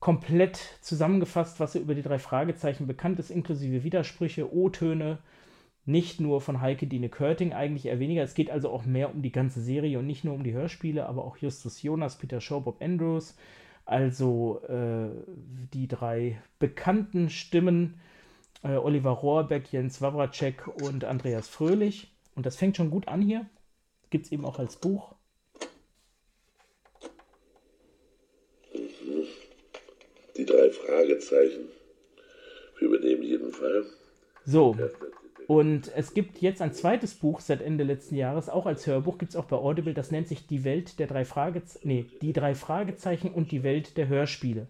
komplett 0.00 0.56
zusammengefasst, 0.80 1.60
was 1.60 1.74
er 1.74 1.80
über 1.80 1.94
die 1.94 2.02
drei 2.02 2.18
Fragezeichen 2.18 2.86
bekannt 2.86 3.18
ist, 3.18 3.30
inklusive 3.30 3.82
Widersprüche, 3.82 4.54
O-Töne, 4.54 5.18
nicht 5.86 6.20
nur 6.20 6.40
von 6.40 6.60
Heike 6.60 6.86
Dine 6.86 7.08
Körting, 7.08 7.52
eigentlich 7.52 7.86
eher 7.86 7.98
weniger. 7.98 8.22
Es 8.22 8.34
geht 8.34 8.50
also 8.50 8.70
auch 8.70 8.84
mehr 8.84 9.12
um 9.12 9.22
die 9.22 9.32
ganze 9.32 9.60
Serie 9.60 9.98
und 9.98 10.06
nicht 10.06 10.24
nur 10.24 10.34
um 10.34 10.44
die 10.44 10.52
Hörspiele, 10.52 11.06
aber 11.06 11.24
auch 11.24 11.38
Justus 11.38 11.82
Jonas, 11.82 12.16
Peter 12.16 12.40
Shaw, 12.40 12.60
Bob 12.60 12.80
Andrews, 12.80 13.36
also 13.86 14.60
äh, 14.68 15.08
die 15.72 15.88
drei 15.88 16.40
bekannten 16.58 17.30
Stimmen, 17.30 17.94
äh, 18.62 18.76
Oliver 18.76 19.10
Rohrbeck, 19.10 19.72
Jens 19.72 20.00
Wawracek 20.00 20.66
und 20.82 21.04
Andreas 21.04 21.48
Fröhlich. 21.48 22.12
Und 22.34 22.46
das 22.46 22.56
fängt 22.56 22.76
schon 22.76 22.90
gut 22.90 23.08
an 23.08 23.20
hier. 23.20 23.46
Gibt 24.10 24.26
es 24.26 24.32
eben 24.32 24.44
auch 24.44 24.58
als 24.58 24.76
Buch. 24.76 25.14
Die 30.36 30.46
drei 30.46 30.70
Fragezeichen. 30.70 31.68
Wir 32.78 32.88
übernehmen 32.88 33.22
jeden 33.22 33.52
Fall. 33.52 33.84
So, 34.44 34.76
und 35.48 35.90
es 35.96 36.12
gibt 36.12 36.42
jetzt 36.42 36.60
ein 36.60 36.74
zweites 36.74 37.14
Buch 37.14 37.40
seit 37.40 37.62
Ende 37.62 37.82
letzten 37.82 38.16
Jahres, 38.16 38.50
auch 38.50 38.66
als 38.66 38.86
Hörbuch, 38.86 39.16
gibt 39.16 39.30
es 39.30 39.36
auch 39.36 39.46
bei 39.46 39.56
Audible, 39.56 39.94
das 39.94 40.10
nennt 40.10 40.28
sich 40.28 40.46
Die 40.46 40.62
Welt 40.62 40.98
der 40.98 41.06
drei 41.06 41.24
Fragezeichen, 41.24 41.88
nee, 41.88 42.06
die 42.20 42.34
drei 42.34 42.54
Fragezeichen 42.54 43.30
und 43.30 43.50
die 43.50 43.62
Welt 43.62 43.96
der 43.96 44.08
Hörspiele. 44.08 44.66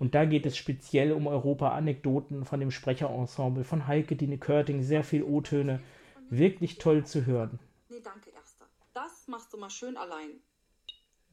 Und 0.00 0.14
da 0.14 0.24
geht 0.24 0.46
es 0.46 0.56
speziell 0.56 1.12
um 1.12 1.26
Europa-Anekdoten 1.26 2.46
von 2.46 2.58
dem 2.58 2.70
Sprecherensemble 2.70 3.64
von 3.64 3.86
Heike 3.86 4.16
Dine 4.16 4.38
Körting, 4.38 4.82
sehr 4.82 5.04
viel 5.04 5.22
O-Töne, 5.22 5.80
wirklich 6.30 6.78
toll 6.78 7.04
zu 7.04 7.26
hören. 7.26 7.60
Nee, 7.90 8.00
danke, 8.02 8.30
Erster. 8.30 8.64
Das 8.94 9.28
machst 9.28 9.52
du 9.52 9.58
mal 9.58 9.68
schön 9.68 9.98
allein. 9.98 10.40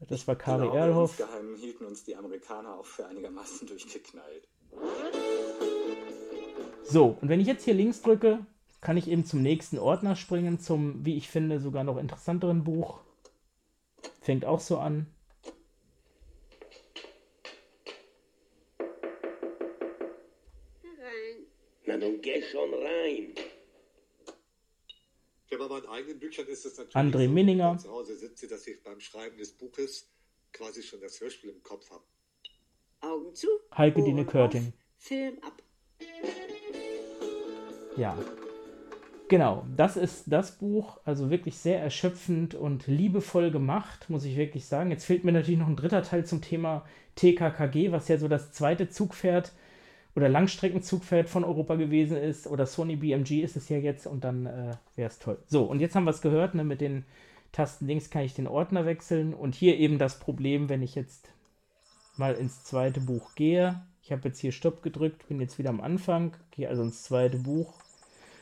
Das 0.06 0.28
war 0.28 0.36
Kari 0.36 0.66
Genau, 0.66 0.74
Erlhoff. 0.74 1.18
Insgeheim 1.18 1.56
hielten 1.56 1.86
uns 1.86 2.04
die 2.04 2.14
Amerikaner 2.14 2.78
auch 2.78 2.84
für 2.84 3.06
einigermaßen 3.06 3.66
durchgeknallt. 3.66 4.46
So, 6.84 7.16
und 7.22 7.30
wenn 7.30 7.40
ich 7.40 7.46
jetzt 7.46 7.64
hier 7.64 7.74
links 7.74 8.02
drücke, 8.02 8.44
kann 8.82 8.98
ich 8.98 9.08
eben 9.08 9.24
zum 9.24 9.40
nächsten 9.40 9.78
Ordner 9.78 10.14
springen, 10.14 10.60
zum, 10.60 11.06
wie 11.06 11.16
ich 11.16 11.30
finde, 11.30 11.58
sogar 11.58 11.84
noch 11.84 11.96
interessanteren 11.96 12.64
Buch. 12.64 13.00
Fängt 14.20 14.44
auch 14.44 14.60
so 14.60 14.76
an. 14.76 15.06
Na, 21.88 21.96
dann 21.96 22.20
geh 22.20 22.42
schon 22.42 22.74
rein. 22.74 23.34
Ja, 25.50 25.56
bei 25.56 25.68
meinen 25.68 25.86
eigenen 25.86 26.18
Büchern 26.18 26.46
ist 26.46 26.66
es 26.66 26.76
natürlich 26.76 26.94
André 26.94 27.24
so, 27.24 27.32
Minninger. 27.32 27.70
wenn 27.70 27.78
zu 27.78 27.88
Hause 27.90 28.14
sitze, 28.14 28.46
dass 28.46 28.66
ich 28.66 28.82
beim 28.82 29.00
Schreiben 29.00 29.38
des 29.38 29.52
Buches 29.52 30.06
quasi 30.52 30.82
schon 30.82 31.00
das 31.00 31.18
Hörspiel 31.18 31.48
im 31.48 31.62
Kopf 31.62 31.90
habe. 31.90 32.04
Augen 33.00 33.34
zu. 33.34 33.48
Heike 33.74 34.02
Dine 34.02 34.26
Körting. 34.26 34.74
Film 34.98 35.38
ab. 35.40 35.62
Ja. 37.96 38.18
Genau, 39.28 39.66
das 39.74 39.96
ist 39.96 40.24
das 40.26 40.58
Buch, 40.58 41.00
also 41.06 41.30
wirklich 41.30 41.56
sehr 41.56 41.80
erschöpfend 41.80 42.54
und 42.54 42.86
liebevoll 42.86 43.50
gemacht, 43.50 44.10
muss 44.10 44.26
ich 44.26 44.36
wirklich 44.36 44.66
sagen. 44.66 44.90
Jetzt 44.90 45.06
fehlt 45.06 45.24
mir 45.24 45.32
natürlich 45.32 45.58
noch 45.58 45.68
ein 45.68 45.76
dritter 45.76 46.02
Teil 46.02 46.26
zum 46.26 46.42
Thema 46.42 46.86
TKKG, 47.14 47.92
was 47.92 48.08
ja 48.08 48.18
so 48.18 48.28
das 48.28 48.52
zweite 48.52 48.90
Zugpferd 48.90 49.52
oder 50.18 50.28
Langstreckenzugpferd 50.28 51.28
von 51.28 51.44
Europa 51.44 51.76
gewesen 51.76 52.16
ist. 52.16 52.48
Oder 52.48 52.66
Sony 52.66 52.96
BMG 52.96 53.40
ist 53.40 53.56
es 53.56 53.68
ja 53.68 53.78
jetzt 53.78 54.04
und 54.06 54.24
dann 54.24 54.46
äh, 54.46 54.72
wäre 54.96 55.08
es 55.08 55.20
toll. 55.20 55.38
So, 55.46 55.62
und 55.62 55.78
jetzt 55.78 55.94
haben 55.94 56.04
wir 56.04 56.10
es 56.10 56.20
gehört, 56.20 56.56
ne, 56.56 56.64
mit 56.64 56.80
den 56.80 57.04
Tasten 57.52 57.86
links 57.86 58.10
kann 58.10 58.22
ich 58.22 58.34
den 58.34 58.48
Ordner 58.48 58.84
wechseln 58.84 59.32
und 59.32 59.54
hier 59.54 59.78
eben 59.78 59.98
das 59.98 60.18
Problem, 60.18 60.68
wenn 60.68 60.82
ich 60.82 60.96
jetzt 60.96 61.30
mal 62.16 62.34
ins 62.34 62.64
zweite 62.64 63.00
Buch 63.00 63.36
gehe. 63.36 63.80
Ich 64.02 64.10
habe 64.10 64.26
jetzt 64.26 64.40
hier 64.40 64.50
Stopp 64.50 64.82
gedrückt, 64.82 65.28
bin 65.28 65.40
jetzt 65.40 65.56
wieder 65.56 65.70
am 65.70 65.80
Anfang, 65.80 66.36
gehe 66.50 66.68
also 66.68 66.82
ins 66.82 67.04
zweite 67.04 67.38
Buch. 67.38 67.74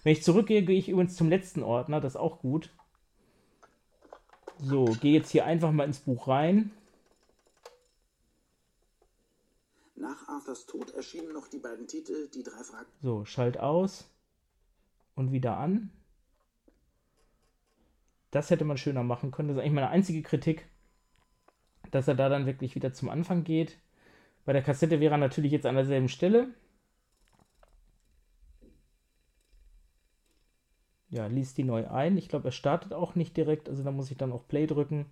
Wenn 0.02 0.12
ich 0.12 0.22
zurückgehe, 0.22 0.62
gehe 0.62 0.78
ich 0.78 0.88
übrigens 0.88 1.14
zum 1.14 1.28
letzten 1.28 1.62
Ordner, 1.62 2.00
das 2.00 2.14
ist 2.14 2.20
auch 2.20 2.38
gut. 2.38 2.70
So, 4.58 4.86
gehe 4.86 5.12
jetzt 5.12 5.30
hier 5.30 5.44
einfach 5.44 5.72
mal 5.72 5.84
ins 5.84 5.98
Buch 5.98 6.26
rein. 6.26 6.70
Nach 9.96 10.28
Arthurs 10.28 10.66
Tod 10.66 10.90
erschienen 10.92 11.32
noch 11.32 11.48
die 11.48 11.58
beiden 11.58 11.86
Titel 11.86 12.28
Die 12.28 12.42
drei 12.42 12.62
Fragen. 12.62 12.90
So, 13.02 13.24
schalt 13.24 13.58
aus 13.58 14.10
und 15.14 15.32
wieder 15.32 15.56
an. 15.56 15.90
Das 18.30 18.50
hätte 18.50 18.66
man 18.66 18.76
schöner 18.76 19.02
machen 19.02 19.30
können. 19.30 19.48
Das 19.48 19.56
ist 19.56 19.62
eigentlich 19.62 19.72
meine 19.72 19.88
einzige 19.88 20.22
Kritik, 20.22 20.68
dass 21.90 22.08
er 22.08 22.14
da 22.14 22.28
dann 22.28 22.44
wirklich 22.44 22.74
wieder 22.74 22.92
zum 22.92 23.08
Anfang 23.08 23.44
geht. 23.44 23.78
Bei 24.44 24.52
der 24.52 24.62
Kassette 24.62 25.00
wäre 25.00 25.14
er 25.14 25.18
natürlich 25.18 25.52
jetzt 25.52 25.64
an 25.64 25.76
derselben 25.76 26.10
Stelle. 26.10 26.52
Ja, 31.08 31.26
liest 31.26 31.56
die 31.56 31.64
neu 31.64 31.88
ein. 31.88 32.18
Ich 32.18 32.28
glaube, 32.28 32.48
er 32.48 32.52
startet 32.52 32.92
auch 32.92 33.14
nicht 33.14 33.36
direkt, 33.36 33.70
also 33.70 33.82
da 33.82 33.90
muss 33.90 34.10
ich 34.10 34.18
dann 34.18 34.32
auch 34.32 34.46
Play 34.46 34.66
drücken. 34.66 35.06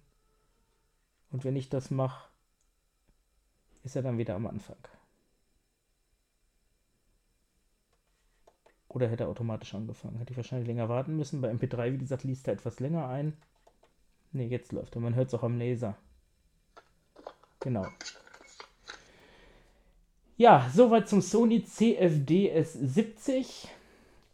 Und 1.31 1.45
wenn 1.45 1.57
ich 1.57 1.71
das 1.71 1.91
mache, 1.91 2.29
ist 3.85 3.97
er 3.97 4.03
dann 4.03 4.19
wieder 4.19 4.35
am 4.35 4.47
Anfang. 4.47 4.77
Oder 8.89 9.09
hätte 9.09 9.25
er 9.25 9.29
automatisch 9.29 9.75
angefangen? 9.75 10.19
Hätte 10.19 10.33
ich 10.33 10.37
wahrscheinlich 10.37 10.69
länger 10.69 10.89
warten 10.89 11.17
müssen. 11.17 11.41
Bei 11.41 11.51
MP3, 11.51 11.93
wie 11.93 11.99
gesagt, 11.99 12.25
liest 12.25 12.47
er 12.47 12.55
etwas 12.55 12.81
länger 12.81 13.09
ein. 13.09 13.37
Ne, 14.33 14.47
jetzt 14.47 14.73
läuft 14.73 14.97
er. 14.97 15.01
Man 15.01 15.15
hört 15.15 15.29
es 15.29 15.35
auch 15.35 15.43
am 15.43 15.59
Laser. 15.59 15.97
Genau. 17.61 17.87
Ja, 20.37 20.71
soweit 20.73 21.09
zum 21.09 21.21
Sony 21.23 21.65
CFD 21.65 22.53
S70. 22.57 23.69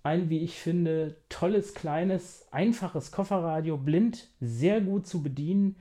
Ein, 0.02 0.30
wie 0.30 0.38
ich 0.38 0.58
finde, 0.58 1.16
tolles, 1.28 1.74
kleines, 1.74 2.46
einfaches 2.50 3.12
Kofferradio, 3.12 3.76
blind, 3.76 4.28
sehr 4.40 4.80
gut 4.80 5.06
zu 5.06 5.22
bedienen, 5.22 5.76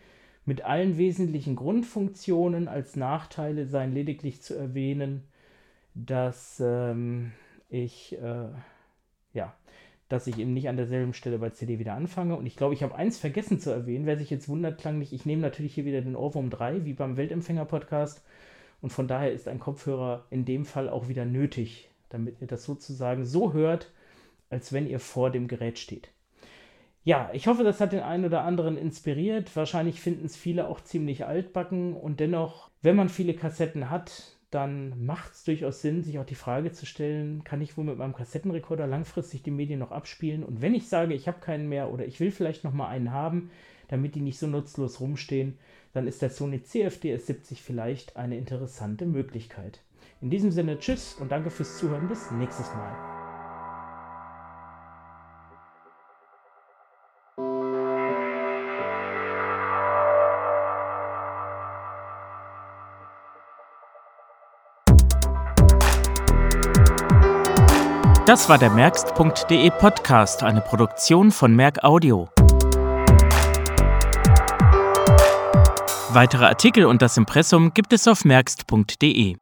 mit 0.49 0.65
allen 0.65 0.97
wesentlichen 0.97 1.55
Grundfunktionen. 1.55 2.67
Als 2.67 2.95
Nachteile 2.95 3.67
seien 3.67 3.93
lediglich 3.93 4.41
zu 4.41 4.55
erwähnen, 4.55 5.23
dass 5.93 6.59
ähm, 6.59 7.33
ich, 7.69 8.17
äh, 8.19 8.47
ja, 9.31 9.53
dass 10.07 10.25
ich 10.25 10.39
eben 10.39 10.55
nicht 10.55 10.67
an 10.67 10.75
derselben 10.75 11.13
Stelle 11.13 11.37
bei 11.37 11.51
CD 11.51 11.77
wieder 11.77 11.93
anfange. 11.93 12.35
Und 12.35 12.47
ich 12.47 12.55
glaube, 12.55 12.73
ich 12.73 12.81
habe 12.81 12.95
eins 12.95 13.19
vergessen 13.19 13.59
zu 13.59 13.69
erwähnen. 13.69 14.07
Wer 14.07 14.17
sich 14.17 14.31
jetzt 14.31 14.49
wundert, 14.49 14.79
klanglich, 14.79 15.13
ich 15.13 15.23
nehme 15.23 15.43
natürlich 15.43 15.75
hier 15.75 15.85
wieder 15.85 16.01
den 16.01 16.15
Ohrwurm 16.15 16.49
3, 16.49 16.83
wie 16.83 16.93
beim 16.93 17.15
Weltempfänger-Podcast. 17.15 18.23
Und 18.81 18.89
von 18.89 19.07
daher 19.07 19.31
ist 19.31 19.47
ein 19.47 19.59
Kopfhörer 19.59 20.25
in 20.31 20.45
dem 20.45 20.65
Fall 20.65 20.89
auch 20.89 21.09
wieder 21.09 21.25
nötig, 21.25 21.91
damit 22.09 22.41
ihr 22.41 22.47
das 22.47 22.63
sozusagen 22.63 23.23
so 23.23 23.53
hört, 23.53 23.91
als 24.49 24.73
wenn 24.73 24.87
ihr 24.87 24.99
vor 24.99 25.29
dem 25.29 25.47
Gerät 25.47 25.77
steht. 25.77 26.09
Ja, 27.09 27.31
ich 27.33 27.47
hoffe, 27.47 27.63
das 27.63 27.81
hat 27.81 27.91
den 27.91 28.01
einen 28.01 28.25
oder 28.25 28.43
anderen 28.43 28.77
inspiriert. 28.77 29.55
Wahrscheinlich 29.55 29.99
finden 29.99 30.27
es 30.27 30.35
viele 30.35 30.67
auch 30.67 30.79
ziemlich 30.79 31.25
altbacken 31.25 31.95
und 31.95 32.19
dennoch, 32.19 32.69
wenn 32.83 32.95
man 32.95 33.09
viele 33.09 33.33
Kassetten 33.33 33.89
hat, 33.89 34.37
dann 34.51 35.07
macht 35.07 35.33
es 35.33 35.43
durchaus 35.43 35.81
Sinn, 35.81 36.03
sich 36.03 36.19
auch 36.19 36.25
die 36.27 36.35
Frage 36.35 36.71
zu 36.71 36.85
stellen, 36.85 37.43
kann 37.43 37.61
ich 37.61 37.77
wohl 37.77 37.85
mit 37.85 37.97
meinem 37.97 38.13
Kassettenrekorder 38.13 38.85
langfristig 38.85 39.41
die 39.41 39.49
Medien 39.49 39.79
noch 39.79 39.91
abspielen? 39.91 40.43
Und 40.43 40.61
wenn 40.61 40.75
ich 40.75 40.87
sage, 40.87 41.15
ich 41.15 41.27
habe 41.27 41.39
keinen 41.39 41.67
mehr 41.67 41.91
oder 41.91 42.05
ich 42.05 42.19
will 42.19 42.29
vielleicht 42.29 42.63
noch 42.63 42.73
mal 42.73 42.89
einen 42.89 43.11
haben, 43.11 43.49
damit 43.87 44.13
die 44.13 44.21
nicht 44.21 44.37
so 44.37 44.45
nutzlos 44.45 44.99
rumstehen, 44.99 45.57
dann 45.93 46.05
ist 46.05 46.21
der 46.21 46.29
Sony 46.29 46.61
CFD 46.61 47.15
S70 47.15 47.55
vielleicht 47.55 48.17
eine 48.17 48.37
interessante 48.37 49.07
Möglichkeit. 49.07 49.81
In 50.21 50.29
diesem 50.29 50.51
Sinne, 50.51 50.77
tschüss 50.77 51.15
und 51.19 51.31
danke 51.31 51.49
fürs 51.49 51.79
Zuhören. 51.79 52.07
Bis 52.07 52.29
nächstes 52.29 52.67
Mal. 52.75 53.18
Das 68.29 68.47
war 68.47 68.59
der 68.59 68.69
Merkst.de 68.69 69.71
Podcast, 69.71 70.43
eine 70.43 70.61
Produktion 70.61 71.31
von 71.31 71.55
Merk 71.55 71.83
Audio. 71.83 72.29
Weitere 76.09 76.45
Artikel 76.45 76.85
und 76.85 77.01
das 77.01 77.17
Impressum 77.17 77.73
gibt 77.73 77.91
es 77.91 78.07
auf 78.07 78.25
merkst.de. 78.25 79.37